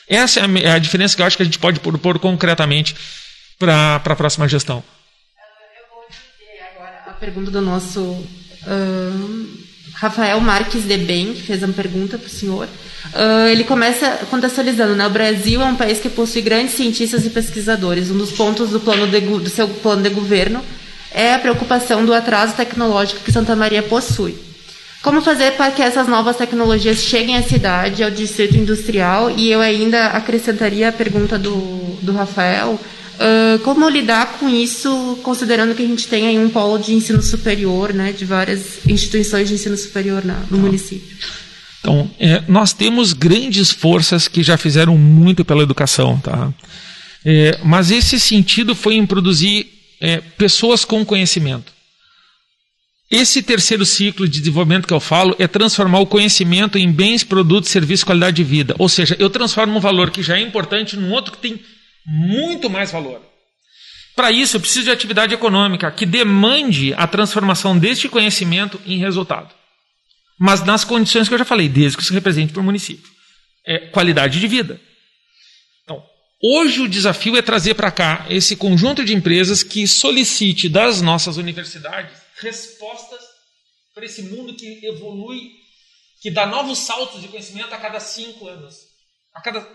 Essa 0.08 0.40
é 0.40 0.44
a, 0.44 0.60
é 0.60 0.72
a, 0.72 0.80
diferença 0.80 1.16
que 1.16 1.22
eu 1.22 1.26
acho 1.26 1.38
que 1.38 1.44
a 1.44 1.46
gente 1.46 1.60
pode 1.60 1.80
propor 1.80 2.20
concretamente 2.20 2.96
para 3.58 3.96
a 3.96 4.16
próxima 4.16 4.48
gestão 4.48 4.84
pergunta 7.26 7.50
do 7.50 7.62
nosso 7.62 8.02
uh, 8.02 9.48
Rafael 9.96 10.40
Marques 10.40 10.84
de 10.84 10.98
Bem, 10.98 11.34
que 11.34 11.42
fez 11.42 11.64
uma 11.64 11.74
pergunta 11.74 12.20
para 12.20 12.28
o 12.28 12.30
senhor. 12.30 12.68
Uh, 13.08 13.48
ele 13.48 13.64
começa 13.64 14.20
contextualizando, 14.30 14.96
né? 14.96 15.08
O 15.08 15.10
Brasil 15.10 15.60
é 15.60 15.66
um 15.66 15.76
país 15.76 16.00
que 16.00 16.08
possui 16.08 16.44
grandes 16.44 16.76
cientistas 16.76 17.26
e 17.26 17.32
pesquisadores. 17.32 18.12
Um 18.12 18.18
dos 18.18 18.32
pontos 18.32 18.70
do, 18.70 18.80
plano 18.80 19.08
de, 19.08 19.22
do 19.22 19.50
seu 19.50 19.68
plano 19.68 20.04
de 20.04 20.10
governo 20.10 20.64
é 21.12 21.34
a 21.34 21.40
preocupação 21.40 22.06
do 22.06 22.14
atraso 22.14 22.54
tecnológico 22.54 23.22
que 23.22 23.32
Santa 23.32 23.56
Maria 23.56 23.82
possui. 23.82 24.38
Como 25.02 25.22
fazer 25.22 25.52
para 25.52 25.72
que 25.72 25.82
essas 25.82 26.08
novas 26.08 26.36
tecnologias 26.36 26.98
cheguem 26.98 27.38
à 27.38 27.44
cidade, 27.44 28.04
ao 28.04 28.10
distrito 28.10 28.58
industrial? 28.58 29.30
E 29.30 29.52
eu 29.52 29.62
ainda 29.62 30.08
acrescentaria 30.08 30.90
a 30.90 30.92
pergunta 30.92 31.38
do, 31.38 31.98
do 32.02 32.12
Rafael, 32.12 32.80
Uh, 33.16 33.58
como 33.60 33.88
lidar 33.88 34.40
com 34.40 34.50
isso, 34.50 35.18
considerando 35.24 35.74
que 35.74 35.82
a 35.82 35.88
gente 35.88 36.06
tem 36.06 36.28
aí 36.28 36.38
um 36.38 36.50
polo 36.50 36.78
de 36.78 36.94
ensino 36.94 37.22
superior, 37.22 37.94
né, 37.94 38.12
de 38.12 38.26
várias 38.26 38.86
instituições 38.86 39.48
de 39.48 39.54
ensino 39.54 39.78
superior 39.78 40.26
na, 40.26 40.38
no 40.52 40.58
município? 40.58 41.16
Então, 41.80 42.10
é, 42.20 42.44
nós 42.48 42.74
temos 42.74 43.14
grandes 43.14 43.72
forças 43.72 44.28
que 44.28 44.44
já 44.44 44.58
fizeram 44.58 44.98
muito 44.98 45.46
pela 45.46 45.64
educação, 45.64 46.20
tá? 46.20 46.52
É, 47.24 47.58
mas 47.64 47.90
esse 47.90 48.20
sentido 48.20 48.76
foi 48.76 48.96
em 48.96 49.06
produzir 49.06 49.68
é, 50.02 50.18
pessoas 50.18 50.84
com 50.84 51.06
conhecimento. 51.06 51.72
Esse 53.10 53.44
terceiro 53.44 53.86
ciclo 53.86 54.28
de 54.28 54.40
desenvolvimento 54.40 54.88
que 54.88 54.94
eu 54.94 55.00
falo 55.00 55.36
é 55.38 55.48
transformar 55.48 56.00
o 56.00 56.08
conhecimento 56.08 56.78
em 56.78 56.92
bens, 56.92 57.24
produtos, 57.24 57.70
serviços, 57.70 58.04
qualidade 58.04 58.38
de 58.38 58.44
vida. 58.44 58.76
Ou 58.80 58.90
seja, 58.90 59.16
eu 59.20 59.30
transformo 59.30 59.78
um 59.78 59.80
valor 59.80 60.10
que 60.10 60.24
já 60.24 60.38
é 60.38 60.42
importante 60.42 60.98
num 60.98 61.12
outro 61.12 61.34
que 61.34 61.38
tem 61.38 61.64
muito 62.06 62.68
mais 62.68 62.92
valor. 62.92 63.22
Para 64.16 64.32
isso, 64.32 64.56
eu 64.56 64.62
preciso 64.62 64.86
de 64.86 64.92
atividade 64.92 65.34
econômica 65.34 65.92
que 65.92 66.06
demande 66.06 66.94
a 66.96 67.06
transformação 67.06 67.78
deste 67.78 68.10
conhecimento 68.10 68.82
em 68.86 68.98
resultado. 68.98 69.54
Mas 70.40 70.64
nas 70.64 70.84
condições 70.84 71.28
que 71.28 71.34
eu 71.34 71.40
já 71.40 71.46
falei, 71.46 71.70
desde 71.70 71.98
que 71.98 72.04
se 72.04 72.14
represente 72.14 72.54
para 72.54 72.62
o 72.62 72.66
município. 72.66 73.10
É 73.68 73.80
qualidade 73.88 74.40
de 74.40 74.48
vida. 74.48 74.80
Então, 75.84 76.02
hoje 76.42 76.82
o 76.82 76.88
desafio 76.88 77.38
é 77.38 77.42
trazer 77.42 77.76
para 77.76 77.92
cá 77.92 78.26
esse 78.30 78.56
conjunto 78.56 79.06
de 79.06 79.14
empresas 79.14 79.62
que 79.62 79.88
solicite 79.88 80.68
das 80.68 81.02
nossas 81.02 81.38
universidades 81.38 82.25
respostas 82.42 83.22
para 83.94 84.06
esse 84.06 84.24
mundo 84.24 84.54
que 84.54 84.86
evolui, 84.86 85.52
que 86.22 86.30
dá 86.30 86.46
novos 86.46 86.80
saltos 86.80 87.22
de 87.22 87.28
conhecimento 87.28 87.74
a 87.74 87.78
cada 87.78 88.00
cinco 88.00 88.48
anos. 88.48 88.96
A 89.34 89.42
cada, 89.42 89.68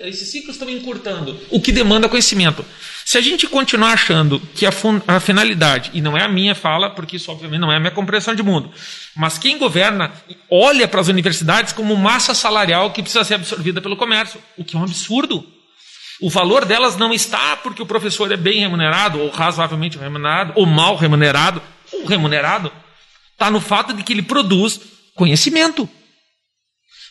esses 0.00 0.30
ciclos 0.30 0.56
estão 0.56 0.68
encurtando, 0.68 1.40
o 1.50 1.58
que 1.58 1.72
demanda 1.72 2.06
conhecimento. 2.06 2.62
Se 3.02 3.16
a 3.16 3.20
gente 3.22 3.46
continuar 3.46 3.92
achando 3.92 4.38
que 4.54 4.66
a, 4.66 4.70
a, 5.06 5.20
finalidade, 5.20 5.90
e 5.94 6.02
não 6.02 6.18
é 6.18 6.22
a 6.22 6.28
minha 6.28 6.54
fala, 6.54 6.90
porque 6.90 7.16
isso 7.16 7.32
obviamente 7.32 7.60
não 7.60 7.72
é 7.72 7.76
a 7.76 7.80
minha 7.80 7.90
compreensão 7.90 8.34
de 8.34 8.42
mundo, 8.42 8.70
mas 9.14 9.38
quem 9.38 9.56
governa 9.56 10.12
olha 10.50 10.86
para 10.86 11.00
as 11.00 11.08
universidades 11.08 11.72
como 11.72 11.96
massa 11.96 12.34
salarial 12.34 12.92
que 12.92 13.00
precisa 13.00 13.24
ser 13.24 13.36
absorvida 13.36 13.80
pelo 13.80 13.96
comércio, 13.96 14.38
o 14.54 14.62
que 14.62 14.76
é 14.76 14.78
um 14.78 14.84
absurdo. 14.84 15.46
O 16.20 16.28
valor 16.28 16.66
delas 16.66 16.96
não 16.96 17.12
está 17.12 17.56
porque 17.56 17.80
o 17.80 17.86
professor 17.86 18.30
é 18.30 18.36
bem 18.36 18.60
remunerado, 18.60 19.18
ou 19.18 19.30
razoavelmente 19.30 19.96
remunerado, 19.96 20.52
ou 20.56 20.66
mal 20.66 20.94
remunerado, 20.94 21.62
remunerado. 22.04 22.72
Está 23.32 23.50
no 23.50 23.60
fato 23.60 23.92
de 23.92 24.02
que 24.02 24.12
ele 24.12 24.22
produz 24.22 24.80
conhecimento. 25.14 25.88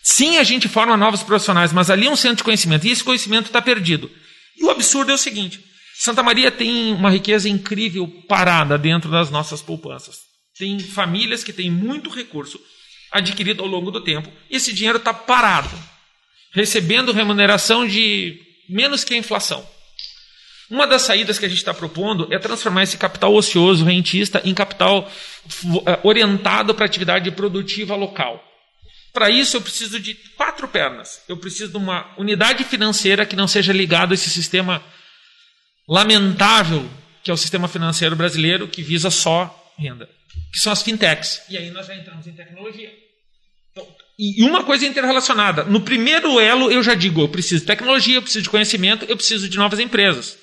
Sim, 0.03 0.37
a 0.37 0.43
gente 0.43 0.67
forma 0.67 0.95
novos 0.95 1.23
profissionais, 1.23 1.73
mas 1.73 1.89
ali 1.89 2.05
é 2.05 2.11
um 2.11 2.15
centro 2.15 2.37
de 2.37 2.43
conhecimento 2.43 2.85
e 2.85 2.91
esse 2.91 3.03
conhecimento 3.03 3.47
está 3.47 3.61
perdido. 3.61 4.09
E 4.57 4.63
o 4.63 4.69
absurdo 4.69 5.11
é 5.11 5.15
o 5.15 5.17
seguinte: 5.17 5.59
Santa 5.97 6.21
Maria 6.21 6.51
tem 6.51 6.93
uma 6.93 7.09
riqueza 7.09 7.49
incrível 7.49 8.07
parada 8.27 8.77
dentro 8.77 9.09
das 9.09 9.29
nossas 9.29 9.61
poupanças. 9.61 10.17
Tem 10.57 10.79
famílias 10.79 11.43
que 11.43 11.51
têm 11.51 11.71
muito 11.71 12.09
recurso 12.09 12.59
adquirido 13.11 13.63
ao 13.63 13.67
longo 13.67 13.91
do 13.91 14.01
tempo 14.01 14.31
e 14.49 14.55
esse 14.55 14.73
dinheiro 14.73 14.97
está 14.97 15.13
parado, 15.13 15.75
recebendo 16.53 17.11
remuneração 17.11 17.87
de 17.87 18.39
menos 18.69 19.03
que 19.03 19.13
a 19.13 19.17
inflação. 19.17 19.67
Uma 20.69 20.87
das 20.87 21.03
saídas 21.03 21.37
que 21.37 21.45
a 21.45 21.49
gente 21.49 21.59
está 21.59 21.73
propondo 21.73 22.27
é 22.33 22.39
transformar 22.39 22.83
esse 22.83 22.97
capital 22.97 23.33
ocioso, 23.33 23.85
rentista, 23.85 24.41
em 24.43 24.53
capital 24.53 25.09
eh, 25.85 25.99
orientado 26.03 26.73
para 26.73 26.85
atividade 26.85 27.29
produtiva 27.31 27.95
local. 27.95 28.43
Para 29.13 29.29
isso, 29.29 29.57
eu 29.57 29.61
preciso 29.61 29.99
de 29.99 30.15
quatro 30.35 30.67
pernas. 30.67 31.21
Eu 31.29 31.37
preciso 31.37 31.71
de 31.71 31.77
uma 31.77 32.13
unidade 32.17 32.63
financeira 32.63 33.25
que 33.25 33.35
não 33.35 33.47
seja 33.47 33.71
ligada 33.71 34.13
a 34.13 34.15
esse 34.15 34.29
sistema 34.29 34.83
lamentável 35.87 36.89
que 37.25 37.31
é 37.31 37.33
o 37.33 37.37
sistema 37.37 37.67
financeiro 37.67 38.15
brasileiro, 38.15 38.67
que 38.67 38.83
visa 38.83 39.09
só 39.09 39.73
renda, 39.79 40.07
que 40.53 40.59
são 40.59 40.71
as 40.71 40.83
fintechs. 40.83 41.41
E 41.49 41.57
aí 41.57 41.71
nós 41.71 41.87
já 41.87 41.95
entramos 41.95 42.27
em 42.27 42.33
tecnologia. 42.33 42.93
Então, 43.71 43.87
e 44.17 44.43
uma 44.43 44.63
coisa 44.63 44.85
interrelacionada. 44.85 45.63
No 45.63 45.81
primeiro 45.81 46.39
elo, 46.39 46.71
eu 46.71 46.83
já 46.83 46.93
digo: 46.93 47.21
eu 47.21 47.27
preciso 47.27 47.61
de 47.61 47.67
tecnologia, 47.67 48.17
eu 48.17 48.21
preciso 48.21 48.43
de 48.43 48.49
conhecimento, 48.51 49.05
eu 49.05 49.17
preciso 49.17 49.49
de 49.49 49.57
novas 49.57 49.79
empresas. 49.79 50.37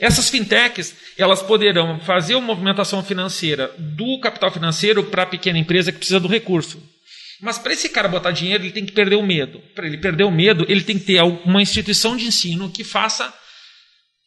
Essas 0.00 0.30
fintechs, 0.30 0.94
elas 1.16 1.42
poderão 1.42 2.00
fazer 2.00 2.34
uma 2.34 2.46
movimentação 2.46 3.04
financeira 3.04 3.72
do 3.78 4.18
capital 4.18 4.50
financeiro 4.50 5.04
para 5.04 5.24
a 5.24 5.26
pequena 5.26 5.58
empresa 5.58 5.92
que 5.92 5.98
precisa 5.98 6.18
do 6.18 6.26
recurso. 6.26 6.82
Mas 7.40 7.58
para 7.58 7.74
esse 7.74 7.88
cara 7.88 8.08
botar 8.08 8.30
dinheiro, 8.30 8.64
ele 8.64 8.72
tem 8.72 8.84
que 8.84 8.92
perder 8.92 9.16
o 9.16 9.22
medo. 9.22 9.60
Para 9.74 9.86
ele 9.86 9.98
perder 9.98 10.24
o 10.24 10.30
medo, 10.30 10.64
ele 10.68 10.82
tem 10.82 10.98
que 10.98 11.04
ter 11.04 11.22
uma 11.22 11.60
instituição 11.60 12.16
de 12.16 12.26
ensino 12.26 12.70
que 12.70 12.82
faça 12.82 13.32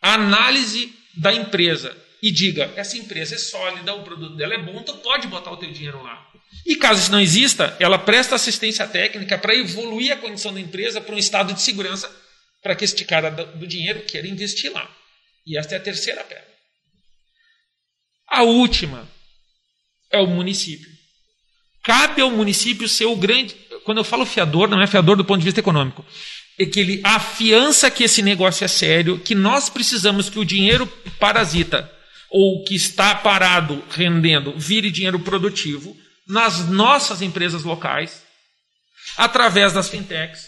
a 0.01 0.13
análise 0.13 0.93
da 1.15 1.33
empresa 1.33 1.95
e 2.21 2.31
diga: 2.31 2.71
essa 2.75 2.97
empresa 2.97 3.35
é 3.35 3.37
sólida, 3.37 3.93
o 3.93 4.03
produto 4.03 4.35
dela 4.35 4.53
é 4.53 4.59
bom, 4.59 4.81
tu 4.83 4.93
pode 4.97 5.27
botar 5.27 5.51
o 5.51 5.57
teu 5.57 5.71
dinheiro 5.71 6.01
lá. 6.03 6.25
E 6.65 6.75
caso 6.75 7.01
isso 7.01 7.11
não 7.11 7.19
exista, 7.19 7.75
ela 7.79 7.97
presta 7.97 8.35
assistência 8.35 8.87
técnica 8.87 9.37
para 9.37 9.55
evoluir 9.55 10.11
a 10.11 10.17
condição 10.17 10.53
da 10.53 10.59
empresa 10.59 11.01
para 11.01 11.15
um 11.15 11.17
estado 11.17 11.53
de 11.53 11.61
segurança 11.61 12.09
para 12.61 12.75
que 12.75 12.85
este 12.85 13.03
cara 13.03 13.29
do 13.29 13.67
dinheiro 13.67 14.01
queira 14.03 14.27
investir 14.27 14.71
lá. 14.71 14.89
E 15.45 15.57
esta 15.57 15.75
é 15.75 15.77
a 15.77 15.81
terceira 15.81 16.23
perna. 16.23 16.45
A 18.27 18.43
última 18.43 19.07
é 20.11 20.19
o 20.19 20.27
município. 20.27 20.89
Cabe 21.83 22.21
ao 22.21 22.31
município 22.31 22.87
ser 22.87 23.05
o 23.05 23.15
grande. 23.15 23.55
Quando 23.83 23.97
eu 23.97 24.03
falo 24.03 24.25
fiador, 24.25 24.69
não 24.69 24.81
é 24.81 24.87
fiador 24.87 25.17
do 25.17 25.25
ponto 25.25 25.39
de 25.39 25.45
vista 25.45 25.59
econômico. 25.59 26.05
É 26.57 26.65
que 26.65 26.79
ele 26.79 27.01
afiança 27.03 27.91
que 27.91 28.03
esse 28.03 28.21
negócio 28.21 28.63
é 28.63 28.67
sério, 28.67 29.19
que 29.19 29.35
nós 29.35 29.69
precisamos 29.69 30.29
que 30.29 30.39
o 30.39 30.45
dinheiro 30.45 30.87
parasita 31.19 31.91
ou 32.29 32.63
que 32.63 32.75
está 32.75 33.13
parado 33.13 33.83
rendendo 33.91 34.57
vire 34.57 34.89
dinheiro 34.89 35.19
produtivo 35.19 35.95
nas 36.27 36.67
nossas 36.69 37.21
empresas 37.21 37.63
locais, 37.63 38.23
através 39.17 39.73
das 39.73 39.89
fintechs, 39.89 40.47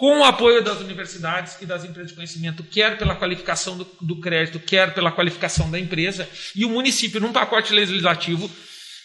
com 0.00 0.20
o 0.20 0.24
apoio 0.24 0.64
das 0.64 0.80
universidades 0.80 1.58
e 1.60 1.66
das 1.66 1.84
empresas 1.84 2.08
de 2.08 2.14
conhecimento, 2.14 2.64
quer 2.64 2.96
pela 2.96 3.14
qualificação 3.14 3.76
do, 3.76 3.86
do 4.00 4.18
crédito, 4.18 4.58
quer 4.58 4.94
pela 4.94 5.12
qualificação 5.12 5.70
da 5.70 5.78
empresa, 5.78 6.26
e 6.56 6.64
o 6.64 6.70
município, 6.70 7.20
num 7.20 7.34
pacote 7.34 7.74
legislativo, 7.74 8.50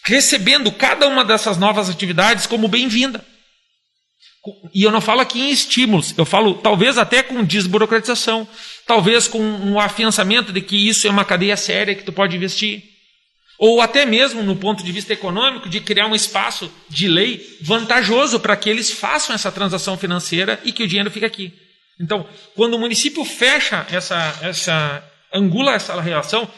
recebendo 0.02 0.72
cada 0.72 1.06
uma 1.06 1.22
dessas 1.22 1.58
novas 1.58 1.90
atividades 1.90 2.46
como 2.46 2.66
bem-vinda. 2.66 3.22
E 4.72 4.84
eu 4.84 4.90
não 4.90 5.02
falo 5.02 5.20
aqui 5.20 5.38
em 5.38 5.50
estímulos, 5.50 6.14
eu 6.16 6.24
falo 6.24 6.54
talvez 6.54 6.96
até 6.96 7.22
com 7.22 7.44
desburocratização, 7.44 8.48
talvez 8.86 9.28
com 9.28 9.38
um 9.38 9.78
afiançamento 9.78 10.50
de 10.50 10.62
que 10.62 10.88
isso 10.88 11.06
é 11.06 11.10
uma 11.10 11.26
cadeia 11.26 11.58
séria 11.58 11.94
que 11.94 12.04
tu 12.04 12.12
pode 12.12 12.34
investir. 12.34 12.95
Ou 13.58 13.80
até 13.80 14.04
mesmo 14.04 14.42
no 14.42 14.56
ponto 14.56 14.84
de 14.84 14.92
vista 14.92 15.12
econômico, 15.12 15.68
de 15.68 15.80
criar 15.80 16.06
um 16.06 16.14
espaço 16.14 16.70
de 16.88 17.08
lei 17.08 17.58
vantajoso 17.62 18.38
para 18.38 18.56
que 18.56 18.68
eles 18.68 18.90
façam 18.90 19.34
essa 19.34 19.50
transação 19.50 19.96
financeira 19.96 20.60
e 20.64 20.72
que 20.72 20.82
o 20.82 20.88
dinheiro 20.88 21.10
fique 21.10 21.24
aqui. 21.24 21.52
Então, 21.98 22.28
quando 22.54 22.74
o 22.74 22.78
município 22.78 23.24
fecha 23.24 23.86
essa, 23.90 24.38
essa 24.42 25.02
angula 25.32 25.72
essa 25.72 25.98
relação, 26.00 26.48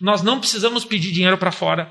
nós 0.00 0.22
não 0.22 0.40
precisamos 0.40 0.84
pedir 0.84 1.12
dinheiro 1.12 1.38
para 1.38 1.52
fora. 1.52 1.90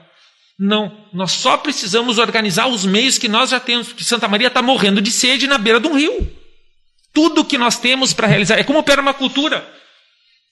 Não, 0.59 1.05
nós 1.13 1.33
só 1.33 1.55
precisamos 1.55 2.17
organizar 2.17 2.67
os 2.67 2.85
meios 2.85 3.17
que 3.17 3.27
nós 3.27 3.51
já 3.51 3.59
temos, 3.59 3.89
porque 3.89 4.03
Santa 4.03 4.27
Maria 4.27 4.47
está 4.47 4.61
morrendo 4.61 5.01
de 5.01 5.11
sede 5.11 5.47
na 5.47 5.57
beira 5.57 5.79
de 5.79 5.87
um 5.87 5.95
rio. 5.95 6.29
Tudo 7.13 7.45
que 7.45 7.57
nós 7.57 7.77
temos 7.77 8.11
para 8.11 8.27
realizar 8.27 8.57
é 8.57 8.63
como 8.63 8.83
permacultura. 8.83 9.65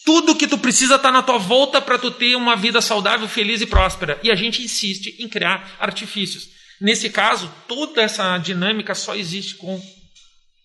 Tudo 0.05 0.35
que 0.35 0.47
tu 0.47 0.57
precisa 0.57 0.95
está 0.95 1.11
na 1.11 1.23
tua 1.23 1.37
volta 1.37 1.81
para 1.81 1.97
tu 1.97 2.11
ter 2.11 2.35
uma 2.35 2.55
vida 2.55 2.79
saudável, 2.81 3.27
feliz 3.27 3.59
e 3.61 3.65
próspera. 3.65 4.19
E 4.23 4.31
a 4.31 4.35
gente 4.35 4.61
insiste 4.61 5.15
em 5.19 5.27
criar 5.27 5.75
artifícios. 5.79 6.47
Nesse 6.79 7.09
caso, 7.09 7.51
toda 7.67 8.01
essa 8.01 8.37
dinâmica 8.37 8.93
só 8.93 9.15
existe 9.15 9.55
com 9.55 9.81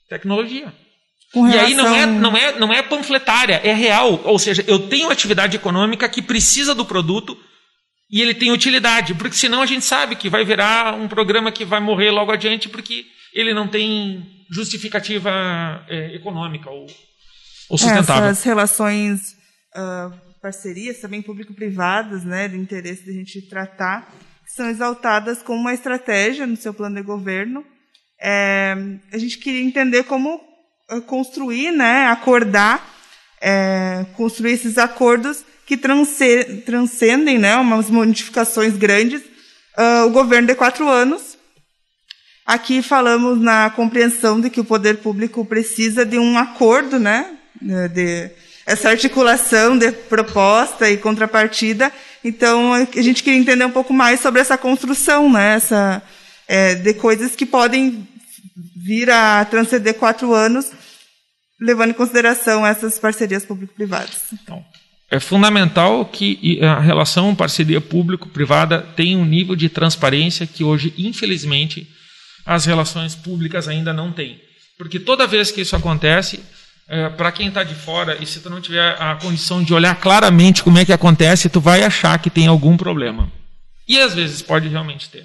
tecnologia. 0.09 0.73
Com 1.33 1.43
relação... 1.43 1.69
E 1.69 1.71
aí 1.71 1.75
não 1.75 1.95
é, 1.95 2.07
não, 2.07 2.37
é, 2.37 2.59
não 2.59 2.73
é 2.73 2.83
panfletária, 2.83 3.61
é 3.65 3.73
real. 3.73 4.21
Ou 4.25 4.39
seja, 4.39 4.65
eu 4.67 4.89
tenho 4.89 5.11
atividade 5.11 5.57
econômica 5.57 6.09
que 6.09 6.21
precisa 6.21 6.75
do 6.75 6.85
produto 6.85 7.39
e 8.11 8.21
ele 8.21 8.35
tem 8.35 8.51
utilidade, 8.51 9.15
porque 9.15 9.37
senão 9.37 9.63
a 9.63 9.67
gente 9.67 9.85
sabe 9.85 10.17
que 10.17 10.29
vai 10.29 10.45
virar 10.45 10.95
um 10.95 11.07
programa 11.07 11.53
que 11.53 11.65
vai 11.65 11.79
morrer 11.79 12.11
logo 12.11 12.33
adiante 12.33 12.69
porque 12.69 13.07
ele 13.33 13.55
não 13.55 13.69
tem 13.69 14.27
justificativa 14.51 15.31
é, 15.89 16.17
econômica 16.17 16.69
ou 16.69 16.87
ou 17.71 17.79
sustentável. 17.79 18.29
Essas 18.29 18.45
relações, 18.45 19.37
uh, 19.77 20.13
parcerias 20.43 20.99
também 20.99 21.23
público-privadas, 21.23 22.25
né, 22.25 22.49
de 22.49 22.57
interesse 22.57 23.05
de 23.05 23.11
a 23.11 23.15
gente 23.15 23.49
tratar, 23.49 24.13
são 24.45 24.69
exaltadas 24.69 25.43
como 25.43 25.61
uma 25.61 25.73
estratégia 25.73 26.47
no 26.47 26.57
seu 26.57 26.75
plano 26.75 26.97
de 26.97 27.03
governo. 27.03 27.65
É, 28.21 28.77
a 29.13 29.17
gente 29.17 29.39
queria 29.39 29.63
entender 29.63 30.03
como 30.05 30.41
ah, 30.89 31.01
construir, 31.01 31.71
né, 31.71 32.07
acordar, 32.07 32.85
é, 33.41 34.05
construir 34.17 34.53
esses 34.53 34.77
acordos 34.77 35.45
que 35.65 35.77
transcendem 35.77 37.39
né, 37.39 37.55
umas 37.57 37.89
modificações 37.89 38.77
grandes. 38.77 39.23
Uh, 39.79 40.07
o 40.07 40.11
governo 40.11 40.49
de 40.49 40.57
quatro 40.57 40.89
anos. 40.89 41.39
Aqui 42.45 42.83
falamos 42.83 43.41
na 43.41 43.71
compreensão 43.71 44.41
de 44.41 44.51
que 44.51 44.59
o 44.59 44.65
poder 44.65 44.99
público 44.99 45.45
precisa 45.45 46.05
de 46.05 46.19
um 46.19 46.37
acordo 46.37 46.99
né, 46.99 47.39
né, 47.39 47.39
de 47.61 48.31
essa 48.67 48.91
articulação 48.91 49.77
de 49.77 49.91
proposta 49.91 50.89
e 50.91 50.97
contrapartida. 50.97 51.93
Então, 52.23 52.73
a 52.75 53.03
gente 53.03 53.23
queria 53.23 53.39
entender 53.39 53.65
um 53.65 53.71
pouco 53.71 53.93
mais 53.93 54.21
sobre 54.21 54.41
essa 54.41 54.57
construção, 54.57 55.31
né, 55.33 55.55
essa, 55.55 56.03
é, 56.47 56.75
de 56.75 56.95
coisas 56.95 57.35
que 57.35 57.47
podem 57.47 58.07
vir 58.77 59.11
a 59.11 59.45
transcender 59.45 59.95
quatro 59.95 60.33
anos, 60.35 60.71
levando 61.61 61.91
em 61.91 61.95
consideração 61.95 62.67
essas 62.67 62.99
parcerias 62.99 63.45
público-privadas. 63.45 64.33
Então, 64.33 64.65
é 65.11 65.19
fundamental 65.19 66.05
que 66.05 66.61
a 66.63 66.79
relação 66.79 67.35
parceria 67.35 67.81
público-privada 67.81 68.81
tenha 68.95 69.19
um 69.19 69.25
nível 69.25 69.57
de 69.57 69.69
transparência 69.69 70.47
que 70.47 70.63
hoje, 70.63 70.95
infelizmente, 70.97 71.89
as 72.47 72.65
relações 72.65 73.17
públicas 73.17 73.67
ainda 73.67 73.93
não 73.93 74.13
têm. 74.13 74.41
Porque 74.79 75.01
toda 75.01 75.27
vez 75.27 75.51
que 75.51 75.63
isso 75.63 75.75
acontece, 75.75 76.41
é, 76.93 77.09
para 77.09 77.31
quem 77.31 77.47
está 77.47 77.63
de 77.63 77.77
fora 77.77 78.21
e 78.21 78.27
se 78.27 78.41
tu 78.41 78.51
não 78.51 78.61
tiver 78.61 79.01
a 79.01 79.15
condição 79.15 79.63
de 79.63 79.73
olhar 79.73 79.95
claramente 79.95 80.65
como 80.65 80.77
é 80.77 80.85
que 80.85 80.93
acontece, 80.93 81.49
tu 81.49 81.61
vai 81.61 81.85
achar 81.85 82.19
que 82.19 82.29
tem 82.29 82.49
algum 82.49 82.77
problema. 82.77 83.31
E 83.87 83.97
às 84.01 84.13
vezes 84.13 84.43
pode 84.43 84.67
realmente 84.67 85.09
ter. 85.09 85.25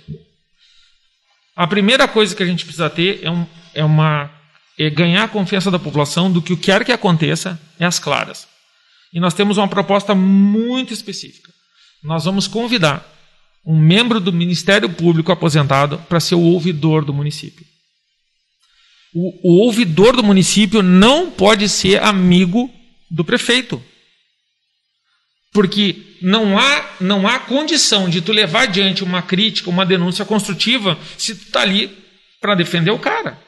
A 1.55 1.66
primeira 1.66 2.07
coisa 2.07 2.36
que 2.36 2.43
a 2.43 2.45
gente 2.45 2.63
precisa 2.66 2.88
ter 2.88 3.20
é, 3.24 3.32
um, 3.32 3.47
é 3.74 3.84
uma 3.84 4.30
é 4.78 4.91
ganhar 4.91 5.24
a 5.24 5.28
confiança 5.28 5.72
da 5.72 5.80
população 5.80 6.32
do 6.32 6.39
que 6.39 6.53
o 6.53 6.57
que 6.57 6.66
quer 6.66 6.86
que 6.86 6.91
aconteça 6.91 7.59
é 7.80 7.86
as 7.86 7.97
claras. 7.97 8.47
E 9.11 9.20
nós 9.20 9.34
temos 9.34 9.57
uma 9.57 9.68
proposta 9.68 10.13
muito 10.13 10.93
específica. 10.93 11.51
Nós 12.03 12.26
vamos 12.26 12.47
convidar 12.47 13.03
um 13.66 13.80
membro 13.80 14.20
do 14.20 14.32
Ministério 14.32 14.89
Público 14.89 15.32
aposentado 15.32 15.97
para 16.07 16.20
ser 16.20 16.36
o 16.36 16.41
ouvidor 16.41 17.03
do 17.03 17.13
município 17.13 17.66
o, 19.16 19.34
o 19.41 19.61
ouvidor 19.61 20.13
do 20.13 20.22
município 20.22 20.84
não 20.84 21.32
pode 21.32 21.70
ser 21.70 22.03
amigo 22.03 22.70
do 23.09 23.24
prefeito. 23.24 23.82
Porque 25.53 26.18
não 26.22 26.59
há, 26.59 26.86
não 26.99 27.26
há 27.26 27.39
condição 27.39 28.09
de 28.09 28.20
tu 28.20 28.34
levar 28.34 28.63
adiante 28.63 29.05
uma 29.05 29.22
crítica, 29.22 29.70
uma 29.70 29.86
denúncia 29.86 30.26
construtiva, 30.26 30.99
se 31.18 31.34
tu 31.34 31.43
está 31.43 31.61
ali 31.61 31.97
para 32.41 32.55
defender 32.55 32.91
o 32.91 32.99
cara. 32.99 33.39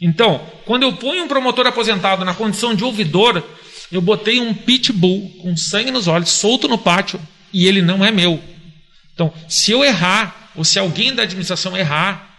Então, 0.00 0.38
quando 0.64 0.84
eu 0.84 0.92
ponho 0.92 1.24
um 1.24 1.28
promotor 1.28 1.66
aposentado 1.66 2.24
na 2.24 2.34
condição 2.34 2.72
de 2.72 2.84
ouvidor, 2.84 3.42
eu 3.90 4.00
botei 4.00 4.38
um 4.38 4.54
pitbull 4.54 5.28
com 5.42 5.56
sangue 5.56 5.90
nos 5.90 6.06
olhos, 6.06 6.30
solto 6.30 6.68
no 6.68 6.78
pátio, 6.78 7.20
e 7.52 7.66
ele 7.66 7.82
não 7.82 8.04
é 8.04 8.12
meu. 8.12 8.40
Então, 9.12 9.32
se 9.48 9.72
eu 9.72 9.84
errar, 9.84 10.52
ou 10.54 10.64
se 10.64 10.78
alguém 10.78 11.12
da 11.12 11.24
administração 11.24 11.76
errar, 11.76 12.35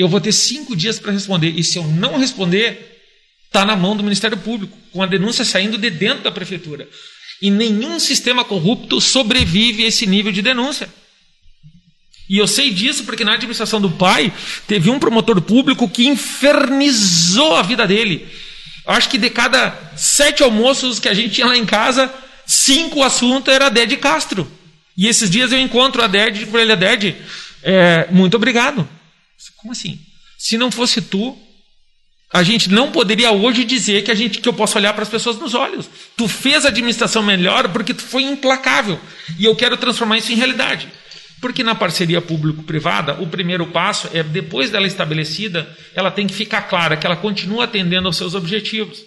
eu 0.00 0.08
vou 0.08 0.20
ter 0.20 0.32
cinco 0.32 0.76
dias 0.76 1.00
para 1.00 1.10
responder. 1.10 1.48
E 1.56 1.64
se 1.64 1.76
eu 1.76 1.84
não 1.84 2.16
responder, 2.16 3.02
está 3.46 3.64
na 3.64 3.74
mão 3.74 3.96
do 3.96 4.04
Ministério 4.04 4.36
Público, 4.36 4.78
com 4.92 5.02
a 5.02 5.06
denúncia 5.06 5.44
saindo 5.44 5.76
de 5.76 5.90
dentro 5.90 6.22
da 6.22 6.30
prefeitura. 6.30 6.88
E 7.42 7.50
nenhum 7.50 7.98
sistema 7.98 8.44
corrupto 8.44 9.00
sobrevive 9.00 9.84
a 9.84 9.88
esse 9.88 10.06
nível 10.06 10.30
de 10.30 10.40
denúncia. 10.40 10.88
E 12.30 12.38
eu 12.38 12.46
sei 12.46 12.70
disso 12.70 13.04
porque 13.04 13.24
na 13.24 13.34
administração 13.34 13.80
do 13.80 13.90
pai 13.90 14.32
teve 14.68 14.88
um 14.88 15.00
promotor 15.00 15.40
público 15.40 15.88
que 15.88 16.06
infernizou 16.06 17.56
a 17.56 17.62
vida 17.62 17.84
dele. 17.84 18.28
Acho 18.86 19.08
que 19.08 19.18
de 19.18 19.30
cada 19.30 19.94
sete 19.96 20.44
almoços 20.44 21.00
que 21.00 21.08
a 21.08 21.14
gente 21.14 21.34
tinha 21.34 21.46
lá 21.46 21.56
em 21.56 21.66
casa, 21.66 22.12
cinco 22.46 23.02
assuntos 23.02 23.52
era 23.52 23.68
Ded 23.68 23.96
Castro. 23.96 24.48
E 24.96 25.08
esses 25.08 25.28
dias 25.28 25.50
eu 25.50 25.58
encontro 25.58 26.02
a 26.02 26.06
Ded 26.06 26.46
para 26.46 26.62
ele, 26.62 26.76
Ded, 26.76 27.16
é, 27.64 28.06
muito 28.12 28.36
obrigado. 28.36 28.88
Como 29.56 29.72
assim? 29.72 29.98
Se 30.38 30.56
não 30.56 30.70
fosse 30.70 31.02
tu, 31.02 31.36
a 32.32 32.42
gente 32.42 32.70
não 32.70 32.92
poderia 32.92 33.30
hoje 33.32 33.64
dizer 33.64 34.02
que 34.04 34.10
a 34.10 34.14
gente 34.14 34.40
que 34.40 34.48
eu 34.48 34.52
posso 34.52 34.76
olhar 34.76 34.92
para 34.92 35.02
as 35.02 35.08
pessoas 35.08 35.38
nos 35.38 35.54
olhos. 35.54 35.88
Tu 36.16 36.28
fez 36.28 36.64
a 36.64 36.68
administração 36.68 37.22
melhor 37.22 37.68
porque 37.70 37.94
tu 37.94 38.02
foi 38.02 38.22
implacável. 38.22 39.00
E 39.38 39.44
eu 39.44 39.56
quero 39.56 39.76
transformar 39.76 40.18
isso 40.18 40.32
em 40.32 40.36
realidade. 40.36 40.88
Porque 41.40 41.62
na 41.62 41.74
parceria 41.74 42.20
público-privada, 42.20 43.14
o 43.22 43.26
primeiro 43.26 43.66
passo 43.68 44.10
é, 44.12 44.22
depois 44.22 44.70
dela 44.70 44.86
estabelecida, 44.86 45.68
ela 45.94 46.10
tem 46.10 46.26
que 46.26 46.34
ficar 46.34 46.62
clara 46.62 46.96
que 46.96 47.06
ela 47.06 47.16
continua 47.16 47.64
atendendo 47.64 48.08
aos 48.08 48.16
seus 48.16 48.34
objetivos. 48.34 48.98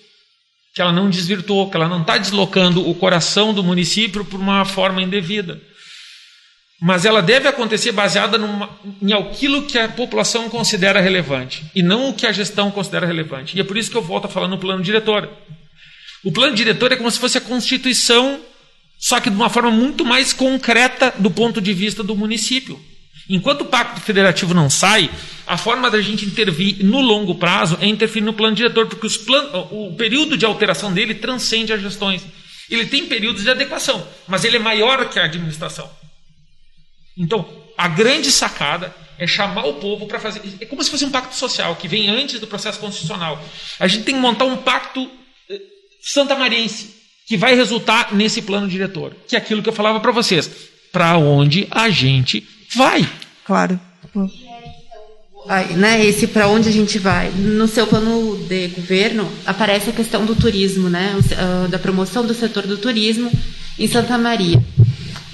Que 0.73 0.81
ela 0.81 0.93
não 0.93 1.09
desvirtuou, 1.09 1.69
que 1.69 1.75
ela 1.75 1.89
não 1.89 2.01
está 2.01 2.17
deslocando 2.17 2.89
o 2.89 2.95
coração 2.95 3.53
do 3.53 3.63
município 3.63 4.25
por 4.25 4.39
uma 4.39 4.65
forma 4.65 5.01
indevida 5.01 5.61
mas 6.81 7.05
ela 7.05 7.21
deve 7.21 7.47
acontecer 7.47 7.91
baseada 7.91 8.39
numa, 8.39 8.67
em 8.99 9.13
aquilo 9.13 9.67
que 9.67 9.77
a 9.77 9.87
população 9.87 10.49
considera 10.49 10.99
relevante 10.99 11.63
e 11.75 11.83
não 11.83 12.09
o 12.09 12.13
que 12.13 12.25
a 12.25 12.31
gestão 12.31 12.71
considera 12.71 13.05
relevante. 13.05 13.55
E 13.55 13.61
é 13.61 13.63
por 13.63 13.77
isso 13.77 13.91
que 13.91 13.97
eu 13.97 14.01
volto 14.01 14.25
a 14.25 14.29
falar 14.29 14.47
no 14.47 14.57
plano 14.57 14.81
diretor. 14.81 15.29
O 16.23 16.31
plano 16.31 16.55
diretor 16.55 16.91
é 16.91 16.95
como 16.95 17.11
se 17.11 17.19
fosse 17.19 17.37
a 17.37 17.41
Constituição, 17.41 18.41
só 18.97 19.19
que 19.19 19.29
de 19.29 19.35
uma 19.35 19.47
forma 19.47 19.69
muito 19.69 20.03
mais 20.03 20.33
concreta 20.33 21.13
do 21.19 21.29
ponto 21.29 21.61
de 21.61 21.71
vista 21.71 22.01
do 22.01 22.15
município. 22.15 22.79
Enquanto 23.29 23.61
o 23.61 23.65
Pacto 23.65 24.01
Federativo 24.01 24.55
não 24.55 24.67
sai, 24.67 25.07
a 25.45 25.57
forma 25.57 25.89
da 25.91 26.01
gente 26.01 26.25
intervir 26.25 26.83
no 26.83 26.99
longo 26.99 27.35
prazo 27.35 27.77
é 27.79 27.85
interferir 27.85 28.25
no 28.25 28.33
plano 28.33 28.55
diretor, 28.55 28.87
porque 28.87 29.07
plan... 29.23 29.67
o 29.69 29.93
período 29.95 30.35
de 30.35 30.45
alteração 30.45 30.91
dele 30.91 31.13
transcende 31.13 31.71
as 31.71 31.81
gestões. 31.81 32.23
Ele 32.71 32.87
tem 32.87 33.05
períodos 33.05 33.43
de 33.43 33.51
adequação, 33.51 34.07
mas 34.27 34.43
ele 34.43 34.55
é 34.55 34.59
maior 34.59 35.07
que 35.09 35.19
a 35.19 35.25
administração. 35.25 36.00
Então, 37.17 37.47
a 37.77 37.87
grande 37.87 38.31
sacada 38.31 38.93
é 39.17 39.27
chamar 39.27 39.65
o 39.65 39.75
povo 39.75 40.07
para 40.07 40.19
fazer. 40.19 40.41
É 40.59 40.65
como 40.65 40.83
se 40.83 40.89
fosse 40.89 41.05
um 41.05 41.11
pacto 41.11 41.35
social 41.35 41.75
que 41.75 41.87
vem 41.87 42.09
antes 42.09 42.39
do 42.39 42.47
processo 42.47 42.79
constitucional. 42.79 43.43
A 43.79 43.87
gente 43.87 44.03
tem 44.03 44.15
que 44.15 44.21
montar 44.21 44.45
um 44.45 44.57
pacto 44.57 45.09
eh, 45.49 45.61
santamariense 46.01 46.95
que 47.27 47.37
vai 47.37 47.55
resultar 47.55 48.13
nesse 48.13 48.41
plano 48.41 48.67
diretor, 48.67 49.15
que 49.27 49.35
é 49.35 49.39
aquilo 49.39 49.61
que 49.61 49.69
eu 49.69 49.73
falava 49.73 49.99
para 49.99 50.11
vocês. 50.11 50.49
Para 50.91 51.17
onde 51.17 51.67
a 51.69 51.89
gente 51.89 52.47
vai? 52.75 53.07
Claro. 53.45 53.79
Aí, 55.47 55.73
né, 55.73 56.05
esse 56.05 56.27
para 56.27 56.47
onde 56.47 56.69
a 56.69 56.71
gente 56.71 56.99
vai. 56.99 57.29
No 57.31 57.67
seu 57.67 57.87
plano 57.87 58.37
de 58.47 58.67
governo 58.69 59.31
aparece 59.45 59.89
a 59.89 59.93
questão 59.93 60.25
do 60.25 60.35
turismo, 60.35 60.89
né, 60.89 61.15
ah, 61.37 61.67
da 61.67 61.79
promoção 61.79 62.25
do 62.25 62.33
setor 62.33 62.67
do 62.67 62.77
turismo 62.77 63.31
em 63.79 63.87
Santa 63.87 64.17
Maria. 64.17 64.61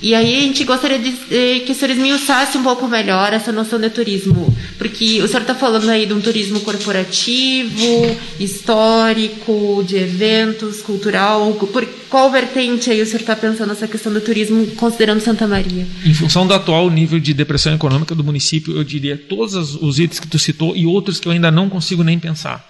E 0.01 0.13
aí 0.13 0.37
a 0.37 0.41
gente 0.41 0.63
gostaria 0.63 0.99
de, 0.99 1.11
de 1.11 1.65
que 1.65 1.71
o 1.71 1.75
senhor 1.75 1.91
esmiuçasse 1.91 2.57
um 2.57 2.63
pouco 2.63 2.87
melhor 2.87 3.33
essa 3.33 3.51
noção 3.51 3.79
de 3.79 3.89
turismo, 3.89 4.55
porque 4.77 5.21
o 5.23 5.27
senhor 5.27 5.41
está 5.41 5.55
falando 5.55 5.89
aí 5.89 6.05
de 6.05 6.13
um 6.13 6.21
turismo 6.21 6.59
corporativo, 6.59 8.17
histórico, 8.39 9.83
de 9.85 9.97
eventos, 9.97 10.81
cultural. 10.81 11.51
Por 11.53 11.85
qual 12.09 12.31
vertente 12.31 12.91
aí 12.91 13.01
o 13.01 13.05
senhor 13.05 13.21
está 13.21 13.35
pensando 13.35 13.71
essa 13.71 13.87
questão 13.87 14.13
do 14.13 14.21
turismo, 14.21 14.67
considerando 14.75 15.19
Santa 15.19 15.47
Maria? 15.47 15.87
Em 16.05 16.13
função 16.13 16.45
do 16.45 16.53
atual 16.53 16.89
nível 16.89 17.19
de 17.19 17.33
depressão 17.33 17.73
econômica 17.73 18.13
do 18.13 18.23
município, 18.23 18.77
eu 18.77 18.83
diria 18.83 19.17
todos 19.17 19.75
os 19.75 19.99
itens 19.99 20.19
que 20.19 20.27
tu 20.27 20.37
citou 20.37 20.75
e 20.75 20.85
outros 20.85 21.19
que 21.19 21.27
eu 21.27 21.31
ainda 21.31 21.49
não 21.49 21.69
consigo 21.69 22.03
nem 22.03 22.19
pensar. 22.19 22.67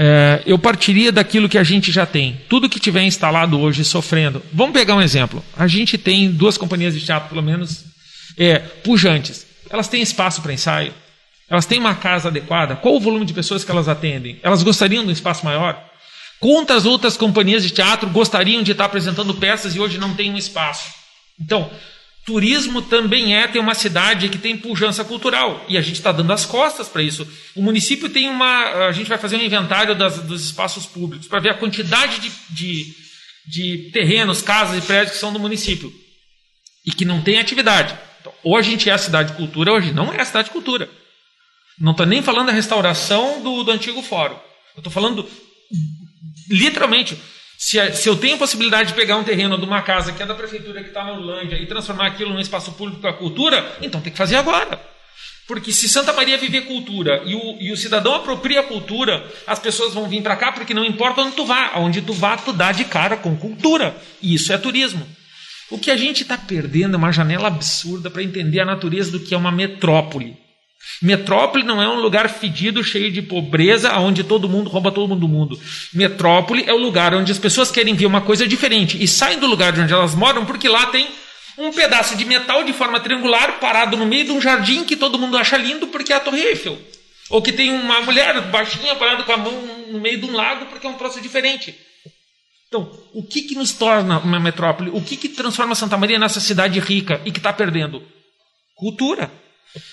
É, 0.00 0.42
eu 0.46 0.56
partiria 0.56 1.10
daquilo 1.10 1.48
que 1.48 1.58
a 1.58 1.64
gente 1.64 1.90
já 1.90 2.06
tem. 2.06 2.40
Tudo 2.48 2.68
que 2.68 2.78
tiver 2.78 3.02
instalado 3.02 3.58
hoje 3.58 3.84
sofrendo. 3.84 4.40
Vamos 4.52 4.72
pegar 4.72 4.94
um 4.94 5.02
exemplo. 5.02 5.44
A 5.56 5.66
gente 5.66 5.98
tem 5.98 6.30
duas 6.30 6.56
companhias 6.56 6.94
de 6.94 7.04
teatro, 7.04 7.28
pelo 7.28 7.42
menos, 7.42 7.84
é, 8.36 8.60
pujantes. 8.60 9.44
Elas 9.68 9.88
têm 9.88 10.00
espaço 10.00 10.40
para 10.40 10.52
ensaio? 10.52 10.94
Elas 11.50 11.66
têm 11.66 11.80
uma 11.80 11.96
casa 11.96 12.28
adequada? 12.28 12.76
Qual 12.76 12.94
o 12.94 13.00
volume 13.00 13.26
de 13.26 13.34
pessoas 13.34 13.64
que 13.64 13.72
elas 13.72 13.88
atendem? 13.88 14.38
Elas 14.40 14.62
gostariam 14.62 15.02
de 15.02 15.08
um 15.08 15.12
espaço 15.12 15.44
maior? 15.44 15.82
Quantas 16.38 16.86
outras 16.86 17.16
companhias 17.16 17.64
de 17.64 17.70
teatro 17.70 18.08
gostariam 18.10 18.62
de 18.62 18.70
estar 18.70 18.84
apresentando 18.84 19.34
peças 19.34 19.74
e 19.74 19.80
hoje 19.80 19.98
não 19.98 20.14
têm 20.14 20.30
um 20.30 20.38
espaço? 20.38 20.92
Então, 21.40 21.68
Turismo 22.28 22.82
também 22.82 23.34
é 23.34 23.48
ter 23.48 23.58
uma 23.58 23.74
cidade 23.74 24.28
que 24.28 24.36
tem 24.36 24.54
pujança 24.54 25.02
cultural. 25.02 25.64
E 25.66 25.78
a 25.78 25.80
gente 25.80 25.94
está 25.94 26.12
dando 26.12 26.30
as 26.30 26.44
costas 26.44 26.86
para 26.86 27.02
isso. 27.02 27.26
O 27.56 27.62
município 27.62 28.10
tem 28.10 28.28
uma. 28.28 28.86
A 28.86 28.92
gente 28.92 29.08
vai 29.08 29.16
fazer 29.16 29.36
um 29.36 29.42
inventário 29.42 29.94
das, 29.94 30.18
dos 30.18 30.44
espaços 30.44 30.84
públicos 30.84 31.26
para 31.26 31.40
ver 31.40 31.52
a 31.52 31.54
quantidade 31.54 32.20
de, 32.20 32.30
de, 32.50 32.94
de, 33.46 33.90
terrenos, 33.92 34.42
casas 34.42 34.76
e 34.76 34.86
prédios 34.86 35.12
que 35.12 35.18
são 35.18 35.32
do 35.32 35.38
município 35.38 35.90
e 36.84 36.90
que 36.92 37.06
não 37.06 37.22
tem 37.22 37.38
atividade. 37.38 37.96
Então, 38.20 38.30
ou 38.44 38.58
a 38.58 38.60
gente 38.60 38.90
é 38.90 38.92
a 38.92 38.98
cidade 38.98 39.30
de 39.30 39.38
cultura, 39.38 39.80
gente 39.80 39.94
não 39.94 40.12
é 40.12 40.20
a 40.20 40.24
cidade 40.26 40.48
de 40.48 40.52
cultura. 40.52 40.86
Não 41.80 41.92
estou 41.92 42.04
nem 42.04 42.20
falando 42.20 42.48
da 42.48 42.52
restauração 42.52 43.42
do, 43.42 43.64
do 43.64 43.70
antigo 43.70 44.02
fórum. 44.02 44.36
Eu 44.76 44.80
estou 44.80 44.92
falando 44.92 45.26
literalmente 46.50 47.18
se, 47.58 47.92
se 47.92 48.08
eu 48.08 48.14
tenho 48.14 48.36
a 48.36 48.38
possibilidade 48.38 48.90
de 48.90 48.94
pegar 48.94 49.16
um 49.16 49.24
terreno 49.24 49.58
de 49.58 49.64
uma 49.64 49.82
casa 49.82 50.12
que 50.12 50.22
é 50.22 50.26
da 50.26 50.32
prefeitura 50.32 50.80
que 50.80 50.90
está 50.90 51.02
na 51.02 51.14
Urlândia 51.14 51.56
e 51.56 51.66
transformar 51.66 52.06
aquilo 52.06 52.32
num 52.32 52.38
espaço 52.38 52.70
público 52.70 53.00
para 53.00 53.12
cultura, 53.12 53.76
então 53.82 54.00
tem 54.00 54.12
que 54.12 54.16
fazer 54.16 54.36
agora. 54.36 54.80
Porque 55.44 55.72
se 55.72 55.88
Santa 55.88 56.12
Maria 56.12 56.38
viver 56.38 56.66
cultura 56.66 57.20
e 57.26 57.34
o, 57.34 57.56
e 57.60 57.72
o 57.72 57.76
cidadão 57.76 58.14
apropria 58.14 58.60
a 58.60 58.62
cultura, 58.62 59.26
as 59.44 59.58
pessoas 59.58 59.92
vão 59.92 60.08
vir 60.08 60.22
para 60.22 60.36
cá 60.36 60.52
porque 60.52 60.72
não 60.72 60.84
importa 60.84 61.22
onde 61.22 61.34
tu 61.34 61.44
vá. 61.44 61.72
Onde 61.78 62.00
tu 62.00 62.12
vá, 62.12 62.36
tu 62.36 62.52
dá 62.52 62.70
de 62.70 62.84
cara 62.84 63.16
com 63.16 63.36
cultura. 63.36 63.96
E 64.22 64.34
isso 64.34 64.52
é 64.52 64.58
turismo. 64.58 65.04
O 65.68 65.78
que 65.78 65.90
a 65.90 65.96
gente 65.96 66.22
está 66.22 66.38
perdendo 66.38 66.94
é 66.94 66.96
uma 66.96 67.10
janela 67.10 67.48
absurda 67.48 68.08
para 68.08 68.22
entender 68.22 68.60
a 68.60 68.64
natureza 68.64 69.10
do 69.10 69.18
que 69.18 69.34
é 69.34 69.36
uma 69.36 69.50
metrópole. 69.50 70.36
Metrópole 71.02 71.64
não 71.64 71.82
é 71.82 71.88
um 71.88 72.00
lugar 72.00 72.28
fedido, 72.28 72.82
cheio 72.82 73.10
de 73.10 73.22
pobreza, 73.22 73.96
onde 73.98 74.24
todo 74.24 74.48
mundo 74.48 74.70
rouba 74.70 74.90
todo 74.90 75.08
mundo 75.08 75.20
do 75.20 75.28
mundo. 75.28 75.60
Metrópole 75.92 76.64
é 76.66 76.72
o 76.72 76.78
lugar 76.78 77.14
onde 77.14 77.30
as 77.30 77.38
pessoas 77.38 77.70
querem 77.70 77.94
ver 77.94 78.06
uma 78.06 78.20
coisa 78.20 78.46
diferente 78.46 79.00
e 79.02 79.06
saem 79.06 79.38
do 79.38 79.46
lugar 79.46 79.72
de 79.72 79.80
onde 79.80 79.92
elas 79.92 80.14
moram 80.14 80.44
porque 80.44 80.68
lá 80.68 80.86
tem 80.86 81.08
um 81.56 81.72
pedaço 81.72 82.16
de 82.16 82.24
metal 82.24 82.64
de 82.64 82.72
forma 82.72 83.00
triangular 83.00 83.58
parado 83.58 83.96
no 83.96 84.06
meio 84.06 84.24
de 84.24 84.32
um 84.32 84.40
jardim 84.40 84.84
que 84.84 84.96
todo 84.96 85.18
mundo 85.18 85.36
acha 85.36 85.56
lindo 85.56 85.88
porque 85.88 86.12
é 86.12 86.16
a 86.16 86.20
Torre 86.20 86.40
Eiffel. 86.40 86.78
Ou 87.30 87.42
que 87.42 87.52
tem 87.52 87.70
uma 87.70 88.00
mulher 88.00 88.40
baixinha 88.50 88.94
parada 88.94 89.22
com 89.24 89.32
a 89.32 89.36
mão 89.36 89.52
no 89.90 90.00
meio 90.00 90.18
de 90.18 90.26
um 90.26 90.32
lago 90.32 90.66
porque 90.66 90.86
é 90.86 90.90
um 90.90 90.96
troço 90.96 91.20
diferente. 91.20 91.74
Então, 92.68 92.90
o 93.14 93.22
que, 93.22 93.42
que 93.42 93.54
nos 93.54 93.72
torna 93.72 94.18
uma 94.18 94.38
metrópole? 94.38 94.90
O 94.90 95.00
que, 95.00 95.16
que 95.16 95.28
transforma 95.28 95.74
Santa 95.74 95.96
Maria 95.96 96.18
nessa 96.18 96.40
cidade 96.40 96.78
rica 96.80 97.20
e 97.24 97.32
que 97.32 97.38
está 97.38 97.52
perdendo? 97.52 98.02
Cultura. 98.74 99.30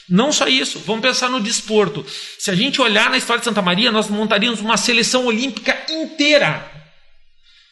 Não 0.09 0.31
só 0.31 0.47
isso, 0.47 0.79
vamos 0.79 1.01
pensar 1.01 1.29
no 1.29 1.39
desporto. 1.39 2.05
Se 2.39 2.49
a 2.49 2.55
gente 2.55 2.81
olhar 2.81 3.09
na 3.09 3.17
história 3.17 3.39
de 3.39 3.45
Santa 3.45 3.61
Maria, 3.61 3.91
nós 3.91 4.09
montaríamos 4.09 4.59
uma 4.59 4.77
seleção 4.77 5.25
olímpica 5.25 5.77
inteira. 5.89 6.71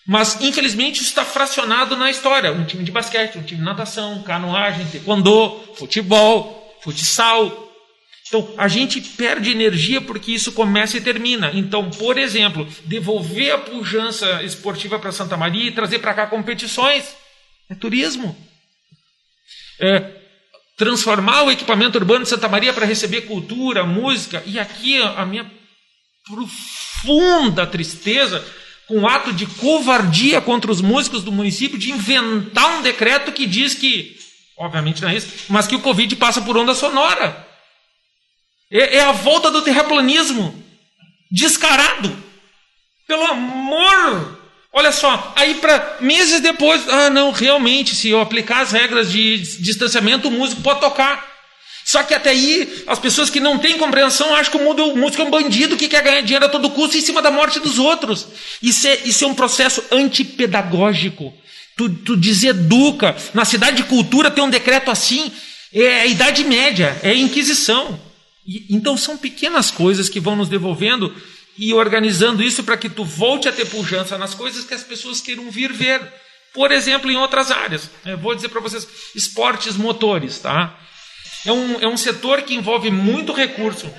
Mas, 0.05 0.39
infelizmente, 0.41 0.97
isso 0.97 1.09
está 1.09 1.23
fracionado 1.23 1.95
na 1.95 2.11
história. 2.11 2.51
Um 2.51 2.65
time 2.65 2.83
de 2.83 2.91
basquete, 2.91 3.37
um 3.37 3.43
time 3.43 3.59
de 3.59 3.65
natação, 3.65 4.21
canoagem, 4.23 4.85
taekwondo, 4.87 5.61
futebol, 5.75 6.77
futsal. 6.83 7.71
Então, 8.27 8.53
a 8.57 8.67
gente 8.67 8.99
perde 8.99 9.51
energia 9.51 10.01
porque 10.01 10.31
isso 10.31 10.51
começa 10.51 10.97
e 10.97 11.01
termina. 11.01 11.51
Então, 11.53 11.89
por 11.89 12.17
exemplo, 12.17 12.67
devolver 12.83 13.53
a 13.53 13.57
pujança 13.59 14.43
esportiva 14.43 14.99
para 14.99 15.11
Santa 15.11 15.37
Maria 15.37 15.69
e 15.69 15.71
trazer 15.71 15.99
para 15.99 16.13
cá 16.13 16.27
competições 16.27 17.15
é 17.69 17.75
turismo. 17.75 18.35
É, 19.79 20.22
transformar 20.76 21.43
o 21.43 21.51
equipamento 21.51 21.97
urbano 21.97 22.24
de 22.24 22.30
Santa 22.30 22.49
Maria 22.49 22.74
para 22.74 22.86
receber 22.86 23.21
cultura, 23.21 23.86
música. 23.86 24.43
E 24.45 24.59
aqui 24.59 25.01
a 25.01 25.26
minha 25.26 25.49
profunda 26.26 27.67
tristeza 27.67 28.43
com 28.88 29.01
o 29.01 29.07
ato 29.07 29.32
de 29.32 29.45
covardia 29.45 30.41
contra 30.41 30.71
os 30.71 30.82
músicos 30.82 31.24
do 31.24 31.32
município 31.32 31.78
de 31.78 31.91
inventar 31.91 32.78
um 32.78 32.82
decreto 32.82 33.32
que 33.32 33.45
diz 33.45 33.74
que, 33.74 34.17
obviamente 34.57 35.01
não 35.01 35.09
é 35.09 35.15
isso, 35.15 35.28
mas 35.49 35.67
que 35.67 35.76
o 35.76 35.82
Covid 35.82 36.15
passa 36.15 36.41
por 36.41 36.57
onda 36.57 36.76
sonora. 36.76 37.47
É, 38.71 38.97
é 38.97 39.01
a 39.01 39.11
volta 39.11 39.51
do 39.51 39.61
terraplanismo. 39.61 40.61
Descarado. 41.32 42.15
Pelo 43.07 43.24
amor 43.26 44.42
Olha 44.76 44.91
só, 44.91 45.32
aí 45.36 45.53
para 45.55 45.97
meses 46.01 46.41
depois, 46.41 46.82
ah, 46.89 47.07
não, 47.11 47.32
realmente, 47.32 47.95
se 47.95 48.09
eu 48.09 48.19
aplicar 48.19 48.61
as 48.61 48.71
regras 48.71 49.11
de 49.11 49.38
distanciamento, 49.61 50.28
o 50.28 50.32
músico 50.32 50.61
pode 50.61 50.80
tocar. 50.80 51.32
Só 51.86 52.01
que 52.01 52.13
até 52.13 52.32
aí, 52.32 52.84
as 52.88 52.97
pessoas 52.97 53.30
que 53.30 53.39
não 53.39 53.59
têm 53.59 53.78
compreensão 53.78 54.34
acham 54.34 54.51
que 54.51 54.57
o 54.57 54.95
músico 54.95 55.21
é 55.21 55.26
um 55.26 55.30
bandido 55.30 55.78
que 55.78 55.88
quer 55.88 56.01
ganhar 56.01 56.21
dinheiro 56.21 56.45
a 56.45 56.49
todo 56.49 56.71
custo 56.71 56.97
em 56.97 57.01
cima 57.01 57.21
da 57.21 57.30
morte 57.30 57.59
dos 57.59 57.78
outros. 57.78 58.26
Isso 58.63 58.88
é, 58.88 58.99
isso 59.05 59.24
é 59.24 59.28
um 59.28 59.36
processo 59.36 59.84
antipedagógico. 59.91 61.32
Tu, 61.78 61.89
tu 61.89 62.15
deseduca. 62.15 63.15
Na 63.34 63.45
cidade 63.45 63.78
de 63.78 63.84
cultura 63.84 64.32
tem 64.32 64.43
um 64.43 64.49
decreto 64.49 64.89
assim, 64.89 65.32
é 65.71 66.01
a 66.01 66.05
Idade 66.07 66.43
Média, 66.45 66.97
é 67.03 67.09
a 67.09 67.15
Inquisição. 67.15 67.99
E, 68.47 68.65
então 68.69 68.97
são 68.97 69.17
pequenas 69.17 69.69
coisas 69.69 70.09
que 70.09 70.19
vão 70.19 70.36
nos 70.36 70.49
devolvendo 70.49 71.13
e 71.57 71.73
organizando 71.73 72.43
isso 72.43 72.63
para 72.63 72.77
que 72.77 72.89
tu 72.89 73.05
volte 73.05 73.47
a 73.47 73.51
ter 73.51 73.65
pujança 73.65 74.17
nas 74.17 74.33
coisas 74.33 74.65
que 74.65 74.73
as 74.73 74.83
pessoas 74.83 75.21
queiram 75.21 75.49
vir 75.51 75.71
ver. 75.71 76.01
Por 76.53 76.71
exemplo, 76.71 77.09
em 77.09 77.17
outras 77.17 77.51
áreas. 77.51 77.89
Eu 78.05 78.17
vou 78.17 78.35
dizer 78.35 78.49
para 78.49 78.61
vocês, 78.61 78.87
esportes 79.15 79.75
motores, 79.75 80.39
tá? 80.39 80.79
É 81.45 81.51
um, 81.51 81.79
é 81.81 81.87
um 81.87 81.97
setor 81.97 82.43
que 82.43 82.53
envolve 82.53 82.89
muito 82.91 83.33
recurso 83.33 83.91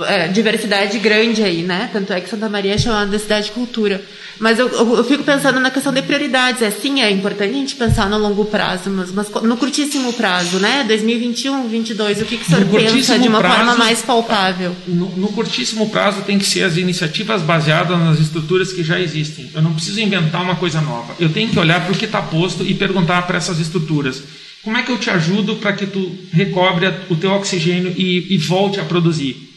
é, 0.00 0.28
diversidade 0.28 0.98
grande 0.98 1.42
aí, 1.42 1.62
né? 1.62 1.90
Tanto 1.92 2.12
é 2.12 2.20
que 2.20 2.28
Santa 2.28 2.48
Maria 2.48 2.74
é 2.74 2.78
chamada 2.78 3.10
de 3.10 3.22
cidade 3.22 3.46
de 3.46 3.52
cultura. 3.52 4.02
Mas 4.38 4.58
eu, 4.58 4.68
eu, 4.68 4.96
eu, 4.96 5.04
fico 5.04 5.22
pensando 5.22 5.60
na 5.60 5.70
questão 5.70 5.92
de 5.92 6.00
prioridades. 6.02 6.62
É 6.62 6.70
sim, 6.70 7.02
é 7.02 7.10
importante 7.10 7.50
a 7.50 7.54
gente 7.54 7.76
pensar 7.76 8.08
no 8.08 8.18
longo 8.18 8.46
prazo, 8.46 8.90
mas, 8.90 9.12
mas 9.12 9.28
no 9.42 9.56
curtíssimo 9.56 10.12
prazo, 10.14 10.58
né? 10.58 10.84
2021, 10.88 11.52
2022, 11.60 12.22
o 12.22 12.24
que, 12.24 12.38
que 12.38 12.42
o 12.42 12.46
senhor 12.46 12.64
pensa 12.66 13.18
de 13.18 13.28
uma 13.28 13.38
prazo, 13.38 13.56
forma 13.56 13.76
mais 13.76 14.02
palpável? 14.02 14.74
No, 14.88 15.10
no, 15.10 15.28
curtíssimo 15.28 15.90
prazo 15.90 16.22
tem 16.22 16.38
que 16.38 16.46
ser 16.46 16.64
as 16.64 16.76
iniciativas 16.76 17.42
baseadas 17.42 17.98
nas 17.98 18.18
estruturas 18.18 18.72
que 18.72 18.82
já 18.82 18.98
existem. 18.98 19.50
Eu 19.54 19.62
não 19.62 19.74
preciso 19.74 20.00
inventar 20.00 20.42
uma 20.42 20.56
coisa 20.56 20.80
nova. 20.80 21.14
Eu 21.20 21.30
tenho 21.30 21.50
que 21.50 21.58
olhar 21.58 21.84
para 21.84 21.92
o 21.92 21.96
que 21.96 22.06
está 22.06 22.22
posto 22.22 22.64
e 22.64 22.74
perguntar 22.74 23.22
para 23.26 23.36
essas 23.36 23.58
estruturas. 23.60 24.22
Como 24.62 24.76
é 24.76 24.82
que 24.82 24.90
eu 24.90 24.98
te 24.98 25.10
ajudo 25.10 25.56
para 25.56 25.72
que 25.72 25.86
tu 25.86 26.16
recobre 26.32 26.86
o 27.10 27.16
teu 27.16 27.32
oxigênio 27.32 27.92
e, 27.96 28.34
e 28.34 28.38
volte 28.38 28.80
a 28.80 28.84
produzir? 28.84 29.51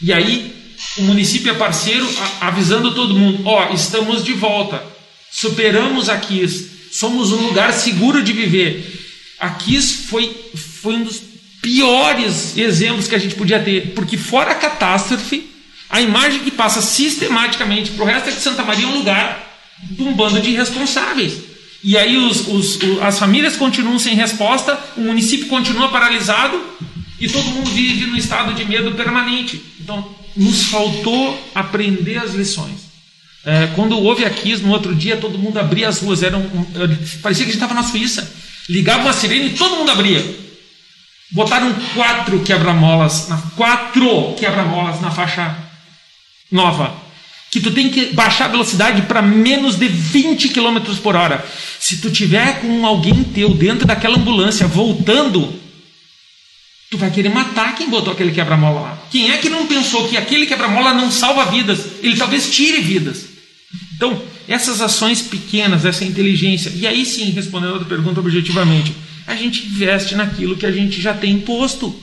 E 0.00 0.12
aí 0.12 0.54
o 0.96 1.02
município 1.02 1.50
é 1.50 1.54
parceiro 1.54 2.08
avisando 2.40 2.94
todo 2.94 3.14
mundo: 3.14 3.42
ó, 3.44 3.68
oh, 3.68 3.74
estamos 3.74 4.24
de 4.24 4.32
volta, 4.32 4.82
superamos 5.30 6.08
a 6.08 6.20
somos 6.92 7.32
um 7.32 7.46
lugar 7.46 7.72
seguro 7.72 8.22
de 8.22 8.32
viver. 8.32 8.96
A 9.38 9.50
KIS 9.50 10.06
foi, 10.08 10.34
foi 10.54 10.94
um 10.94 11.04
dos 11.04 11.22
piores 11.62 12.56
exemplos 12.56 13.06
que 13.06 13.14
a 13.14 13.18
gente 13.18 13.34
podia 13.34 13.60
ter, 13.60 13.92
porque 13.94 14.16
fora 14.16 14.52
a 14.52 14.54
catástrofe, 14.54 15.48
a 15.90 16.00
imagem 16.00 16.40
que 16.40 16.50
passa 16.50 16.80
sistematicamente 16.80 17.90
para 17.90 18.04
o 18.04 18.06
resto 18.06 18.28
é 18.28 18.32
que 18.32 18.40
Santa 18.40 18.64
Maria 18.64 18.86
é 18.86 18.88
um 18.88 18.98
lugar 18.98 19.60
de 19.82 20.02
um 20.02 20.12
bando 20.12 20.40
de 20.40 20.50
irresponsáveis. 20.50 21.34
E 21.82 21.96
aí 21.96 22.16
os, 22.16 22.48
os, 22.48 22.78
as 23.00 23.18
famílias 23.18 23.56
continuam 23.56 23.98
sem 23.98 24.14
resposta, 24.14 24.78
o 24.96 25.02
município 25.02 25.46
continua 25.46 25.88
paralisado 25.88 26.60
e 27.20 27.28
todo 27.28 27.50
mundo 27.50 27.70
vive 27.70 28.06
num 28.06 28.16
estado 28.16 28.54
de 28.54 28.64
medo 28.64 28.92
permanente. 28.92 29.60
Então, 29.80 30.08
nos 30.36 30.64
faltou 30.64 31.50
aprender 31.54 32.18
as 32.18 32.34
lições. 32.34 32.88
É, 33.44 33.68
quando 33.74 33.98
houve 33.98 34.24
aqui, 34.24 34.56
no 34.56 34.70
outro 34.70 34.94
dia, 34.94 35.16
todo 35.16 35.38
mundo 35.38 35.58
abria 35.58 35.88
as 35.88 36.00
ruas. 36.00 36.22
Era 36.22 36.36
um, 36.36 36.42
um, 36.42 36.64
parecia 37.22 37.44
que 37.44 37.50
a 37.50 37.54
gente 37.54 37.54
estava 37.54 37.74
na 37.74 37.82
Suíça. 37.82 38.30
Ligava 38.68 39.02
uma 39.02 39.12
sirene 39.12 39.48
e 39.48 39.56
todo 39.56 39.76
mundo 39.76 39.90
abria. 39.90 40.24
Botaram 41.30 41.74
quatro 41.94 42.40
quebra-molas, 42.40 43.28
quatro 43.56 44.34
quebra-molas 44.38 45.00
na 45.00 45.10
faixa 45.10 45.56
nova. 46.50 46.94
que 47.50 47.60
tu 47.60 47.70
tem 47.70 47.88
que 47.88 48.12
baixar 48.12 48.46
a 48.46 48.48
velocidade 48.48 49.02
para 49.02 49.22
menos 49.22 49.76
de 49.76 49.88
20 49.88 50.50
km 50.50 50.78
por 51.02 51.16
hora. 51.16 51.44
Se 51.80 51.98
tu 51.98 52.10
tiver 52.10 52.60
com 52.60 52.84
alguém 52.84 53.24
teu 53.24 53.54
dentro 53.54 53.86
daquela 53.86 54.18
ambulância 54.18 54.66
voltando, 54.66 55.58
tu 56.90 56.96
vai 56.96 57.10
querer 57.10 57.28
matar 57.28 57.74
quem 57.74 57.88
botou 57.88 58.12
aquele 58.12 58.32
quebra-mola 58.32 58.80
lá. 58.80 58.98
Quem 59.10 59.30
é 59.30 59.36
que 59.36 59.48
não 59.48 59.66
pensou 59.66 60.08
que 60.08 60.16
aquele 60.16 60.46
quebra-mola 60.46 60.94
não 60.94 61.10
salva 61.10 61.44
vidas? 61.46 61.80
Ele 62.02 62.16
talvez 62.16 62.50
tire 62.50 62.80
vidas. 62.80 63.24
Então, 63.94 64.20
essas 64.48 64.80
ações 64.80 65.20
pequenas, 65.20 65.84
essa 65.84 66.04
inteligência, 66.04 66.72
e 66.74 66.86
aí 66.86 67.04
sim, 67.04 67.30
respondendo 67.30 67.70
a 67.70 67.72
outra 67.74 67.88
pergunta 67.88 68.20
objetivamente, 68.20 68.94
a 69.26 69.34
gente 69.34 69.66
investe 69.66 70.14
naquilo 70.14 70.56
que 70.56 70.64
a 70.64 70.72
gente 70.72 71.00
já 71.00 71.12
tem 71.12 71.32
imposto. 71.32 71.94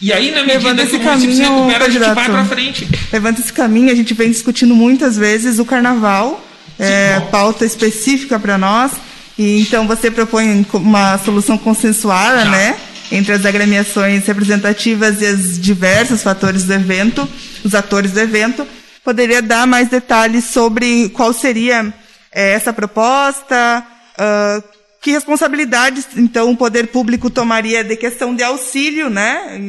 E 0.00 0.12
aí, 0.12 0.32
na 0.32 0.42
medida 0.42 0.72
Levando 0.72 0.76
que 0.78 0.82
esse 0.82 0.96
o 0.96 1.00
município 1.00 1.34
se 1.36 1.42
caminho, 1.42 1.66
recupera, 1.66 1.84
a 1.84 1.88
gente 1.88 2.14
vai 2.14 2.24
para 2.24 2.44
frente. 2.46 2.88
Levanta 3.12 3.40
esse 3.40 3.52
caminho, 3.52 3.92
a 3.92 3.94
gente 3.94 4.12
vem 4.12 4.30
discutindo 4.30 4.74
muitas 4.74 5.16
vezes 5.16 5.60
o 5.60 5.64
carnaval, 5.64 6.44
é, 6.78 7.20
pauta 7.30 7.64
específica 7.64 8.40
para 8.40 8.58
nós. 8.58 8.92
E 9.38 9.60
então 9.60 9.86
você 9.86 10.10
propõe 10.10 10.66
uma 10.72 11.18
solução 11.18 11.56
consensuada, 11.58 12.44
Já. 12.44 12.50
né? 12.50 12.76
Entre 13.12 13.32
as 13.32 13.44
agremiações 13.44 14.26
representativas 14.26 15.20
e 15.20 15.26
os 15.26 15.60
diversos 15.60 16.22
fatores 16.22 16.64
do 16.64 16.72
evento, 16.72 17.28
os 17.64 17.74
atores 17.74 18.12
do 18.12 18.20
evento. 18.20 18.66
Poderia 19.04 19.42
dar 19.42 19.66
mais 19.66 19.88
detalhes 19.88 20.44
sobre 20.44 21.10
qual 21.10 21.32
seria 21.32 21.92
eh, 22.32 22.52
essa 22.52 22.72
proposta, 22.72 23.86
ah, 24.18 24.62
que 25.04 25.10
responsabilidades, 25.10 26.06
então, 26.16 26.50
o 26.50 26.56
poder 26.56 26.86
público 26.86 27.28
tomaria 27.28 27.84
de 27.84 27.94
questão 27.94 28.34
de 28.34 28.42
auxílio, 28.42 29.10
né, 29.10 29.60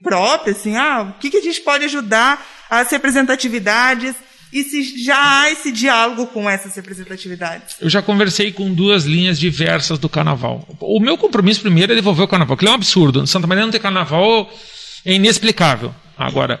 próprio, 0.00 0.54
assim, 0.54 0.76
ah, 0.76 1.02
o 1.10 1.18
que, 1.18 1.28
que 1.28 1.38
a 1.38 1.42
gente 1.42 1.60
pode 1.62 1.84
ajudar 1.86 2.46
as 2.70 2.88
representatividades 2.90 4.14
e 4.52 4.62
se 4.62 5.04
já 5.04 5.42
há 5.42 5.50
esse 5.50 5.72
diálogo 5.72 6.26
com 6.28 6.48
essas 6.48 6.74
representatividades? 6.76 7.76
Eu 7.80 7.90
já 7.90 8.00
conversei 8.00 8.52
com 8.52 8.72
duas 8.72 9.04
linhas 9.04 9.38
diversas 9.38 9.98
do 9.98 10.08
carnaval. 10.08 10.66
O 10.80 11.00
meu 11.00 11.18
compromisso 11.18 11.60
primeiro 11.60 11.92
é 11.92 11.96
devolver 11.96 12.24
o 12.24 12.28
carnaval, 12.28 12.56
que 12.56 12.66
é 12.66 12.70
um 12.70 12.74
absurdo. 12.74 13.26
Santa 13.26 13.46
Maria 13.46 13.64
não 13.64 13.72
ter 13.72 13.80
carnaval 13.80 14.50
é 15.04 15.14
inexplicável. 15.14 15.94
Agora, 16.16 16.60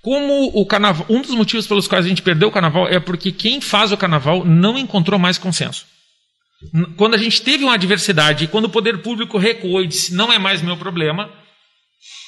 como 0.00 0.50
o 0.54 0.64
carnaval, 0.64 1.06
um 1.08 1.22
dos 1.22 1.34
motivos 1.34 1.66
pelos 1.66 1.88
quais 1.88 2.06
a 2.06 2.08
gente 2.08 2.22
perdeu 2.22 2.48
o 2.48 2.52
carnaval 2.52 2.86
é 2.88 3.00
porque 3.00 3.32
quem 3.32 3.60
faz 3.60 3.90
o 3.90 3.96
carnaval 3.96 4.44
não 4.44 4.78
encontrou 4.78 5.18
mais 5.18 5.36
consenso. 5.38 5.86
Quando 6.96 7.14
a 7.14 7.18
gente 7.18 7.42
teve 7.42 7.64
uma 7.64 7.74
adversidade 7.74 8.44
e 8.44 8.48
quando 8.48 8.66
o 8.66 8.70
poder 8.70 8.98
público 8.98 9.38
recuou 9.38 9.82
e 9.82 9.86
disse 9.86 10.14
não 10.14 10.32
é 10.32 10.38
mais 10.38 10.62
meu 10.62 10.76
problema, 10.76 11.30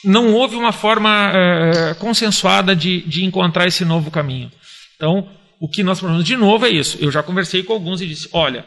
não 0.05 0.35
houve 0.35 0.57
uma 0.57 0.73
forma 0.73 1.33
eh, 1.33 1.95
consensuada 1.95 2.77
de, 2.77 3.03
de 3.03 3.25
encontrar 3.25 3.67
esse 3.67 3.85
novo 3.85 4.11
caminho. 4.11 4.51
Então, 4.97 5.31
o 5.61 5.69
que 5.69 5.83
nós 5.83 6.01
propomos 6.01 6.25
de 6.25 6.37
novo 6.37 6.67
é 6.67 6.71
isso. 6.71 6.99
Eu 7.01 7.11
já 7.11 7.23
conversei 7.23 7.63
com 7.63 7.73
alguns 7.73 8.01
e 8.01 8.07
disse: 8.07 8.29
olha, 8.33 8.67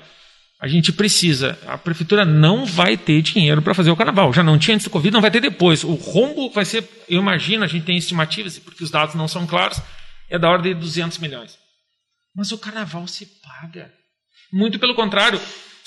a 0.59 0.67
gente 0.67 0.91
precisa, 0.91 1.57
a 1.67 1.77
prefeitura 1.77 2.25
não 2.25 2.65
vai 2.65 2.97
ter 2.97 3.21
dinheiro 3.21 3.61
para 3.61 3.73
fazer 3.73 3.91
o 3.91 3.95
carnaval. 3.95 4.33
Já 4.33 4.43
não 4.43 4.57
tinha 4.57 4.75
antes 4.75 4.85
do 4.85 4.89
Covid, 4.89 5.13
não 5.13 5.21
vai 5.21 5.31
ter 5.31 5.41
depois. 5.41 5.83
O 5.83 5.93
rombo 5.93 6.49
vai 6.49 6.65
ser, 6.65 6.87
eu 7.07 7.19
imagino, 7.19 7.63
a 7.63 7.67
gente 7.67 7.85
tem 7.85 7.97
estimativas, 7.97 8.59
porque 8.59 8.83
os 8.83 8.91
dados 8.91 9.15
não 9.15 9.27
são 9.27 9.47
claros, 9.47 9.81
é 10.29 10.37
da 10.37 10.49
ordem 10.49 10.73
de 10.73 10.79
200 10.81 11.17
milhões. 11.19 11.57
Mas 12.35 12.51
o 12.51 12.57
carnaval 12.57 13.07
se 13.07 13.25
paga. 13.41 13.91
Muito 14.51 14.79
pelo 14.79 14.95
contrário, 14.95 15.39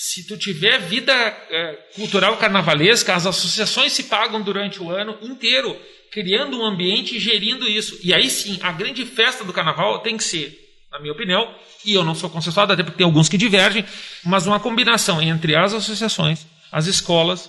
se 0.04 0.26
tu 0.26 0.36
tiver 0.36 0.80
vida 0.80 1.14
eh, 1.14 1.78
cultural 1.94 2.36
carnavalesca, 2.36 3.14
as 3.14 3.24
associações 3.24 3.92
se 3.92 4.02
pagam 4.02 4.42
durante 4.42 4.82
o 4.82 4.90
ano 4.90 5.16
inteiro, 5.22 5.80
criando 6.10 6.58
um 6.58 6.64
ambiente 6.64 7.14
e 7.14 7.20
gerindo 7.20 7.68
isso. 7.68 7.96
E 8.02 8.12
aí 8.12 8.28
sim, 8.28 8.58
a 8.64 8.72
grande 8.72 9.06
festa 9.06 9.44
do 9.44 9.52
carnaval 9.52 10.00
tem 10.00 10.16
que 10.16 10.24
ser, 10.24 10.58
na 10.90 10.98
minha 10.98 11.12
opinião, 11.12 11.54
e 11.84 11.94
eu 11.94 12.02
não 12.02 12.16
sou 12.16 12.28
consensuado, 12.28 12.72
até 12.72 12.82
porque 12.82 12.98
tem 12.98 13.04
alguns 13.06 13.28
que 13.28 13.38
divergem, 13.38 13.84
mas 14.24 14.44
uma 14.44 14.58
combinação 14.58 15.22
entre 15.22 15.54
as 15.54 15.72
associações, 15.72 16.48
as 16.72 16.88
escolas, 16.88 17.48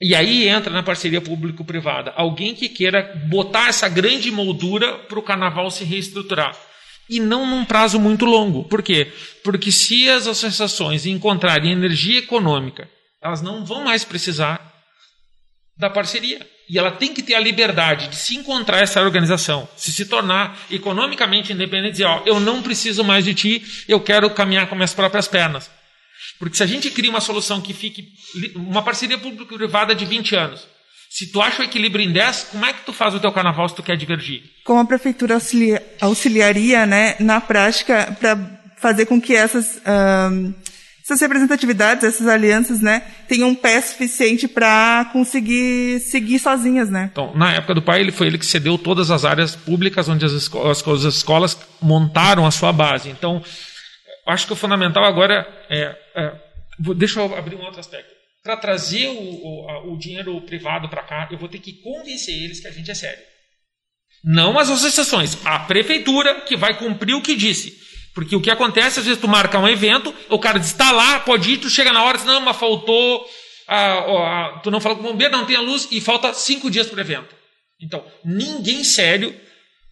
e 0.00 0.14
aí 0.14 0.46
entra 0.46 0.72
na 0.72 0.84
parceria 0.84 1.20
público-privada 1.20 2.12
alguém 2.14 2.54
que 2.54 2.68
queira 2.68 3.02
botar 3.28 3.66
essa 3.66 3.88
grande 3.88 4.30
moldura 4.30 4.96
para 4.96 5.18
o 5.18 5.22
carnaval 5.22 5.72
se 5.72 5.82
reestruturar. 5.82 6.56
E 7.08 7.20
não 7.20 7.46
num 7.46 7.64
prazo 7.64 8.00
muito 8.00 8.24
longo. 8.24 8.64
Por 8.64 8.82
quê? 8.82 9.12
Porque 9.44 9.70
se 9.70 10.08
as 10.08 10.26
associações 10.26 11.06
encontrarem 11.06 11.70
energia 11.70 12.18
econômica, 12.18 12.88
elas 13.22 13.42
não 13.42 13.64
vão 13.64 13.84
mais 13.84 14.04
precisar 14.04 14.60
da 15.76 15.88
parceria. 15.90 16.46
E 16.68 16.78
ela 16.78 16.90
tem 16.90 17.14
que 17.14 17.22
ter 17.22 17.34
a 17.34 17.40
liberdade 17.40 18.08
de 18.08 18.16
se 18.16 18.36
encontrar 18.36 18.82
essa 18.82 19.00
organização, 19.00 19.68
se 19.76 19.92
se 19.92 20.06
tornar 20.06 20.58
economicamente 20.68 21.52
independente 21.52 21.90
e 21.90 21.92
dizer, 21.92 22.06
ó, 22.06 22.22
eu 22.26 22.40
não 22.40 22.60
preciso 22.60 23.04
mais 23.04 23.24
de 23.24 23.34
ti, 23.34 23.84
eu 23.86 24.00
quero 24.00 24.28
caminhar 24.30 24.68
com 24.68 24.74
minhas 24.74 24.92
próprias 24.92 25.28
pernas. 25.28 25.70
Porque 26.40 26.56
se 26.56 26.62
a 26.62 26.66
gente 26.66 26.90
cria 26.90 27.10
uma 27.10 27.20
solução 27.20 27.60
que 27.60 27.72
fique 27.72 28.08
uma 28.56 28.82
parceria 28.82 29.16
público-privada 29.16 29.94
de 29.94 30.04
20 30.04 30.34
anos, 30.34 30.66
se 31.16 31.32
tu 31.32 31.40
acha 31.40 31.62
o 31.62 31.64
equilíbrio 31.64 32.04
em 32.04 32.12
10, 32.12 32.48
como 32.52 32.66
é 32.66 32.72
que 32.74 32.84
tu 32.84 32.92
faz 32.92 33.14
o 33.14 33.20
teu 33.20 33.32
carnaval 33.32 33.66
se 33.68 33.74
tu 33.74 33.82
quer 33.82 33.96
divergir? 33.96 34.42
Como 34.64 34.80
a 34.80 34.84
prefeitura 34.84 35.32
auxilia- 35.34 35.82
auxiliaria, 35.98 36.84
né, 36.84 37.16
na 37.18 37.40
prática, 37.40 38.14
para 38.20 38.38
fazer 38.76 39.06
com 39.06 39.18
que 39.18 39.34
essas, 39.34 39.80
essas 41.02 41.18
representatividades, 41.20 42.04
essas 42.04 42.26
alianças, 42.26 42.80
né, 42.82 43.00
tenham 43.28 43.48
um 43.48 43.54
pé 43.54 43.80
suficiente 43.80 44.46
para 44.46 45.08
conseguir 45.12 46.00
seguir 46.00 46.38
sozinhas, 46.38 46.90
né? 46.90 47.08
Então, 47.12 47.34
na 47.34 47.54
época 47.54 47.74
do 47.74 47.80
pai, 47.80 48.00
ele 48.00 48.12
foi 48.12 48.26
ele 48.26 48.36
que 48.36 48.44
cedeu 48.44 48.76
todas 48.76 49.10
as 49.10 49.24
áreas 49.24 49.56
públicas 49.56 50.08
onde 50.10 50.26
as, 50.26 50.32
esco- 50.32 50.68
as, 50.68 50.86
as 50.86 51.02
escolas 51.04 51.56
montaram 51.80 52.44
a 52.44 52.50
sua 52.50 52.72
base. 52.74 53.08
Então, 53.08 53.42
acho 54.26 54.46
que 54.46 54.52
o 54.52 54.56
fundamental 54.56 55.02
agora 55.04 55.46
é. 55.70 55.96
é 56.14 56.32
deixa 56.94 57.20
eu 57.20 57.34
abrir 57.38 57.56
um 57.56 57.62
outro 57.64 57.80
aspecto. 57.80 58.15
Para 58.46 58.56
trazer 58.56 59.08
o, 59.08 59.12
o, 59.12 59.92
o 59.94 59.98
dinheiro 59.98 60.40
privado 60.42 60.88
para 60.88 61.02
cá, 61.02 61.28
eu 61.32 61.36
vou 61.36 61.48
ter 61.48 61.58
que 61.58 61.72
convencer 61.82 62.32
eles 62.44 62.60
que 62.60 62.68
a 62.68 62.70
gente 62.70 62.88
é 62.88 62.94
sério. 62.94 63.18
Não 64.22 64.56
as 64.56 64.70
associações, 64.70 65.36
a 65.44 65.58
prefeitura 65.58 66.42
que 66.42 66.56
vai 66.56 66.78
cumprir 66.78 67.14
o 67.14 67.20
que 67.20 67.34
disse. 67.34 67.76
Porque 68.14 68.36
o 68.36 68.40
que 68.40 68.48
acontece, 68.48 69.00
às 69.00 69.04
vezes 69.04 69.20
tu 69.20 69.26
marca 69.26 69.58
um 69.58 69.66
evento, 69.68 70.14
o 70.30 70.38
cara 70.38 70.60
diz, 70.60 70.68
está 70.68 70.92
lá, 70.92 71.18
pode 71.20 71.50
ir, 71.54 71.56
tu 71.58 71.68
chega 71.68 71.92
na 71.92 72.04
hora, 72.04 72.16
diz, 72.18 72.24
não, 72.26 72.40
mas 72.40 72.56
faltou, 72.56 73.26
a- 73.66 73.98
a- 73.98 74.60
tu 74.62 74.70
não 74.70 74.80
falou 74.80 74.96
com 74.98 75.04
o 75.04 75.10
bombeiro, 75.12 75.36
não 75.36 75.44
tem 75.44 75.56
a 75.56 75.60
luz, 75.60 75.88
e 75.90 76.00
falta 76.00 76.32
cinco 76.32 76.70
dias 76.70 76.86
para 76.86 76.98
o 76.98 77.00
evento. 77.00 77.34
Então, 77.82 78.04
ninguém 78.24 78.84
sério 78.84 79.34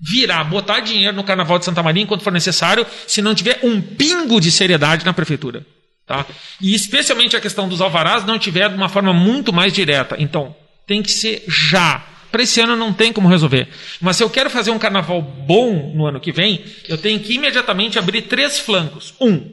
virá 0.01 0.43
botar 0.45 0.79
dinheiro 0.79 1.15
no 1.17 1.25
Carnaval 1.25 1.59
de 1.59 1.65
Santa 1.65 1.83
Maria 1.83 2.03
enquanto 2.05 2.23
for 2.23 2.33
necessário, 2.33 2.87
se 3.07 3.21
não 3.21 3.35
tiver 3.35 3.59
um 3.65 3.83
pingo 3.83 4.41
de 4.41 4.51
seriedade 4.53 5.05
na 5.05 5.13
prefeitura. 5.13 5.67
Tá? 6.07 6.27
E 6.61 6.75
especialmente 6.75 7.37
a 7.37 7.41
questão 7.41 7.69
dos 7.69 7.81
alvarás 7.81 8.25
não 8.25 8.39
tiver 8.39 8.69
de 8.69 8.75
uma 8.75 8.89
forma 8.89 9.13
muito 9.13 9.53
mais 9.53 9.73
direta. 9.73 10.17
Então, 10.19 10.55
tem 10.87 11.03
que 11.03 11.11
ser 11.11 11.45
já. 11.49 12.05
Para 12.31 12.43
esse 12.43 12.61
ano 12.61 12.77
não 12.77 12.93
tem 12.93 13.13
como 13.13 13.29
resolver. 13.29 13.69
Mas 14.01 14.17
se 14.17 14.23
eu 14.23 14.29
quero 14.29 14.51
fazer 14.51 14.71
um 14.71 14.79
carnaval 14.79 15.23
bom 15.23 15.93
no 15.95 16.07
ano 16.07 16.21
que 16.21 16.33
vem, 16.33 16.63
eu 16.89 16.99
tenho 16.99 17.21
que 17.21 17.35
imediatamente 17.35 17.99
abrir 17.99 18.23
três 18.23 18.59
flancos. 18.59 19.15
Um, 19.21 19.53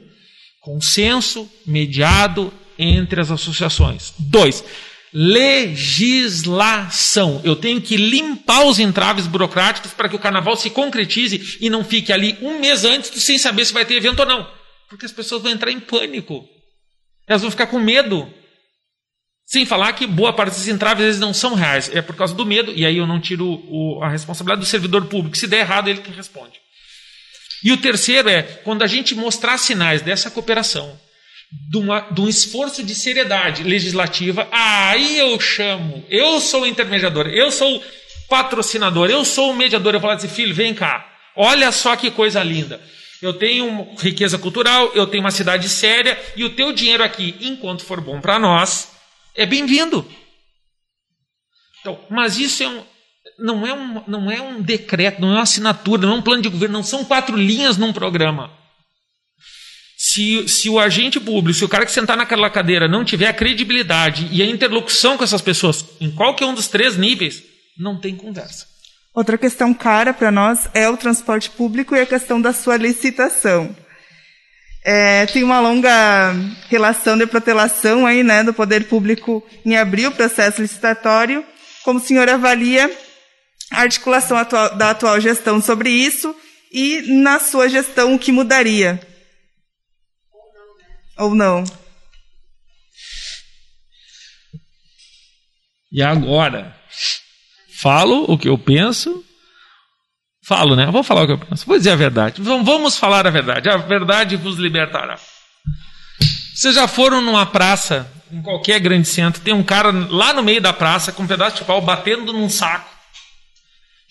consenso 0.60 1.48
mediado 1.66 2.52
entre 2.78 3.20
as 3.20 3.30
associações. 3.30 4.12
Dois, 4.18 4.64
legislação. 5.12 7.40
Eu 7.44 7.56
tenho 7.56 7.80
que 7.80 7.96
limpar 7.96 8.64
os 8.64 8.78
entraves 8.78 9.26
burocráticos 9.26 9.92
para 9.92 10.08
que 10.08 10.16
o 10.16 10.20
carnaval 10.20 10.56
se 10.56 10.70
concretize 10.70 11.58
e 11.60 11.70
não 11.70 11.84
fique 11.84 12.12
ali 12.12 12.36
um 12.42 12.60
mês 12.60 12.84
antes 12.84 13.10
sem 13.22 13.38
saber 13.38 13.64
se 13.64 13.72
vai 13.72 13.84
ter 13.84 13.94
evento 13.94 14.20
ou 14.20 14.26
não. 14.26 14.61
Porque 14.92 15.06
as 15.06 15.12
pessoas 15.12 15.40
vão 15.40 15.50
entrar 15.50 15.70
em 15.72 15.80
pânico. 15.80 16.46
Elas 17.26 17.40
vão 17.40 17.50
ficar 17.50 17.66
com 17.66 17.78
medo. 17.78 18.30
Sem 19.46 19.64
falar 19.64 19.90
que 19.94 20.06
boa 20.06 20.34
parte 20.34 20.50
desses 20.52 20.68
entraves 20.68 21.02
vezes 21.02 21.18
não 21.20 21.32
são 21.32 21.54
reais, 21.54 21.90
é 21.94 22.02
por 22.02 22.14
causa 22.14 22.34
do 22.34 22.44
medo, 22.44 22.70
e 22.76 22.84
aí 22.84 22.98
eu 22.98 23.06
não 23.06 23.18
tiro 23.18 23.46
o- 23.46 24.02
a 24.02 24.08
responsabilidade 24.10 24.60
do 24.60 24.66
servidor 24.66 25.06
público. 25.06 25.34
Se 25.36 25.46
der 25.46 25.60
errado, 25.60 25.88
é 25.88 25.92
ele 25.92 26.02
que 26.02 26.10
responde. 26.10 26.60
E 27.64 27.72
o 27.72 27.78
terceiro 27.78 28.28
é 28.28 28.42
quando 28.42 28.82
a 28.82 28.86
gente 28.86 29.14
mostrar 29.14 29.56
sinais 29.56 30.02
dessa 30.02 30.30
cooperação, 30.30 30.98
de, 31.70 31.78
uma- 31.78 32.00
de 32.10 32.20
um 32.20 32.28
esforço 32.28 32.82
de 32.84 32.94
seriedade 32.94 33.62
legislativa, 33.62 34.46
aí 34.52 35.18
eu 35.18 35.40
chamo, 35.40 36.04
eu 36.10 36.38
sou 36.38 36.62
o 36.62 36.66
intermediador, 36.66 37.28
eu 37.28 37.50
sou 37.50 37.78
o 37.78 37.82
patrocinador, 38.28 39.08
eu 39.10 39.24
sou 39.24 39.52
o 39.52 39.56
mediador. 39.56 39.94
Eu 39.94 40.00
falo 40.00 40.12
assim, 40.12 40.28
filho, 40.28 40.54
vem 40.54 40.74
cá, 40.74 41.10
olha 41.34 41.72
só 41.72 41.96
que 41.96 42.10
coisa 42.10 42.42
linda. 42.42 42.78
Eu 43.22 43.32
tenho 43.32 43.94
riqueza 44.00 44.36
cultural, 44.36 44.90
eu 44.96 45.06
tenho 45.06 45.22
uma 45.22 45.30
cidade 45.30 45.68
séria, 45.68 46.20
e 46.34 46.44
o 46.44 46.50
teu 46.50 46.72
dinheiro 46.72 47.04
aqui, 47.04 47.36
enquanto 47.40 47.84
for 47.84 48.00
bom 48.00 48.20
para 48.20 48.36
nós, 48.36 48.90
é 49.36 49.46
bem-vindo. 49.46 50.04
Então, 51.80 52.00
mas 52.10 52.36
isso 52.36 52.64
é 52.64 52.68
um, 52.68 52.84
não, 53.38 53.64
é 53.64 53.72
um, 53.72 54.04
não 54.08 54.28
é 54.28 54.42
um 54.42 54.60
decreto, 54.60 55.20
não 55.20 55.28
é 55.28 55.34
uma 55.34 55.42
assinatura, 55.42 56.04
não 56.04 56.14
é 56.14 56.18
um 56.18 56.22
plano 56.22 56.42
de 56.42 56.48
governo, 56.48 56.72
não 56.72 56.82
são 56.82 57.04
quatro 57.04 57.36
linhas 57.36 57.76
num 57.76 57.92
programa. 57.92 58.52
Se, 59.96 60.48
se 60.48 60.68
o 60.68 60.80
agente 60.80 61.20
público, 61.20 61.56
se 61.56 61.64
o 61.64 61.68
cara 61.68 61.86
que 61.86 61.92
sentar 61.92 62.16
naquela 62.16 62.50
cadeira 62.50 62.88
não 62.88 63.04
tiver 63.04 63.28
a 63.28 63.32
credibilidade 63.32 64.28
e 64.32 64.42
a 64.42 64.46
interlocução 64.46 65.16
com 65.16 65.22
essas 65.22 65.40
pessoas, 65.40 65.84
em 66.00 66.10
qualquer 66.10 66.46
um 66.46 66.54
dos 66.54 66.66
três 66.66 66.96
níveis, 66.96 67.44
não 67.78 68.00
tem 68.00 68.16
conversa. 68.16 68.71
Outra 69.14 69.36
questão 69.36 69.74
cara 69.74 70.14
para 70.14 70.30
nós 70.30 70.70
é 70.72 70.88
o 70.88 70.96
transporte 70.96 71.50
público 71.50 71.94
e 71.94 72.00
a 72.00 72.06
questão 72.06 72.40
da 72.40 72.52
sua 72.52 72.78
licitação. 72.78 73.76
É, 74.84 75.26
tem 75.26 75.44
uma 75.44 75.60
longa 75.60 76.32
relação 76.68 77.16
de 77.16 77.26
protelação 77.26 78.06
aí, 78.06 78.22
né, 78.22 78.42
do 78.42 78.54
poder 78.54 78.88
público 78.88 79.46
em 79.64 79.76
abrir 79.76 80.06
o 80.06 80.12
processo 80.12 80.62
licitatório. 80.62 81.44
Como 81.84 81.98
o 81.98 82.02
senhor 82.02 82.28
avalia 82.28 82.90
a 83.70 83.82
articulação 83.82 84.36
atual, 84.36 84.76
da 84.76 84.90
atual 84.90 85.20
gestão 85.20 85.60
sobre 85.60 85.90
isso 85.90 86.34
e 86.72 87.02
na 87.22 87.38
sua 87.38 87.68
gestão 87.68 88.14
o 88.14 88.18
que 88.18 88.32
mudaria? 88.32 88.98
Ou 91.18 91.34
não? 91.34 91.64
E 95.92 96.02
agora? 96.02 96.74
Falo 97.82 98.24
o 98.28 98.38
que 98.38 98.48
eu 98.48 98.56
penso. 98.56 99.24
Falo, 100.46 100.76
né? 100.76 100.86
Vou 100.86 101.02
falar 101.02 101.22
o 101.22 101.26
que 101.26 101.32
eu 101.32 101.38
penso. 101.38 101.66
Vou 101.66 101.76
dizer 101.76 101.90
a 101.90 101.96
verdade. 101.96 102.40
Vamos 102.40 102.96
falar 102.96 103.26
a 103.26 103.30
verdade. 103.30 103.68
A 103.68 103.76
verdade 103.76 104.36
vos 104.36 104.56
libertará. 104.56 105.18
Vocês 106.54 106.76
já 106.76 106.86
foram 106.86 107.20
numa 107.20 107.44
praça, 107.44 108.08
em 108.30 108.40
qualquer 108.40 108.78
grande 108.78 109.08
centro, 109.08 109.42
tem 109.42 109.52
um 109.52 109.64
cara 109.64 109.90
lá 109.90 110.32
no 110.32 110.44
meio 110.44 110.60
da 110.60 110.72
praça 110.72 111.10
com 111.10 111.24
um 111.24 111.26
pedaço 111.26 111.56
de 111.56 111.64
pau 111.64 111.80
batendo 111.80 112.32
num 112.32 112.48
saco. 112.48 112.88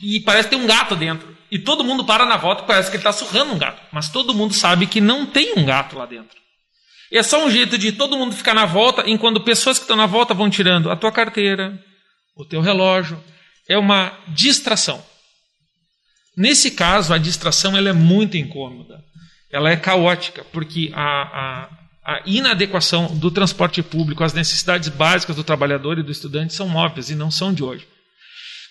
E 0.01 0.19
parece 0.19 0.49
que 0.49 0.55
tem 0.55 0.63
um 0.63 0.67
gato 0.67 0.93
dentro. 0.93 1.37
E 1.49 1.57
todo 1.57 1.83
mundo 1.83 2.03
para 2.03 2.25
na 2.25 2.35
volta 2.35 2.63
parece 2.63 2.89
que 2.89 2.97
ele 2.97 3.07
está 3.07 3.13
surrando 3.13 3.53
um 3.53 3.57
gato. 3.57 3.81
Mas 3.89 4.09
todo 4.09 4.33
mundo 4.33 4.53
sabe 4.53 4.85
que 4.85 4.99
não 4.99 5.25
tem 5.25 5.53
um 5.55 5.63
gato 5.63 5.97
lá 5.97 6.05
dentro. 6.05 6.37
E 7.09 7.17
é 7.17 7.23
só 7.23 7.45
um 7.45 7.49
jeito 7.49 7.77
de 7.77 7.93
todo 7.93 8.17
mundo 8.17 8.35
ficar 8.35 8.53
na 8.53 8.65
volta, 8.65 9.03
enquanto 9.05 9.39
pessoas 9.39 9.77
que 9.77 9.83
estão 9.83 9.95
na 9.95 10.07
volta 10.07 10.33
vão 10.33 10.49
tirando 10.49 10.91
a 10.91 10.95
tua 10.97 11.11
carteira, 11.11 11.79
o 12.35 12.43
teu 12.43 12.59
relógio. 12.59 13.21
É 13.67 13.77
uma 13.77 14.17
distração. 14.29 15.03
Nesse 16.35 16.71
caso, 16.71 17.13
a 17.13 17.17
distração 17.17 17.75
ela 17.75 17.89
é 17.89 17.93
muito 17.93 18.37
incômoda. 18.37 18.99
Ela 19.51 19.71
é 19.71 19.75
caótica, 19.75 20.45
porque 20.51 20.91
a, 20.93 21.01
a, 21.03 21.69
a 22.05 22.21
inadequação 22.25 23.07
do 23.17 23.29
transporte 23.29 23.83
público 23.83 24.23
às 24.23 24.33
necessidades 24.33 24.87
básicas 24.89 25.35
do 25.35 25.43
trabalhador 25.43 25.99
e 25.99 26.03
do 26.03 26.11
estudante 26.11 26.53
são 26.53 26.73
óbvias 26.75 27.09
e 27.09 27.15
não 27.15 27.29
são 27.29 27.53
de 27.53 27.63
hoje. 27.63 27.85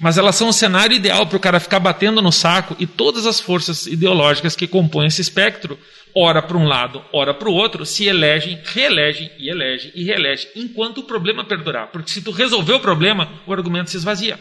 Mas 0.01 0.17
elas 0.17 0.35
são 0.37 0.49
um 0.49 0.53
cenário 0.53 0.97
ideal 0.97 1.27
para 1.27 1.37
o 1.37 1.41
cara 1.41 1.61
ficar 1.61 1.79
batendo 1.79 2.23
no 2.23 2.33
saco 2.33 2.75
e 2.79 2.87
todas 2.87 3.27
as 3.27 3.39
forças 3.39 3.87
ideológicas 3.87 4.57
que 4.57 4.67
compõem 4.67 5.09
esse 5.09 5.21
espectro, 5.21 5.79
ora 6.17 6.41
para 6.41 6.57
um 6.57 6.67
lado, 6.67 7.05
ora 7.13 7.35
para 7.35 7.51
o 7.51 7.53
outro, 7.53 7.85
se 7.85 8.07
elegem, 8.07 8.59
reelegem 8.65 9.31
e 9.39 9.51
elegem 9.51 9.93
e 9.95 10.03
reelegem, 10.03 10.51
enquanto 10.57 10.99
o 10.99 11.03
problema 11.03 11.45
perdurar. 11.45 11.89
Porque 11.89 12.11
se 12.11 12.23
tu 12.23 12.31
resolver 12.31 12.73
o 12.73 12.81
problema, 12.81 13.31
o 13.47 13.53
argumento 13.53 13.91
se 13.91 13.99
esvazia. 13.99 14.41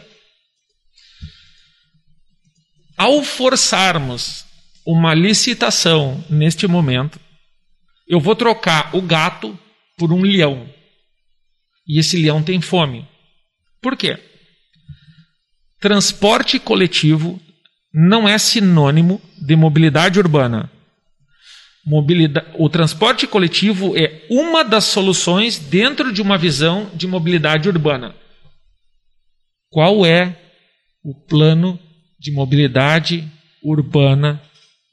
Ao 3.00 3.22
forçarmos 3.22 4.44
uma 4.84 5.14
licitação 5.14 6.22
neste 6.28 6.66
momento, 6.66 7.18
eu 8.06 8.20
vou 8.20 8.36
trocar 8.36 8.94
o 8.94 9.00
gato 9.00 9.58
por 9.96 10.12
um 10.12 10.20
leão. 10.20 10.68
E 11.88 11.98
esse 11.98 12.20
leão 12.20 12.42
tem 12.42 12.60
fome. 12.60 13.08
Por 13.80 13.96
quê? 13.96 14.18
Transporte 15.80 16.58
coletivo 16.58 17.40
não 17.90 18.28
é 18.28 18.36
sinônimo 18.36 19.18
de 19.40 19.56
mobilidade 19.56 20.18
urbana. 20.18 20.70
Mobilidade, 21.86 22.48
o 22.58 22.68
transporte 22.68 23.26
coletivo 23.26 23.96
é 23.96 24.26
uma 24.28 24.62
das 24.62 24.84
soluções 24.84 25.58
dentro 25.58 26.12
de 26.12 26.20
uma 26.20 26.36
visão 26.36 26.90
de 26.94 27.06
mobilidade 27.06 27.66
urbana. 27.66 28.14
Qual 29.70 30.04
é 30.04 30.38
o 31.02 31.14
plano 31.14 31.80
de 32.20 32.30
mobilidade 32.30 33.26
urbana 33.62 34.40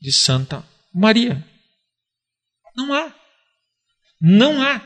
de 0.02 0.14
Santa 0.14 0.64
Maria? 0.94 1.44
Não 2.76 2.94
há. 2.94 3.12
Não 4.22 4.62
há. 4.62 4.82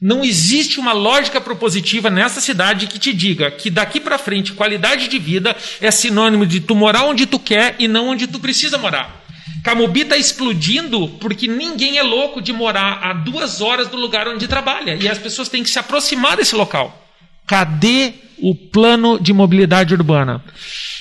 Não 0.00 0.22
existe 0.22 0.78
uma 0.78 0.92
lógica 0.92 1.40
propositiva 1.40 2.10
nessa 2.10 2.40
cidade 2.40 2.86
que 2.86 2.98
te 2.98 3.14
diga 3.14 3.50
que 3.50 3.70
daqui 3.70 3.98
para 3.98 4.18
frente 4.18 4.52
qualidade 4.52 5.08
de 5.08 5.18
vida 5.18 5.56
é 5.80 5.90
sinônimo 5.90 6.44
de 6.44 6.60
tu 6.60 6.74
morar 6.74 7.04
onde 7.04 7.24
tu 7.24 7.38
quer 7.38 7.76
e 7.78 7.88
não 7.88 8.08
onde 8.08 8.26
tu 8.26 8.38
precisa 8.38 8.76
morar. 8.76 9.24
Camobi 9.64 10.02
está 10.02 10.16
explodindo 10.16 11.08
porque 11.20 11.46
ninguém 11.46 11.98
é 11.98 12.02
louco 12.02 12.42
de 12.42 12.52
morar 12.52 13.00
a 13.02 13.12
duas 13.12 13.60
horas 13.60 13.88
do 13.88 13.96
lugar 13.96 14.28
onde 14.28 14.46
trabalha 14.46 14.96
e 14.96 15.08
as 15.08 15.18
pessoas 15.18 15.48
têm 15.48 15.62
que 15.62 15.70
se 15.70 15.78
aproximar 15.78 16.36
desse 16.36 16.54
local. 16.54 17.06
Cadê 17.46 18.12
o 18.38 18.54
plano 18.54 19.18
de 19.18 19.32
mobilidade 19.32 19.94
urbana? 19.94 20.44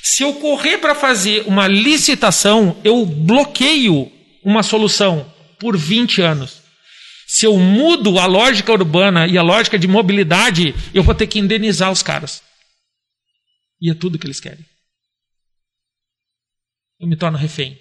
Se 0.08 0.22
eu 0.22 0.36
correr 0.36 0.78
para 0.78 0.94
fazer 0.94 1.48
uma 1.48 1.68
licitação, 1.68 2.80
eu 2.84 3.04
bloqueio 3.08 4.12
uma 4.44 4.62
solução 4.62 5.34
por 5.60 5.76
20 5.76 6.22
anos. 6.22 6.62
Se 7.26 7.48
eu 7.48 7.58
mudo 7.58 8.20
a 8.20 8.28
lógica 8.28 8.72
urbana 8.72 9.26
e 9.26 9.36
a 9.36 9.42
lógica 9.42 9.80
de 9.80 9.88
mobilidade, 9.88 10.76
eu 10.94 11.02
vou 11.02 11.16
ter 11.16 11.26
que 11.26 11.40
indenizar 11.40 11.92
os 11.92 12.04
caras. 12.04 12.44
E 13.82 13.90
é 13.90 13.96
tudo 13.96 14.20
que 14.20 14.28
eles 14.28 14.40
querem. 14.40 14.64
Eu 17.00 17.08
me 17.08 17.18
torno 17.18 17.36
refém. 17.36 17.76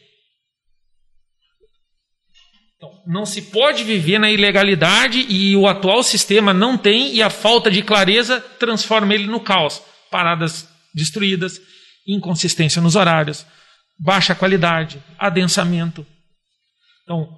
Então, 2.77 3.03
não 3.07 3.27
se 3.27 3.43
pode 3.43 3.85
viver 3.85 4.19
na 4.19 4.31
ilegalidade 4.31 5.27
e 5.29 5.55
o 5.55 5.69
atual 5.69 6.03
sistema 6.03 6.55
não 6.55 6.79
tem, 6.79 7.15
e 7.15 7.23
a 7.23 7.29
falta 7.29 7.71
de 7.71 7.83
clareza 7.83 8.41
transforma 8.41 9.13
ele 9.13 9.27
no 9.27 9.41
caos. 9.41 9.83
Paradas 10.11 10.67
destruídas, 10.95 11.61
inconsistência 12.07 12.81
nos 12.83 12.97
horários, 12.97 13.47
baixa 13.99 14.35
qualidade, 14.35 15.03
adensamento. 15.19 16.07
Então, 17.03 17.29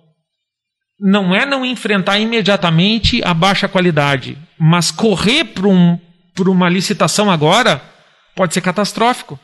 não 0.98 1.34
é 1.34 1.44
não 1.44 1.64
enfrentar 1.64 2.18
imediatamente 2.18 3.22
a 3.22 3.34
baixa 3.34 3.68
qualidade, 3.68 4.38
mas 4.58 4.90
correr 4.90 5.44
para 5.44 5.68
um, 5.68 5.98
uma 6.40 6.68
licitação 6.68 7.30
agora 7.30 7.82
pode 8.34 8.54
ser 8.54 8.60
catastrófico. 8.60 9.38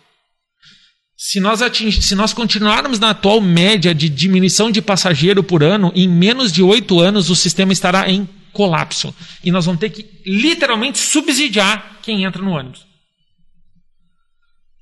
Se 1.17 1.39
nós, 1.39 1.63
ating... 1.63 1.91
Se 1.91 2.15
nós 2.15 2.33
continuarmos 2.33 2.99
na 2.99 3.11
atual 3.11 3.41
média 3.41 3.95
de 3.95 4.09
diminuição 4.09 4.71
de 4.71 4.83
passageiro 4.83 5.43
por 5.43 5.63
ano, 5.63 5.93
em 5.95 6.09
menos 6.09 6.51
de 6.51 6.63
oito 6.63 7.01
anos 7.01 7.31
o 7.31 7.37
sistema 7.37 7.73
estará 7.73 8.11
em 8.11 8.29
colapso. 8.53 9.15
E 9.45 9.51
nós 9.51 9.67
vamos 9.67 9.81
ter 9.81 9.91
que 9.91 10.05
literalmente 10.27 10.99
subsidiar 10.99 11.99
quem 12.03 12.25
entra 12.25 12.43
no 12.43 12.51
ônibus. 12.51 12.92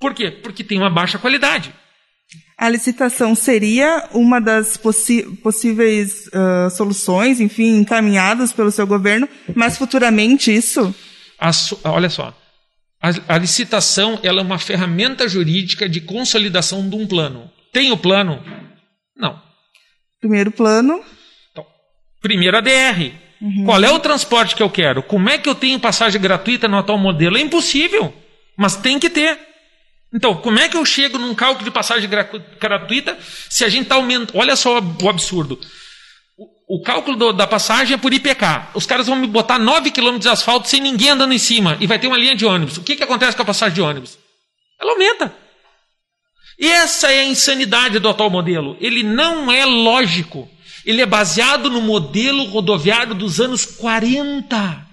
Por 0.01 0.15
quê? 0.15 0.31
Porque 0.31 0.63
tem 0.63 0.79
uma 0.79 0.89
baixa 0.89 1.19
qualidade. 1.19 1.71
A 2.57 2.67
licitação 2.67 3.33
seria 3.35 4.09
uma 4.13 4.39
das 4.39 4.77
possíveis 4.77 6.27
uh, 6.27 6.69
soluções, 6.69 7.39
enfim, 7.39 7.77
encaminhadas 7.77 8.51
pelo 8.51 8.71
seu 8.71 8.85
governo, 8.85 9.29
mas 9.55 9.77
futuramente 9.77 10.53
isso? 10.53 10.93
olha 11.83 12.07
só, 12.09 12.37
a, 13.01 13.09
a, 13.33 13.37
licitação 13.39 14.19
é 14.21 14.31
uma 14.31 14.59
ferramenta 14.59 15.27
jurídica 15.27 15.89
de 15.89 16.01
consolidação 16.01 16.87
de 16.87 16.95
um 16.95 17.07
plano. 17.07 17.49
Tem 17.73 17.91
o 17.91 17.97
plano? 17.97 18.43
Não. 19.17 19.41
Primeiro 20.19 20.51
plano. 20.51 21.03
Então, 21.51 21.65
primeiro 22.21 22.57
a 22.57 22.61
DR. 22.61 23.11
Uhum. 23.41 23.65
Qual 23.65 23.83
é 23.83 23.89
o 23.89 23.99
transporte 23.99 24.55
que 24.55 24.61
eu 24.61 24.69
quero? 24.69 25.01
Como 25.01 25.27
é 25.31 25.39
que 25.39 25.49
eu 25.49 25.55
tenho 25.55 25.79
passagem 25.79 26.21
gratuita 26.21 26.67
no 26.67 26.77
atual 26.77 26.99
modelo? 26.99 27.37
É 27.37 27.41
impossível, 27.41 28.13
mas 28.55 28.75
tem 28.75 28.99
que 28.99 29.09
ter. 29.09 29.50
Então, 30.13 30.35
como 30.35 30.59
é 30.59 30.67
que 30.67 30.75
eu 30.75 30.85
chego 30.85 31.17
num 31.17 31.33
cálculo 31.33 31.63
de 31.63 31.71
passagem 31.71 32.09
gratuita 32.59 33.17
se 33.49 33.63
a 33.63 33.69
gente 33.69 33.83
está 33.83 33.95
aumentando? 33.95 34.37
Olha 34.37 34.55
só 34.55 34.79
o 34.79 35.09
absurdo. 35.09 35.59
O, 36.37 36.77
o 36.77 36.81
cálculo 36.81 37.15
do, 37.15 37.31
da 37.31 37.47
passagem 37.47 37.93
é 37.93 37.97
por 37.97 38.13
IPK. 38.13 38.71
Os 38.73 38.85
caras 38.85 39.07
vão 39.07 39.15
me 39.15 39.27
botar 39.27 39.57
9 39.57 39.89
km 39.91 40.17
de 40.17 40.27
asfalto 40.27 40.67
sem 40.67 40.81
ninguém 40.81 41.09
andando 41.09 41.33
em 41.33 41.37
cima 41.37 41.77
e 41.79 41.87
vai 41.87 41.97
ter 41.97 42.07
uma 42.07 42.17
linha 42.17 42.35
de 42.35 42.45
ônibus. 42.45 42.77
O 42.77 42.83
que, 42.83 42.97
que 42.97 43.03
acontece 43.03 43.37
com 43.37 43.43
a 43.43 43.45
passagem 43.45 43.75
de 43.75 43.81
ônibus? 43.81 44.17
Ela 44.79 44.91
aumenta. 44.91 45.33
E 46.59 46.67
essa 46.67 47.11
é 47.11 47.21
a 47.21 47.25
insanidade 47.25 47.97
do 47.97 48.09
atual 48.09 48.29
modelo. 48.29 48.75
Ele 48.81 49.03
não 49.03 49.49
é 49.49 49.65
lógico. 49.65 50.49
Ele 50.85 51.01
é 51.01 51.05
baseado 51.05 51.69
no 51.69 51.81
modelo 51.81 52.43
rodoviário 52.45 53.15
dos 53.15 53.39
anos 53.39 53.65
40. 53.65 54.90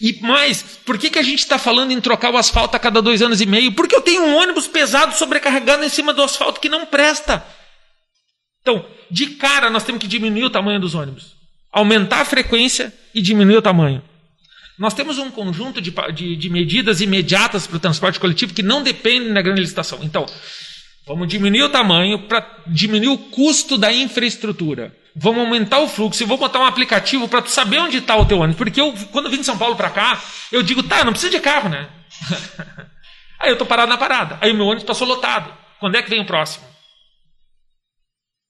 E 0.00 0.20
mais, 0.20 0.62
por 0.84 0.96
que, 0.96 1.10
que 1.10 1.18
a 1.18 1.22
gente 1.22 1.40
está 1.40 1.58
falando 1.58 1.90
em 1.90 2.00
trocar 2.00 2.32
o 2.32 2.36
asfalto 2.36 2.76
a 2.76 2.78
cada 2.78 3.02
dois 3.02 3.20
anos 3.20 3.40
e 3.40 3.46
meio? 3.46 3.72
Porque 3.72 3.96
eu 3.96 4.00
tenho 4.00 4.22
um 4.22 4.36
ônibus 4.36 4.68
pesado 4.68 5.14
sobrecarregado 5.14 5.84
em 5.84 5.88
cima 5.88 6.12
do 6.12 6.22
asfalto 6.22 6.60
que 6.60 6.68
não 6.68 6.86
presta. 6.86 7.44
Então, 8.62 8.84
de 9.10 9.26
cara, 9.30 9.70
nós 9.70 9.82
temos 9.82 10.00
que 10.00 10.06
diminuir 10.06 10.44
o 10.44 10.50
tamanho 10.50 10.80
dos 10.80 10.94
ônibus, 10.94 11.34
aumentar 11.72 12.20
a 12.20 12.24
frequência 12.24 12.94
e 13.14 13.20
diminuir 13.20 13.56
o 13.56 13.62
tamanho. 13.62 14.02
Nós 14.78 14.94
temos 14.94 15.18
um 15.18 15.30
conjunto 15.30 15.80
de, 15.80 15.92
de, 16.14 16.36
de 16.36 16.50
medidas 16.50 17.00
imediatas 17.00 17.66
para 17.66 17.76
o 17.76 17.80
transporte 17.80 18.20
coletivo 18.20 18.54
que 18.54 18.62
não 18.62 18.80
dependem 18.80 19.32
da 19.32 19.42
grande 19.42 19.60
licitação. 19.60 19.98
Então, 20.02 20.24
vamos 21.08 21.26
diminuir 21.26 21.62
o 21.62 21.70
tamanho 21.70 22.28
para 22.28 22.46
diminuir 22.66 23.08
o 23.08 23.18
custo 23.18 23.76
da 23.76 23.92
infraestrutura 23.92 24.96
vamos 25.18 25.40
aumentar 25.40 25.80
o 25.80 25.88
fluxo 25.88 26.22
e 26.22 26.26
vou 26.26 26.38
botar 26.38 26.60
um 26.60 26.64
aplicativo 26.64 27.28
para 27.28 27.42
tu 27.42 27.50
saber 27.50 27.80
onde 27.80 27.98
está 27.98 28.16
o 28.16 28.24
teu 28.24 28.38
ônibus. 28.38 28.56
Porque 28.56 28.80
eu, 28.80 28.94
quando 29.10 29.26
eu 29.26 29.30
vim 29.30 29.38
de 29.38 29.44
São 29.44 29.58
Paulo 29.58 29.74
para 29.74 29.90
cá, 29.90 30.22
eu 30.52 30.62
digo, 30.62 30.82
tá, 30.82 31.04
não 31.04 31.12
precisa 31.12 31.32
de 31.32 31.40
carro, 31.40 31.68
né? 31.68 31.90
Aí 33.40 33.50
eu 33.50 33.54
estou 33.54 33.66
parado 33.66 33.88
na 33.88 33.98
parada. 33.98 34.38
Aí 34.40 34.52
o 34.52 34.54
meu 34.54 34.66
ônibus 34.66 34.84
passou 34.84 35.06
lotado. 35.06 35.52
Quando 35.80 35.96
é 35.96 36.02
que 36.02 36.10
vem 36.10 36.20
o 36.20 36.26
próximo? 36.26 36.66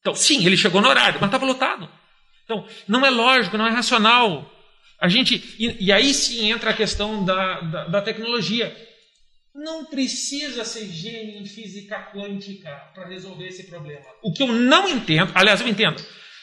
Então, 0.01 0.15
sim, 0.15 0.45
ele 0.47 0.57
chegou 0.57 0.81
no 0.81 0.89
horário, 0.89 1.19
mas 1.21 1.29
estava 1.29 1.45
lotado. 1.45 1.89
Então, 2.45 2.67
não 2.87 3.05
é 3.05 3.11
lógico, 3.11 3.59
não 3.59 3.67
é 3.67 3.71
racional. 3.71 4.51
A 5.01 5.09
gente, 5.09 5.57
e, 5.59 5.87
e 5.87 5.93
aí 5.93 6.15
sim 6.15 6.51
entra 6.51 6.71
a 6.71 6.75
questão 6.75 7.25
da, 7.25 7.61
da, 7.61 7.85
da 7.85 8.03
tecnologia. 8.03 8.75
Não 9.65 9.85
precisa 9.85 10.65
ser 10.65 10.87
gênio 10.87 11.41
em 11.41 11.45
física 11.45 11.99
quântica 12.15 12.71
para 12.95 13.09
resolver 13.09 13.49
esse 13.49 13.65
problema. 13.65 14.05
O 14.23 14.33
que 14.33 14.43
eu 14.43 14.49
não 14.49 14.89
entendo, 14.89 15.33
aliás, 15.35 15.61
eu 15.61 15.67
entendo. 15.67 16.01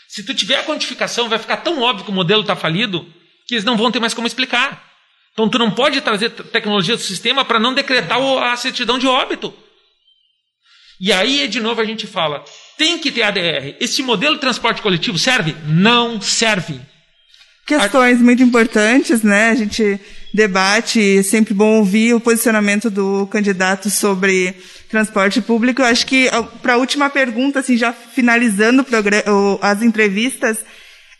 Se 0.07 0.23
tu 0.23 0.33
tiver 0.33 0.59
a 0.59 0.63
quantificação, 0.63 1.29
vai 1.29 1.39
ficar 1.39 1.57
tão 1.57 1.81
óbvio 1.81 2.05
que 2.05 2.11
o 2.11 2.13
modelo 2.13 2.41
está 2.41 2.55
falido 2.55 3.05
que 3.47 3.55
eles 3.55 3.63
não 3.63 3.77
vão 3.77 3.91
ter 3.91 3.99
mais 3.99 4.13
como 4.13 4.27
explicar. 4.27 4.83
Então 5.31 5.47
tu 5.49 5.57
não 5.57 5.71
pode 5.71 6.01
trazer 6.01 6.29
tecnologia 6.29 6.95
do 6.95 7.01
sistema 7.01 7.45
para 7.45 7.59
não 7.59 7.73
decretar 7.73 8.19
a 8.19 8.55
certidão 8.57 8.97
de 8.97 9.07
óbito. 9.07 9.53
E 10.99 11.11
aí, 11.11 11.47
de 11.47 11.59
novo, 11.59 11.81
a 11.81 11.85
gente 11.85 12.07
fala: 12.07 12.43
tem 12.77 12.97
que 12.97 13.11
ter 13.11 13.23
ADR. 13.23 13.75
Esse 13.79 14.01
modelo 14.01 14.35
de 14.35 14.41
transporte 14.41 14.81
coletivo 14.81 15.17
serve? 15.17 15.55
Não 15.67 16.19
serve. 16.21 16.79
Questões 17.67 18.21
muito 18.21 18.43
importantes, 18.43 19.23
né? 19.23 19.49
A 19.49 19.55
gente 19.55 19.99
debate, 20.35 21.19
é 21.19 21.23
sempre 21.23 21.53
bom 21.53 21.77
ouvir 21.77 22.13
o 22.13 22.19
posicionamento 22.19 22.89
do 22.89 23.25
candidato 23.27 23.89
sobre 23.89 24.53
transporte 24.89 25.41
público. 25.41 25.81
Eu 25.81 25.85
acho 25.85 26.05
que 26.05 26.29
para 26.61 26.73
a 26.73 26.77
última 26.77 27.09
pergunta, 27.09 27.59
assim, 27.59 27.77
já 27.77 27.93
finalizando 27.93 28.85
as 29.61 29.81
entrevistas, 29.81 30.57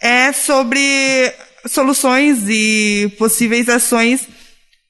é 0.02 0.34
sobre 0.34 1.34
soluções 1.66 2.44
e 2.50 3.12
possíveis 3.18 3.70
ações 3.70 4.28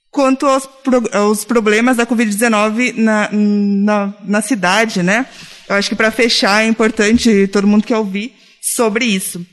quanto 0.09 0.45
aos, 0.45 0.67
aos 1.13 1.45
problemas 1.45 1.97
da 1.97 2.05
Covid-19 2.07 2.95
na, 2.95 3.30
na, 3.32 4.13
na 4.23 4.41
cidade, 4.41 5.03
né? 5.03 5.28
Eu 5.69 5.76
acho 5.76 5.89
que 5.89 5.95
para 5.95 6.11
fechar 6.11 6.63
é 6.63 6.67
importante 6.67 7.47
todo 7.47 7.67
mundo 7.67 7.86
quer 7.86 7.97
ouvir 7.97 8.34
sobre 8.61 9.05
isso. 9.05 9.45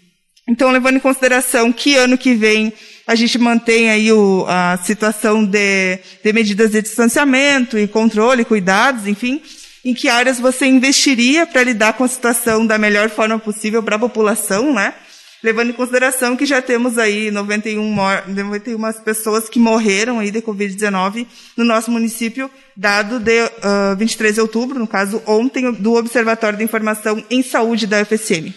Então, 0.49 0.70
levando 0.70 0.97
em 0.97 1.01
consideração 1.01 1.73
que 1.73 1.95
ano 1.97 2.18
que 2.18 2.35
vem 2.35 2.73
a 3.07 3.14
gente 3.14 3.38
mantém 3.38 3.90
aí 3.90 4.12
o, 4.12 4.44
a 4.48 4.78
situação 4.84 5.44
de, 5.44 5.98
de 6.22 6.32
medidas 6.32 6.70
de 6.70 6.82
distanciamento 6.82 7.78
e 7.78 7.88
controle, 7.88 8.44
cuidados, 8.44 9.07
enfim, 9.07 9.42
em 9.84 9.92
que 9.92 10.09
áreas 10.09 10.38
você 10.38 10.66
investiria 10.66 11.46
para 11.46 11.64
lidar 11.64 11.94
com 11.94 12.05
a 12.05 12.09
situação 12.09 12.66
da 12.66 12.78
melhor 12.78 13.11
forma 13.11 13.38
possível 13.38 13.82
para 13.82 13.96
a 13.96 13.98
população, 13.98 14.72
né? 14.72 14.94
Levando 15.42 15.70
em 15.70 15.72
consideração 15.72 16.36
que 16.36 16.46
já 16.46 16.62
temos 16.62 16.96
aí 16.98 17.28
91, 17.32 17.96
91 18.28 18.92
pessoas 19.05 19.48
que 19.48 19.59
morreram 19.59 20.20
aí 20.20 20.30
de 20.30 20.40
Covid-19 20.40 21.26
no 21.57 21.64
nosso 21.64 21.90
município, 21.90 22.48
dado 22.76 23.18
de 23.18 23.42
uh, 23.42 23.96
23 23.98 24.36
de 24.36 24.40
outubro, 24.40 24.78
no 24.78 24.86
caso 24.86 25.20
ontem, 25.26 25.72
do 25.72 25.94
Observatório 25.94 26.57
de 26.57 26.62
Informação 26.62 27.24
em 27.28 27.42
Saúde 27.42 27.88
da 27.88 28.00
UFSM. 28.03 28.55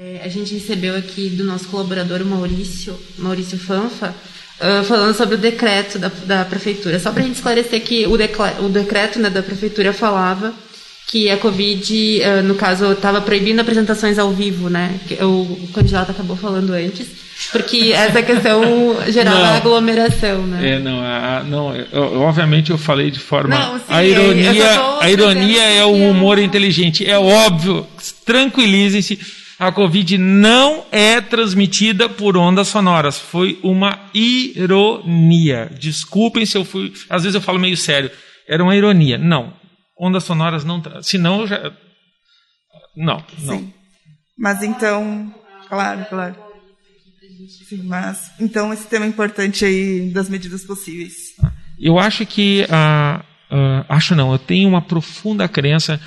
É, 0.00 0.20
a 0.24 0.28
gente 0.28 0.54
recebeu 0.54 0.96
aqui 0.96 1.28
do 1.28 1.42
nosso 1.42 1.66
colaborador 1.66 2.24
Maurício, 2.24 2.96
Maurício 3.18 3.58
Fanfa, 3.58 4.14
uh, 4.60 4.84
falando 4.84 5.12
sobre 5.16 5.34
o 5.34 5.38
decreto 5.38 5.98
da, 5.98 6.08
da 6.24 6.44
prefeitura. 6.44 7.00
Só 7.00 7.10
para 7.10 7.24
a 7.24 7.26
gente 7.26 7.34
esclarecer 7.34 7.82
que 7.82 8.06
o, 8.06 8.12
o 8.12 8.68
decreto 8.68 9.18
né, 9.18 9.28
da 9.28 9.42
prefeitura 9.42 9.92
falava 9.92 10.54
que 11.08 11.28
a 11.28 11.36
Covid, 11.36 12.20
uh, 12.20 12.42
no 12.44 12.54
caso, 12.54 12.92
estava 12.92 13.20
proibindo 13.20 13.58
apresentações 13.58 14.20
ao 14.20 14.30
vivo, 14.30 14.70
né? 14.70 15.00
O, 15.20 15.64
o 15.64 15.68
candidato 15.74 16.12
acabou 16.12 16.36
falando 16.36 16.74
antes, 16.74 17.08
porque 17.50 17.90
essa 17.92 18.22
questão 18.22 18.62
gerava 19.10 19.36
não, 19.36 19.56
aglomeração, 19.56 20.46
né? 20.46 20.74
É, 20.74 20.78
não, 20.78 21.00
a, 21.00 21.42
não 21.42 21.74
eu, 21.74 22.20
obviamente 22.20 22.70
eu 22.70 22.78
falei 22.78 23.10
de 23.10 23.18
forma. 23.18 23.58
Não, 23.58 23.78
sim, 23.78 23.84
a 23.88 24.04
ironia, 24.04 24.80
a 25.00 25.10
ironia 25.10 25.62
é 25.64 25.84
o 25.84 26.08
humor 26.08 26.38
inteligente. 26.38 27.04
É 27.04 27.18
óbvio, 27.18 27.84
tranquilizem-se 28.24 29.18
a 29.58 29.72
Covid 29.72 30.16
não 30.16 30.84
é 30.92 31.20
transmitida 31.20 32.08
por 32.08 32.36
ondas 32.36 32.68
sonoras. 32.68 33.18
Foi 33.18 33.58
uma 33.62 33.98
ironia. 34.14 35.68
Desculpem 35.78 36.46
se 36.46 36.56
eu 36.56 36.64
fui. 36.64 36.92
Às 37.10 37.24
vezes 37.24 37.34
eu 37.34 37.40
falo 37.40 37.58
meio 37.58 37.76
sério. 37.76 38.10
Era 38.46 38.62
uma 38.62 38.76
ironia. 38.76 39.18
Não. 39.18 39.52
Ondas 39.98 40.22
sonoras 40.22 40.64
não. 40.64 40.80
Senão 41.02 41.40
eu 41.40 41.46
já. 41.48 41.72
Não, 42.96 43.24
não. 43.40 43.58
Sim. 43.58 43.72
Mas 44.38 44.62
então. 44.62 45.34
Claro, 45.68 46.06
claro. 46.08 46.36
Sim, 47.68 47.82
mas. 47.82 48.30
Então 48.38 48.72
esse 48.72 48.86
tema 48.86 49.06
é 49.06 49.08
importante 49.08 49.64
aí 49.64 50.10
das 50.10 50.28
medidas 50.28 50.64
possíveis. 50.64 51.14
Eu 51.80 51.98
acho 51.98 52.24
que. 52.24 52.64
Uh, 52.64 53.18
uh, 53.54 53.84
acho 53.88 54.14
não, 54.14 54.30
eu 54.32 54.38
tenho 54.38 54.68
uma 54.68 54.82
profunda 54.82 55.48
crença 55.48 56.00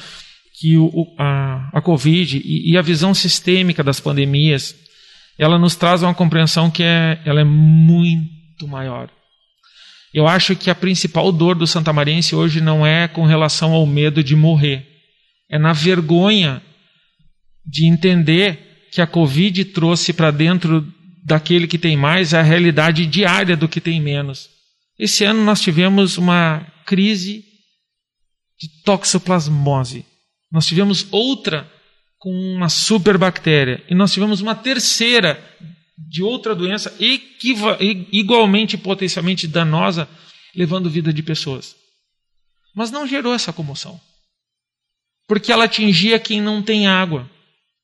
que 0.61 0.77
o, 0.77 1.07
a, 1.17 1.71
a 1.73 1.81
Covid 1.81 2.37
e, 2.37 2.71
e, 2.71 2.77
a 2.77 2.83
visão 2.83 3.15
sistêmica 3.15 3.83
das 3.83 3.99
pandemias, 3.99 4.75
ela 5.35 5.57
nos 5.57 5.75
traz 5.75 6.03
uma 6.03 6.13
compreensão 6.13 6.69
que 6.69 6.83
é, 6.83 7.19
ela 7.25 7.41
é 7.41 7.43
muito 7.43 8.67
maior. 8.67 9.09
Eu 10.13 10.27
acho 10.27 10.55
que 10.55 10.69
a 10.69 10.75
principal 10.75 11.31
dor 11.31 11.55
do 11.55 11.65
santamarense 11.65 12.35
hoje 12.35 12.61
não 12.61 12.85
é 12.85 13.07
com 13.07 13.25
relação 13.25 13.73
ao 13.73 13.87
medo 13.87 14.23
de 14.23 14.35
morrer, 14.35 14.85
é 15.49 15.57
na 15.57 15.73
vergonha 15.73 16.61
de 17.65 17.87
entender 17.87 18.87
que 18.91 19.01
a 19.01 19.07
Covid 19.07 19.65
trouxe 19.65 20.13
para 20.13 20.29
dentro 20.29 20.85
daquele 21.25 21.65
que 21.65 21.79
tem 21.79 21.97
mais 21.97 22.35
a 22.35 22.43
realidade 22.43 23.07
diária 23.07 23.57
do 23.57 23.67
que 23.67 23.81
tem 23.81 23.99
menos. 23.99 24.47
Esse 24.99 25.23
ano 25.23 25.43
nós 25.43 25.59
tivemos 25.59 26.19
uma 26.19 26.67
crise 26.85 27.43
de 28.59 28.83
toxoplasmose. 28.83 30.10
Nós 30.51 30.65
tivemos 30.65 31.07
outra 31.11 31.69
com 32.19 32.31
uma 32.31 32.69
superbactéria. 32.69 33.83
E 33.89 33.95
nós 33.95 34.13
tivemos 34.13 34.41
uma 34.41 34.53
terceira 34.53 35.43
de 35.97 36.21
outra 36.21 36.53
doença 36.53 36.93
igualmente 36.99 38.77
potencialmente 38.77 39.47
danosa, 39.47 40.07
levando 40.55 40.89
vida 40.89 41.13
de 41.13 41.23
pessoas. 41.23 41.75
Mas 42.75 42.91
não 42.91 43.07
gerou 43.07 43.33
essa 43.33 43.53
comoção. 43.53 43.99
Porque 45.27 45.51
ela 45.51 45.65
atingia 45.65 46.19
quem 46.19 46.41
não 46.41 46.61
tem 46.61 46.87
água, 46.87 47.29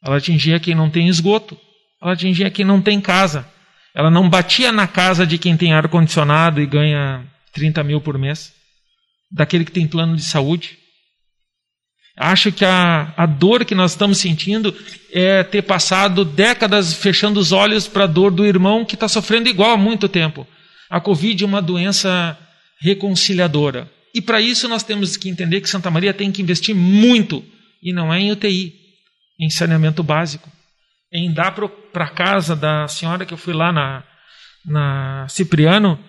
ela 0.04 0.18
atingia 0.18 0.60
quem 0.60 0.76
não 0.76 0.90
tem 0.90 1.08
esgoto, 1.08 1.58
ela 2.02 2.14
atingia 2.14 2.52
quem 2.52 2.66
não 2.66 2.82
tem 2.82 3.00
casa. 3.00 3.50
Ela 3.96 4.12
não 4.12 4.30
batia 4.30 4.72
na 4.72 4.88
casa 4.88 5.26
de 5.26 5.40
quem 5.40 5.58
tem 5.58 5.74
ar-condicionado 5.74 6.62
e 6.62 6.66
ganha 6.68 7.26
30 7.54 7.84
mil 7.84 8.00
por 8.00 8.18
mês, 8.18 8.54
daquele 9.32 9.66
que 9.66 9.72
tem 9.72 9.88
plano 9.88 10.16
de 10.16 10.22
saúde. 10.22 10.78
Acho 12.20 12.52
que 12.52 12.66
a, 12.66 13.14
a 13.16 13.28
dor 13.28 13.64
que 13.64 13.76
nós 13.76 13.92
estamos 13.92 14.18
sentindo 14.18 14.76
é 15.14 15.44
ter 15.44 15.62
passado 15.62 16.26
décadas 16.26 16.92
fechando 16.92 17.40
os 17.40 17.52
olhos 17.52 17.88
para 17.88 18.06
a 18.06 18.08
dor 18.08 18.32
do 18.32 18.44
irmão 18.44 18.84
que 18.84 18.96
está 18.96 19.08
sofrendo 19.08 19.48
igual 19.48 19.72
há 19.72 19.78
muito 19.78 20.10
tempo. 20.10 20.48
A 20.90 21.00
Covid 21.00 21.44
é 21.44 21.46
uma 21.46 21.62
doença 21.62 22.36
reconciliadora. 22.82 23.88
E 24.16 24.22
para 24.22 24.42
isso 24.42 24.68
nós 24.68 24.82
temos 24.82 25.16
que 25.16 25.30
entender 25.30 25.62
que 25.62 25.70
Santa 25.70 25.92
Maria 25.92 26.12
tem 26.12 26.32
que 26.32 26.42
investir 26.42 26.74
muito, 26.74 27.46
e 27.84 27.94
não 27.94 28.12
é 28.12 28.20
em 28.20 28.32
UTI, 28.32 28.74
em 29.40 29.50
saneamento 29.52 30.02
básico. 30.02 30.52
Em 31.14 31.32
dar 31.32 31.52
para 31.52 32.06
a 32.06 32.10
casa 32.10 32.56
da 32.56 32.88
senhora 32.88 33.28
que 33.28 33.34
eu 33.34 33.38
fui 33.38 33.54
lá 33.54 33.72
na, 33.72 34.04
na 34.66 35.28
Cipriano, 35.30 36.00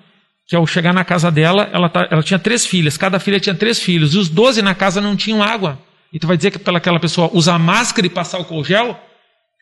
que 0.46 0.56
ao 0.56 0.66
chegar 0.66 0.94
na 0.94 1.04
casa 1.04 1.30
dela, 1.30 1.68
ela, 1.70 1.90
tá, 1.90 2.08
ela 2.10 2.22
tinha 2.22 2.38
três 2.38 2.64
filhas, 2.64 2.96
cada 2.96 3.20
filha 3.20 3.38
tinha 3.38 3.54
três 3.54 3.78
filhos, 3.78 4.14
e 4.14 4.18
os 4.18 4.30
doze 4.30 4.62
na 4.62 4.74
casa 4.74 5.02
não 5.02 5.14
tinham 5.14 5.42
água. 5.42 5.78
E 6.12 6.18
tu 6.18 6.26
vai 6.26 6.36
dizer 6.36 6.50
que 6.50 6.58
pela 6.58 6.78
aquela 6.78 7.00
pessoa 7.00 7.30
usar 7.32 7.58
máscara 7.58 8.06
e 8.06 8.10
passar 8.10 8.40
o 8.40 8.64
gel? 8.64 8.98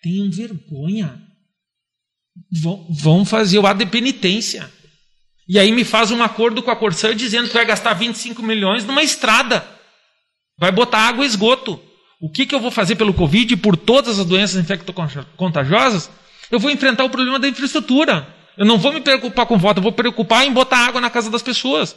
Tenham 0.03 0.31
vergonha. 0.31 1.21
Vão, 2.63 2.87
vão 2.91 3.25
fazer 3.25 3.59
o 3.59 3.67
ato 3.67 3.79
de 3.79 3.87
penitência. 3.87 4.71
E 5.49 5.59
aí 5.59 5.73
me 5.73 5.85
faz 5.85 6.11
um 6.11 6.23
acordo 6.23 6.63
com 6.63 6.71
a 6.71 6.77
Corsã 6.77 7.15
dizendo 7.15 7.49
que 7.49 7.55
vai 7.55 7.65
gastar 7.65 7.95
25 7.95 8.43
milhões 8.43 8.85
numa 8.85 9.03
estrada. 9.03 9.67
Vai 10.59 10.73
botar 10.73 11.01
água 11.01 11.25
e 11.25 11.29
esgoto. 11.29 11.81
O 12.21 12.31
que, 12.31 12.47
que 12.47 12.55
eu 12.55 12.61
vou 12.61 12.71
fazer 12.71 12.97
pelo 12.97 13.13
Covid 13.13 13.53
e 13.53 13.57
por 13.57 13.77
todas 13.77 14.19
as 14.19 14.27
doenças 14.27 14.61
infecto-contagiosas? 14.61 16.11
Eu 16.51 16.59
vou 16.59 16.71
enfrentar 16.71 17.05
o 17.05 17.11
problema 17.11 17.39
da 17.39 17.49
infraestrutura. 17.49 18.27
Eu 18.57 18.65
não 18.65 18.79
vou 18.79 18.93
me 18.93 19.01
preocupar 19.01 19.45
com 19.47 19.59
voto, 19.59 19.79
eu 19.79 19.83
vou 19.83 19.93
me 19.93 19.97
preocupar 19.97 20.47
em 20.47 20.53
botar 20.53 20.79
água 20.79 21.01
na 21.01 21.11
casa 21.11 21.31
das 21.31 21.43
pessoas. 21.43 21.95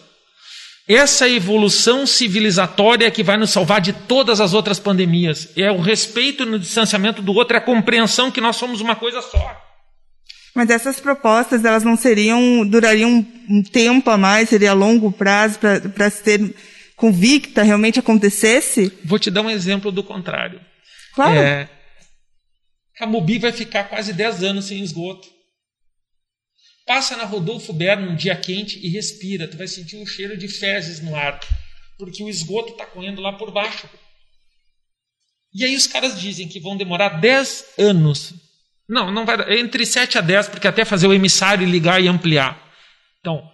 Essa 0.87 1.29
evolução 1.29 2.07
civilizatória 2.07 3.11
que 3.11 3.23
vai 3.23 3.37
nos 3.37 3.51
salvar 3.51 3.79
de 3.79 3.93
todas 3.93 4.41
as 4.41 4.53
outras 4.53 4.79
pandemias. 4.79 5.49
É 5.55 5.71
o 5.71 5.79
respeito 5.79 6.45
no 6.45 6.57
distanciamento 6.57 7.21
do 7.21 7.33
outro, 7.33 7.55
é 7.55 7.59
a 7.59 7.63
compreensão 7.63 8.31
que 8.31 8.41
nós 8.41 8.55
somos 8.55 8.81
uma 8.81 8.95
coisa 8.95 9.21
só. 9.21 9.69
Mas 10.55 10.69
essas 10.69 10.99
propostas, 10.99 11.63
elas 11.63 11.83
não 11.83 11.95
seriam, 11.95 12.65
durariam 12.67 13.25
um 13.47 13.63
tempo 13.63 14.09
a 14.09 14.17
mais, 14.17 14.49
seria 14.49 14.71
a 14.71 14.73
longo 14.73 15.11
prazo 15.11 15.59
para 15.93 16.09
se 16.09 16.23
ter 16.23 16.55
convicta 16.95 17.63
realmente 17.63 17.99
acontecesse? 17.99 18.91
Vou 19.05 19.19
te 19.19 19.31
dar 19.31 19.41
um 19.41 19.49
exemplo 19.49 19.91
do 19.91 20.03
contrário. 20.03 20.59
Claro. 21.13 21.39
É, 21.39 21.69
Camobi 22.99 23.39
vai 23.39 23.53
ficar 23.53 23.85
quase 23.85 24.11
10 24.11 24.43
anos 24.43 24.65
sem 24.65 24.81
esgoto. 24.81 25.25
Passa 26.89 27.15
na 27.15 27.23
Rodolfo 27.23 27.71
Berno 27.71 28.09
um 28.09 28.15
dia 28.15 28.35
quente 28.35 28.79
e 28.83 28.89
respira. 28.89 29.47
Tu 29.47 29.55
vai 29.55 29.67
sentir 29.67 29.95
um 29.97 30.07
cheiro 30.07 30.35
de 30.35 30.47
fezes 30.47 30.99
no 30.99 31.15
ar, 31.15 31.39
porque 31.99 32.23
o 32.23 32.27
esgoto 32.27 32.71
está 32.71 32.83
correndo 32.83 33.21
lá 33.21 33.33
por 33.33 33.51
baixo. 33.51 33.87
E 35.53 35.63
aí 35.63 35.75
os 35.75 35.85
caras 35.85 36.19
dizem 36.19 36.47
que 36.47 36.59
vão 36.59 36.75
demorar 36.75 37.19
10 37.19 37.65
anos. 37.77 38.33
Não, 38.89 39.11
não 39.11 39.23
vai 39.23 39.59
entre 39.59 39.85
7 39.85 40.17
a 40.17 40.21
10, 40.21 40.49
porque 40.49 40.67
até 40.67 40.83
fazer 40.83 41.05
o 41.05 41.13
emissário 41.13 41.69
ligar 41.69 42.01
e 42.01 42.07
ampliar. 42.07 42.59
Então, 43.19 43.47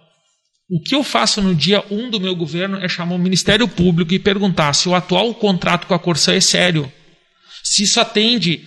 o 0.70 0.80
que 0.80 0.94
eu 0.94 1.04
faço 1.04 1.42
no 1.42 1.54
dia 1.54 1.84
1 1.90 2.08
do 2.08 2.18
meu 2.18 2.34
governo 2.34 2.78
é 2.82 2.88
chamar 2.88 3.16
o 3.16 3.18
Ministério 3.18 3.68
Público 3.68 4.14
e 4.14 4.18
perguntar 4.18 4.72
se 4.72 4.88
o 4.88 4.94
atual 4.94 5.34
contrato 5.34 5.86
com 5.86 5.92
a 5.92 5.98
Corsã 5.98 6.34
é 6.34 6.40
sério. 6.40 6.90
Se 7.62 7.82
isso 7.82 8.00
atende 8.00 8.66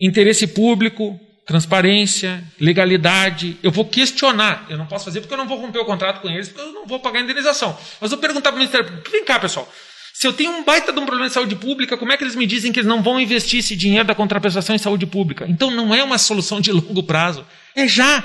interesse 0.00 0.48
público, 0.48 1.20
transparência, 1.48 2.44
legalidade. 2.60 3.56
Eu 3.62 3.72
vou 3.72 3.86
questionar. 3.86 4.66
Eu 4.68 4.76
não 4.76 4.86
posso 4.86 5.06
fazer 5.06 5.22
porque 5.22 5.32
eu 5.32 5.38
não 5.38 5.48
vou 5.48 5.58
romper 5.58 5.78
o 5.78 5.84
contrato 5.86 6.20
com 6.20 6.28
eles, 6.28 6.50
porque 6.50 6.60
eu 6.60 6.72
não 6.74 6.86
vou 6.86 7.00
pagar 7.00 7.22
indenização. 7.22 7.76
Mas 7.98 8.10
vou 8.10 8.20
perguntar 8.20 8.50
para 8.50 8.56
o 8.56 8.58
Ministério 8.58 8.86
Público: 8.86 9.10
vem 9.10 9.24
cá, 9.24 9.40
pessoal. 9.40 9.66
Se 10.12 10.26
eu 10.26 10.32
tenho 10.32 10.50
um 10.50 10.64
baita 10.64 10.92
de 10.92 10.98
um 10.98 11.06
problema 11.06 11.28
de 11.28 11.32
saúde 11.32 11.56
pública, 11.56 11.96
como 11.96 12.12
é 12.12 12.16
que 12.16 12.24
eles 12.24 12.34
me 12.34 12.44
dizem 12.44 12.70
que 12.70 12.80
eles 12.80 12.88
não 12.88 13.02
vão 13.02 13.18
investir 13.18 13.60
esse 13.60 13.74
dinheiro 13.74 14.06
da 14.06 14.14
contraprestação 14.14 14.74
em 14.74 14.78
saúde 14.78 15.06
pública? 15.06 15.46
Então 15.48 15.70
não 15.70 15.94
é 15.94 16.04
uma 16.04 16.18
solução 16.18 16.60
de 16.60 16.70
longo 16.72 17.02
prazo. 17.02 17.46
É 17.74 17.88
já. 17.88 18.22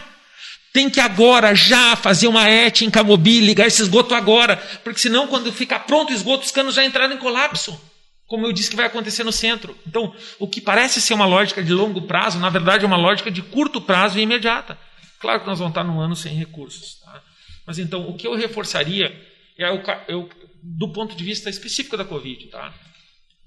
Tem 0.73 0.89
que 0.89 0.99
agora, 0.99 1.53
já, 1.53 1.95
fazer 1.95 2.27
uma 2.27 2.49
ET 2.49 2.81
em 2.81 2.89
Camobi, 2.89 3.39
ligar 3.39 3.67
esse 3.67 3.81
esgoto 3.83 4.15
agora. 4.15 4.57
Porque 4.83 4.99
senão, 4.99 5.27
quando 5.27 5.53
ficar 5.53 5.81
pronto 5.81 6.09
o 6.09 6.13
esgoto, 6.13 6.43
os 6.43 6.51
canos 6.51 6.75
já 6.75 6.83
entraram 6.83 7.13
em 7.13 7.19
colapso. 7.19 7.79
Como 8.27 8.45
eu 8.45 8.53
disse 8.53 8.69
que 8.69 8.75
vai 8.75 8.85
acontecer 8.85 9.23
no 9.23 9.31
centro. 9.31 9.77
Então, 9.85 10.13
o 10.39 10.47
que 10.47 10.61
parece 10.61 11.01
ser 11.01 11.13
uma 11.13 11.25
lógica 11.25 11.63
de 11.63 11.73
longo 11.73 12.01
prazo, 12.03 12.39
na 12.39 12.49
verdade 12.49 12.83
é 12.83 12.87
uma 12.87 12.97
lógica 12.97 13.29
de 13.29 13.41
curto 13.41 13.81
prazo 13.81 14.17
e 14.17 14.21
imediata. 14.21 14.77
Claro 15.19 15.41
que 15.41 15.47
nós 15.47 15.59
vamos 15.59 15.71
estar 15.71 15.83
num 15.83 15.99
ano 15.99 16.15
sem 16.15 16.33
recursos. 16.35 16.99
Tá? 16.99 17.23
Mas 17.65 17.79
então, 17.79 18.09
o 18.09 18.15
que 18.15 18.27
eu 18.27 18.35
reforçaria 18.35 19.13
é 19.57 19.71
o, 19.71 19.81
eu, 20.07 20.29
do 20.61 20.91
ponto 20.91 21.15
de 21.15 21.23
vista 21.23 21.49
específico 21.49 21.95
da 21.95 22.05
Covid. 22.05 22.47
Tá? 22.47 22.73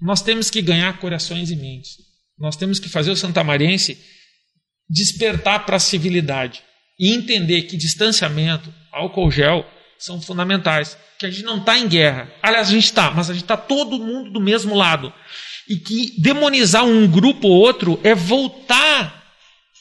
Nós 0.01 0.23
temos 0.23 0.51
que 0.51 0.63
ganhar 0.63 0.99
corações 0.99 1.51
e 1.51 1.57
mentes. 1.57 1.97
Nós 2.39 2.57
temos 2.57 2.79
que 2.79 2.89
fazer 2.89 3.11
o 3.11 3.17
santamarense 3.17 3.99
despertar 4.89 5.67
para 5.67 5.77
a 5.77 5.81
civilidade 5.81 6.63
e 6.99 7.13
entender 7.13 7.63
que 7.63 7.77
distanciamento, 7.77 8.73
álcool 8.93 9.31
gel 9.31 9.67
são 9.99 10.21
fundamentais. 10.21 10.97
Que 11.19 11.27
a 11.27 11.31
gente 11.31 11.45
não 11.45 11.59
está 11.59 11.79
em 11.79 11.89
guerra. 11.89 12.31
Aliás, 12.43 12.69
a 12.69 12.73
gente 12.73 12.85
está, 12.85 13.11
mas 13.11 13.31
a 13.31 13.33
gente 13.33 13.45
está 13.45 13.57
todo 13.57 13.99
mundo 13.99 14.31
do 14.31 14.41
mesmo 14.41 14.75
lado. 14.75 15.13
E 15.69 15.77
que 15.77 16.15
demonizar 16.21 16.85
um 16.85 17.07
grupo 17.07 17.49
ou 17.49 17.55
outro 17.55 17.99
é 18.05 18.15
voltar 18.15 19.25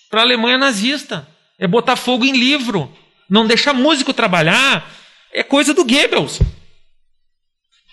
para 0.10 0.22
a 0.22 0.24
Alemanha 0.24 0.58
nazista. 0.58 1.28
É 1.60 1.68
botar 1.68 1.96
fogo 1.96 2.26
em 2.26 2.32
livro. 2.32 2.92
Não 3.30 3.46
deixar 3.46 3.74
músico 3.74 4.14
trabalhar. 4.14 4.90
É 5.34 5.44
coisa 5.44 5.74
do 5.74 5.84
Goebbels. 5.84 6.40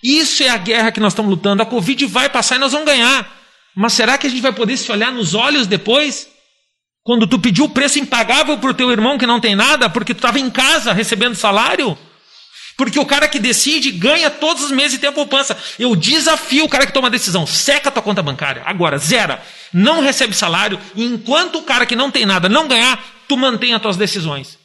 Isso 0.02 0.42
é 0.42 0.48
a 0.48 0.56
guerra 0.56 0.90
que 0.90 1.00
nós 1.00 1.12
estamos 1.12 1.30
lutando. 1.30 1.62
A 1.62 1.66
Covid 1.66 2.06
vai 2.06 2.28
passar 2.28 2.56
e 2.56 2.58
nós 2.58 2.72
vamos 2.72 2.86
ganhar. 2.86 3.40
Mas 3.74 3.92
será 3.92 4.18
que 4.18 4.26
a 4.26 4.30
gente 4.30 4.42
vai 4.42 4.52
poder 4.52 4.76
se 4.76 4.90
olhar 4.90 5.12
nos 5.12 5.34
olhos 5.34 5.66
depois? 5.66 6.28
Quando 7.04 7.26
tu 7.26 7.38
pediu 7.38 7.64
o 7.64 7.70
preço 7.70 7.98
impagável 7.98 8.58
para 8.58 8.70
o 8.70 8.74
teu 8.74 8.90
irmão 8.90 9.18
que 9.18 9.26
não 9.26 9.40
tem 9.40 9.56
nada, 9.56 9.90
porque 9.90 10.14
tu 10.14 10.18
estava 10.18 10.38
em 10.38 10.50
casa 10.50 10.92
recebendo 10.92 11.34
salário? 11.34 11.96
Porque 12.76 12.98
o 12.98 13.06
cara 13.06 13.28
que 13.28 13.38
decide 13.38 13.90
ganha 13.90 14.30
todos 14.30 14.64
os 14.64 14.70
meses 14.70 14.94
e 14.94 14.98
tem 14.98 15.10
a 15.10 15.12
poupança. 15.12 15.56
Eu 15.78 15.94
desafio 15.94 16.64
o 16.64 16.68
cara 16.68 16.86
que 16.86 16.92
toma 16.92 17.08
a 17.08 17.10
decisão. 17.10 17.46
Seca 17.46 17.88
a 17.88 17.92
tua 17.92 18.02
conta 18.02 18.22
bancária. 18.22 18.62
Agora, 18.64 18.98
zera. 18.98 19.42
Não 19.72 20.00
recebe 20.00 20.34
salário. 20.34 20.78
E 20.94 21.04
enquanto 21.04 21.58
o 21.58 21.62
cara 21.62 21.86
que 21.86 21.96
não 21.96 22.10
tem 22.10 22.24
nada 22.24 22.48
não 22.48 22.66
ganhar, 22.66 23.02
tu 23.28 23.36
mantém 23.36 23.74
as 23.74 23.82
tuas 23.82 23.96
decisões. 23.96 24.58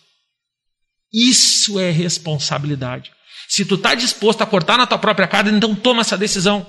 Isso 1.14 1.80
é 1.80 1.92
responsabilidade. 1.92 3.12
Se 3.48 3.64
tu 3.66 3.76
está 3.76 3.96
disposto 3.96 4.42
a 4.42 4.46
cortar 4.46 4.78
na 4.78 4.86
tua 4.86 4.98
própria 4.98 5.28
cara, 5.28 5.50
então 5.50 5.74
toma 5.74 6.02
essa 6.02 6.18
decisão. 6.18 6.66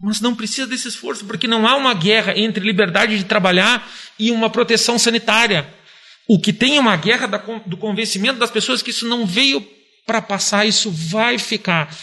Mas 0.00 0.20
não 0.20 0.34
precisa 0.34 0.66
desse 0.66 0.88
esforço, 0.88 1.24
porque 1.24 1.46
não 1.46 1.68
há 1.68 1.76
uma 1.76 1.94
guerra 1.94 2.36
entre 2.36 2.64
liberdade 2.64 3.18
de 3.18 3.24
trabalhar 3.24 3.86
e 4.18 4.30
uma 4.30 4.48
proteção 4.48 4.98
sanitária. 4.98 5.68
O 6.26 6.40
que 6.40 6.52
tem 6.52 6.76
é 6.76 6.80
uma 6.80 6.96
guerra 6.96 7.26
do 7.66 7.76
convencimento 7.76 8.38
das 8.38 8.50
pessoas 8.50 8.82
que 8.82 8.90
isso 8.90 9.06
não 9.06 9.26
veio 9.26 9.60
para 10.06 10.20
passar, 10.22 10.66
isso 10.66 10.90
vai 10.90 11.38
ficar. 11.38 11.94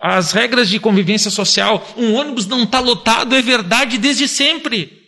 As 0.00 0.32
regras 0.32 0.68
de 0.68 0.78
convivência 0.80 1.30
social, 1.30 1.86
um 1.96 2.14
ônibus 2.14 2.46
não 2.46 2.62
está 2.62 2.80
lotado, 2.80 3.36
é 3.36 3.42
verdade 3.42 3.98
desde 3.98 4.26
sempre. 4.26 4.98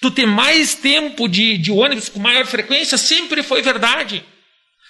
Tu 0.00 0.10
ter 0.10 0.26
mais 0.26 0.74
tempo 0.74 1.28
de, 1.28 1.56
de 1.56 1.70
ônibus 1.70 2.08
com 2.08 2.18
maior 2.18 2.44
frequência 2.46 2.98
sempre 2.98 3.42
foi 3.42 3.62
verdade. 3.62 4.24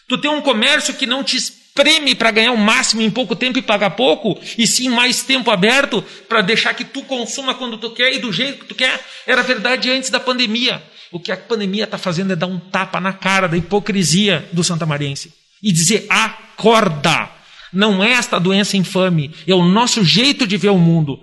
Tu 0.09 0.17
ter 0.19 0.29
um 0.29 0.41
comércio 0.41 0.95
que 0.95 1.07
não 1.07 1.23
te 1.23 1.37
preme 1.75 2.15
para 2.15 2.31
ganhar 2.31 2.53
o 2.53 2.57
máximo 2.57 3.03
em 3.03 3.11
pouco 3.11 3.35
tempo 3.35 3.59
e 3.59 3.63
pagar 3.63 3.91
pouco, 3.91 4.41
e 4.57 4.67
sim 4.67 4.89
mais 4.89 5.23
tempo 5.23 5.51
aberto 5.51 6.03
para 6.29 6.41
deixar 6.41 6.73
que 6.73 6.85
tu 6.85 7.03
consuma 7.03 7.55
quando 7.55 7.77
tu 7.77 7.91
quer 7.91 8.15
e 8.15 8.21
do 8.21 8.33
jeito 8.33 8.61
que 8.61 8.67
tu 8.67 8.75
quer, 8.75 9.05
era 9.27 9.43
verdade 9.43 9.91
antes 9.91 10.09
da 10.09 10.21
pandemia. 10.21 10.83
O 11.11 11.21
que 11.21 11.33
a 11.33 11.37
pandemia 11.37 11.85
está 11.85 11.99
fazendo 11.99 12.33
é 12.33 12.37
dar 12.37 12.47
um 12.47 12.59
tapa 12.59 13.01
na 13.01 13.13
cara 13.13 13.47
da 13.47 13.57
hipocrisia 13.57 14.49
do 14.53 14.65
santamarense 14.65 15.44
e 15.65 15.73
dizer: 15.73 16.07
acorda! 16.09 17.31
Não 17.73 18.05
é 18.05 18.13
esta 18.13 18.39
doença 18.39 18.77
infame, 18.77 19.33
é 19.47 19.53
o 19.53 19.65
nosso 19.65 20.05
jeito 20.05 20.47
de 20.47 20.57
ver 20.57 20.69
o 20.69 20.79
mundo. 20.79 21.21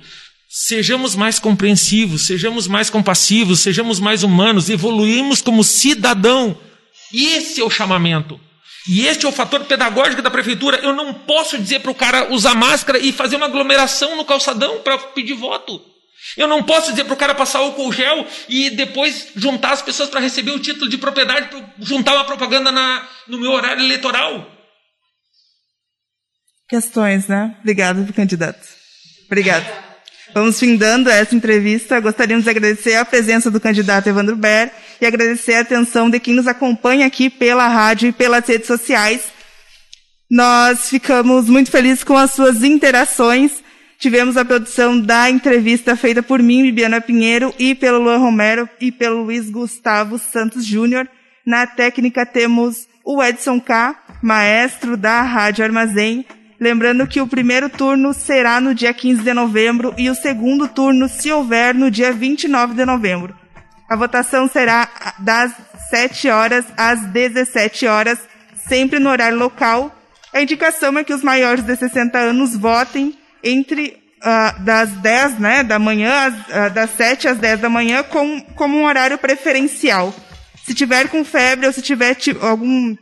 Sejamos 0.49 1.15
mais 1.15 1.39
compreensivos, 1.39 2.23
sejamos 2.23 2.67
mais 2.67 2.89
compassivos, 2.89 3.61
sejamos 3.61 4.01
mais 4.01 4.21
humanos, 4.21 4.69
evoluímos 4.69 5.41
como 5.41 5.63
cidadão. 5.63 6.57
Esse 7.13 7.61
é 7.61 7.63
o 7.63 7.69
chamamento. 7.69 8.37
E 8.89 9.05
este 9.05 9.25
é 9.25 9.29
o 9.29 9.31
fator 9.31 9.61
pedagógico 9.61 10.21
da 10.21 10.29
prefeitura. 10.29 10.77
Eu 10.77 10.93
não 10.93 11.13
posso 11.13 11.57
dizer 11.57 11.79
para 11.79 11.91
o 11.91 11.95
cara 11.95 12.33
usar 12.33 12.55
máscara 12.55 12.97
e 12.99 13.13
fazer 13.13 13.37
uma 13.37 13.45
aglomeração 13.45 14.17
no 14.17 14.25
calçadão 14.25 14.79
para 14.79 14.97
pedir 14.97 15.35
voto. 15.35 15.79
Eu 16.38 16.47
não 16.47 16.63
posso 16.63 16.91
dizer 16.91 17.03
para 17.05 17.13
o 17.13 17.17
cara 17.17 17.36
passar 17.36 17.59
álcool 17.59 17.91
gel 17.91 18.26
e 18.47 18.69
depois 18.69 19.30
juntar 19.36 19.72
as 19.72 19.82
pessoas 19.82 20.09
para 20.09 20.19
receber 20.19 20.51
o 20.51 20.59
título 20.59 20.89
de 20.89 20.97
propriedade, 20.97 21.49
para 21.49 21.65
juntar 21.80 22.13
uma 22.13 22.26
propaganda 22.26 22.72
na, 22.72 23.07
no 23.28 23.39
meu 23.39 23.51
horário 23.51 23.84
eleitoral. 23.84 24.49
Questões, 26.69 27.28
né? 27.28 27.55
Obrigado, 27.59 28.13
candidato. 28.13 28.65
Obrigado. 29.26 29.65
Vamos 30.34 30.57
findando 30.57 31.09
essa 31.09 31.36
entrevista. 31.36 31.99
Gostaríamos 31.99 32.45
de 32.45 32.49
agradecer 32.49 32.95
a 32.95 33.03
presença 33.03 33.51
do 33.51 33.59
candidato 33.59 34.07
Evandro 34.07 34.36
Ber 34.36 34.72
e 35.01 35.05
agradecer 35.05 35.55
a 35.55 35.61
atenção 35.61 36.09
de 36.09 36.19
quem 36.19 36.34
nos 36.34 36.47
acompanha 36.47 37.05
aqui 37.05 37.30
pela 37.30 37.67
rádio 37.67 38.09
e 38.09 38.13
pelas 38.13 38.47
redes 38.47 38.67
sociais. 38.67 39.24
Nós 40.30 40.89
ficamos 40.89 41.49
muito 41.49 41.69
felizes 41.69 42.05
com 42.05 42.15
as 42.15 42.32
suas 42.32 42.63
interações. 42.63 43.61
Tivemos 44.01 44.35
a 44.35 44.43
produção 44.43 44.99
da 44.99 45.29
entrevista 45.29 45.95
feita 45.95 46.23
por 46.23 46.41
mim, 46.41 46.63
Bibiana 46.63 46.99
Pinheiro, 46.99 47.53
e 47.59 47.75
pelo 47.75 47.99
Luan 47.99 48.17
Romero 48.17 48.67
e 48.79 48.91
pelo 48.91 49.21
Luiz 49.21 49.47
Gustavo 49.47 50.17
Santos 50.17 50.65
Júnior. 50.65 51.07
Na 51.45 51.67
técnica 51.67 52.25
temos 52.25 52.87
o 53.05 53.21
Edson 53.21 53.61
K., 53.61 53.95
maestro 54.23 54.97
da 54.97 55.21
Rádio 55.21 55.63
Armazém, 55.63 56.25
Lembrando 56.59 57.07
que 57.07 57.19
o 57.19 57.27
primeiro 57.27 57.69
turno 57.69 58.13
será 58.13 58.59
no 58.59 58.75
dia 58.75 58.93
15 58.93 59.23
de 59.23 59.33
novembro 59.33 59.95
e 59.97 60.11
o 60.11 60.15
segundo 60.15 60.67
turno, 60.67 61.09
se 61.09 61.31
houver, 61.31 61.73
no 61.73 61.89
dia 61.89 62.11
29 62.11 62.75
de 62.75 62.85
novembro. 62.85 63.35
A 63.89 63.95
votação 63.95 64.47
será 64.47 64.87
das 65.17 65.53
7 65.89 66.29
horas 66.29 66.65
às 66.77 67.01
17 67.07 67.87
horas, 67.87 68.19
sempre 68.67 68.99
no 68.99 69.09
horário 69.09 69.39
local. 69.39 69.91
A 70.32 70.39
indicação 70.39 70.97
é 70.99 71.03
que 71.03 71.13
os 71.13 71.23
maiores 71.23 71.63
de 71.63 71.75
60 71.75 72.17
anos 72.17 72.55
votem 72.55 73.17
entre 73.43 74.01
uh, 74.22 74.62
das 74.62 74.92
10 74.92 75.39
né, 75.39 75.63
da 75.63 75.80
manhã, 75.80 76.30
uh, 76.30 76.74
das 76.74 76.92
7 76.92 77.28
às 77.28 77.38
10 77.38 77.62
da 77.62 77.70
manhã, 77.70 78.04
com, 78.04 78.42
como 78.55 78.78
um 78.78 78.86
horário 78.86 79.18
preferencial. 79.18 80.13
Se 80.66 80.74
tiver 80.74 81.08
com 81.09 81.26
febre 81.26 81.68
ou 81.68 81.74
se 81.74 81.82
tiver 81.82 82.16
algum 82.42 82.96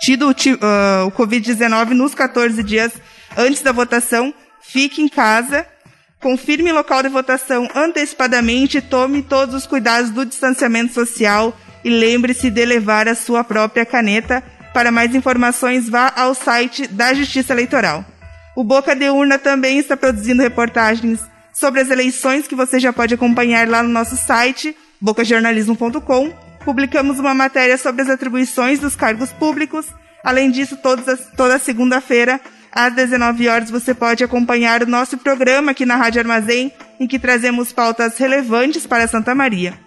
tido 0.00 0.28
uh, 0.28 1.06
o 1.06 1.12
Covid-19 1.12 1.90
nos 1.90 2.14
14 2.14 2.62
dias 2.62 2.92
antes 3.36 3.62
da 3.62 3.72
votação, 3.72 4.34
fique 4.60 5.00
em 5.00 5.08
casa, 5.08 5.66
confirme 6.20 6.70
o 6.70 6.74
local 6.74 7.02
de 7.02 7.08
votação 7.08 7.68
antecipadamente, 7.74 8.80
tome 8.80 9.22
todos 9.22 9.54
os 9.54 9.66
cuidados 9.66 10.10
do 10.10 10.26
distanciamento 10.26 10.92
social 10.92 11.56
e 11.84 11.90
lembre-se 11.90 12.50
de 12.50 12.64
levar 12.64 13.08
a 13.08 13.14
sua 13.14 13.44
própria 13.44 13.86
caneta. 13.86 14.42
Para 14.74 14.90
mais 14.90 15.14
informações, 15.14 15.88
vá 15.88 16.12
ao 16.14 16.34
site 16.34 16.86
da 16.86 17.14
Justiça 17.14 17.52
Eleitoral. 17.52 18.04
O 18.56 18.64
Boca 18.64 18.96
de 18.96 19.08
Urna 19.10 19.38
também 19.38 19.78
está 19.78 19.96
produzindo 19.96 20.42
reportagens 20.42 21.20
sobre 21.52 21.80
as 21.80 21.90
eleições 21.90 22.48
que 22.48 22.56
você 22.56 22.80
já 22.80 22.92
pode 22.92 23.14
acompanhar 23.14 23.68
lá 23.68 23.82
no 23.82 23.88
nosso 23.88 24.16
site, 24.16 24.76
bocajornalismo.com 25.00 26.46
publicamos 26.66 27.20
uma 27.20 27.32
matéria 27.32 27.78
sobre 27.78 28.02
as 28.02 28.10
atribuições 28.10 28.80
dos 28.80 28.96
cargos 28.96 29.30
públicos. 29.30 29.86
Além 30.24 30.50
disso, 30.50 30.76
todas 30.76 31.20
toda 31.36 31.60
segunda-feira, 31.60 32.40
às 32.72 32.92
19 32.92 33.48
horas, 33.48 33.70
você 33.70 33.94
pode 33.94 34.24
acompanhar 34.24 34.82
o 34.82 34.86
nosso 34.86 35.16
programa 35.16 35.70
aqui 35.70 35.86
na 35.86 35.94
Rádio 35.94 36.20
Armazém, 36.20 36.72
em 36.98 37.06
que 37.06 37.20
trazemos 37.20 37.72
pautas 37.72 38.18
relevantes 38.18 38.84
para 38.84 39.06
Santa 39.06 39.32
Maria. 39.32 39.78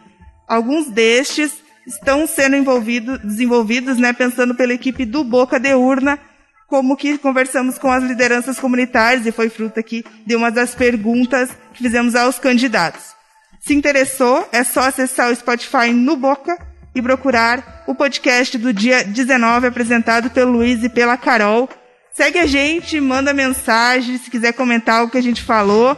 Alguns 0.48 0.90
destes 0.90 1.52
estão 1.86 2.26
sendo 2.26 2.56
envolvido, 2.56 3.20
desenvolvidos, 3.20 3.98
né, 3.98 4.14
pensando 4.14 4.56
pela 4.56 4.74
equipe 4.74 5.06
do 5.06 5.26
Boca 5.26 5.60
de 5.60 5.74
Urna, 5.76 6.18
como 6.70 6.96
que 6.96 7.18
conversamos 7.18 7.80
com 7.80 7.92
as 7.92 8.04
lideranças 8.04 8.60
comunitárias 8.60 9.26
e 9.26 9.32
foi 9.32 9.50
fruto 9.50 9.80
aqui 9.80 10.06
de 10.26 10.36
uma 10.36 10.52
das 10.52 10.76
perguntas 10.76 11.50
que 11.74 11.84
fizemos 11.84 12.16
aos 12.16 12.38
candidatos. 12.38 13.16
Se 13.60 13.74
interessou, 13.74 14.48
é 14.52 14.64
só 14.64 14.82
acessar 14.82 15.32
o 15.32 15.36
Spotify 15.36 15.92
no 15.92 16.16
Boca 16.16 16.58
e 16.94 17.02
procurar 17.02 17.84
o 17.88 17.96
podcast 17.96 18.58
do 18.58 18.72
dia 18.72 19.04
19 19.04 19.68
apresentado 19.68 20.30
pelo 20.30 20.52
Luiz 20.52 20.84
e 20.84 20.90
pela 20.90 21.18
Carol. 21.18 21.68
Segue 22.14 22.40
a 22.40 22.46
gente, 22.46 23.00
manda 23.02 23.34
mensagem, 23.34 24.18
se 24.18 24.30
quiser 24.30 24.54
comentar 24.54 25.04
o 25.04 25.10
que 25.10 25.18
a 25.18 25.24
gente 25.24 25.42
falou. 25.42 25.94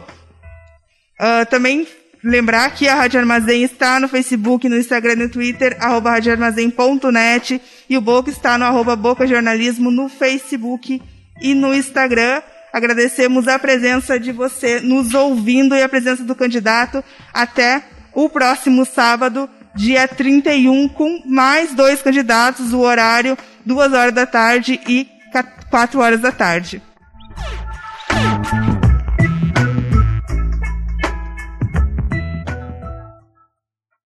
Uh, 1.20 1.46
também 1.48 1.86
lembrar 2.22 2.70
que 2.70 2.88
a 2.88 2.94
Rádio 2.94 3.20
Armazém 3.20 3.62
está 3.62 3.98
no 3.98 4.08
Facebook, 4.08 4.68
no 4.68 4.76
Instagram 4.76 5.12
e 5.12 5.16
no 5.16 5.28
Twitter, 5.28 5.76
arroba 5.80 6.10
radioarmazém.net, 6.10 7.60
e 7.88 7.96
o 7.96 8.00
Boca 8.00 8.30
está 8.30 8.56
no 8.56 8.64
arroba 8.64 8.94
Boca 8.94 9.26
Jornalismo 9.26 9.90
no 9.90 10.08
Facebook 10.08 11.02
e 11.40 11.54
no 11.54 11.74
Instagram. 11.74 12.42
Agradecemos 12.72 13.48
a 13.48 13.58
presença 13.58 14.18
de 14.18 14.32
você 14.32 14.80
nos 14.80 15.12
ouvindo 15.12 15.74
e 15.74 15.82
a 15.82 15.88
presença 15.88 16.22
do 16.22 16.34
candidato 16.34 17.04
até 17.34 17.82
o 18.14 18.28
próximo 18.28 18.84
sábado, 18.84 19.48
dia 19.74 20.06
31, 20.06 20.88
com 20.88 21.22
mais 21.26 21.74
dois 21.74 22.02
candidatos, 22.02 22.72
o 22.72 22.80
horário, 22.80 23.36
duas 23.64 23.92
horas 23.92 24.14
da 24.14 24.26
tarde 24.26 24.80
e 24.86 25.08
quatro 25.70 26.00
horas 26.00 26.20
da 26.20 26.30
tarde. 26.30 26.82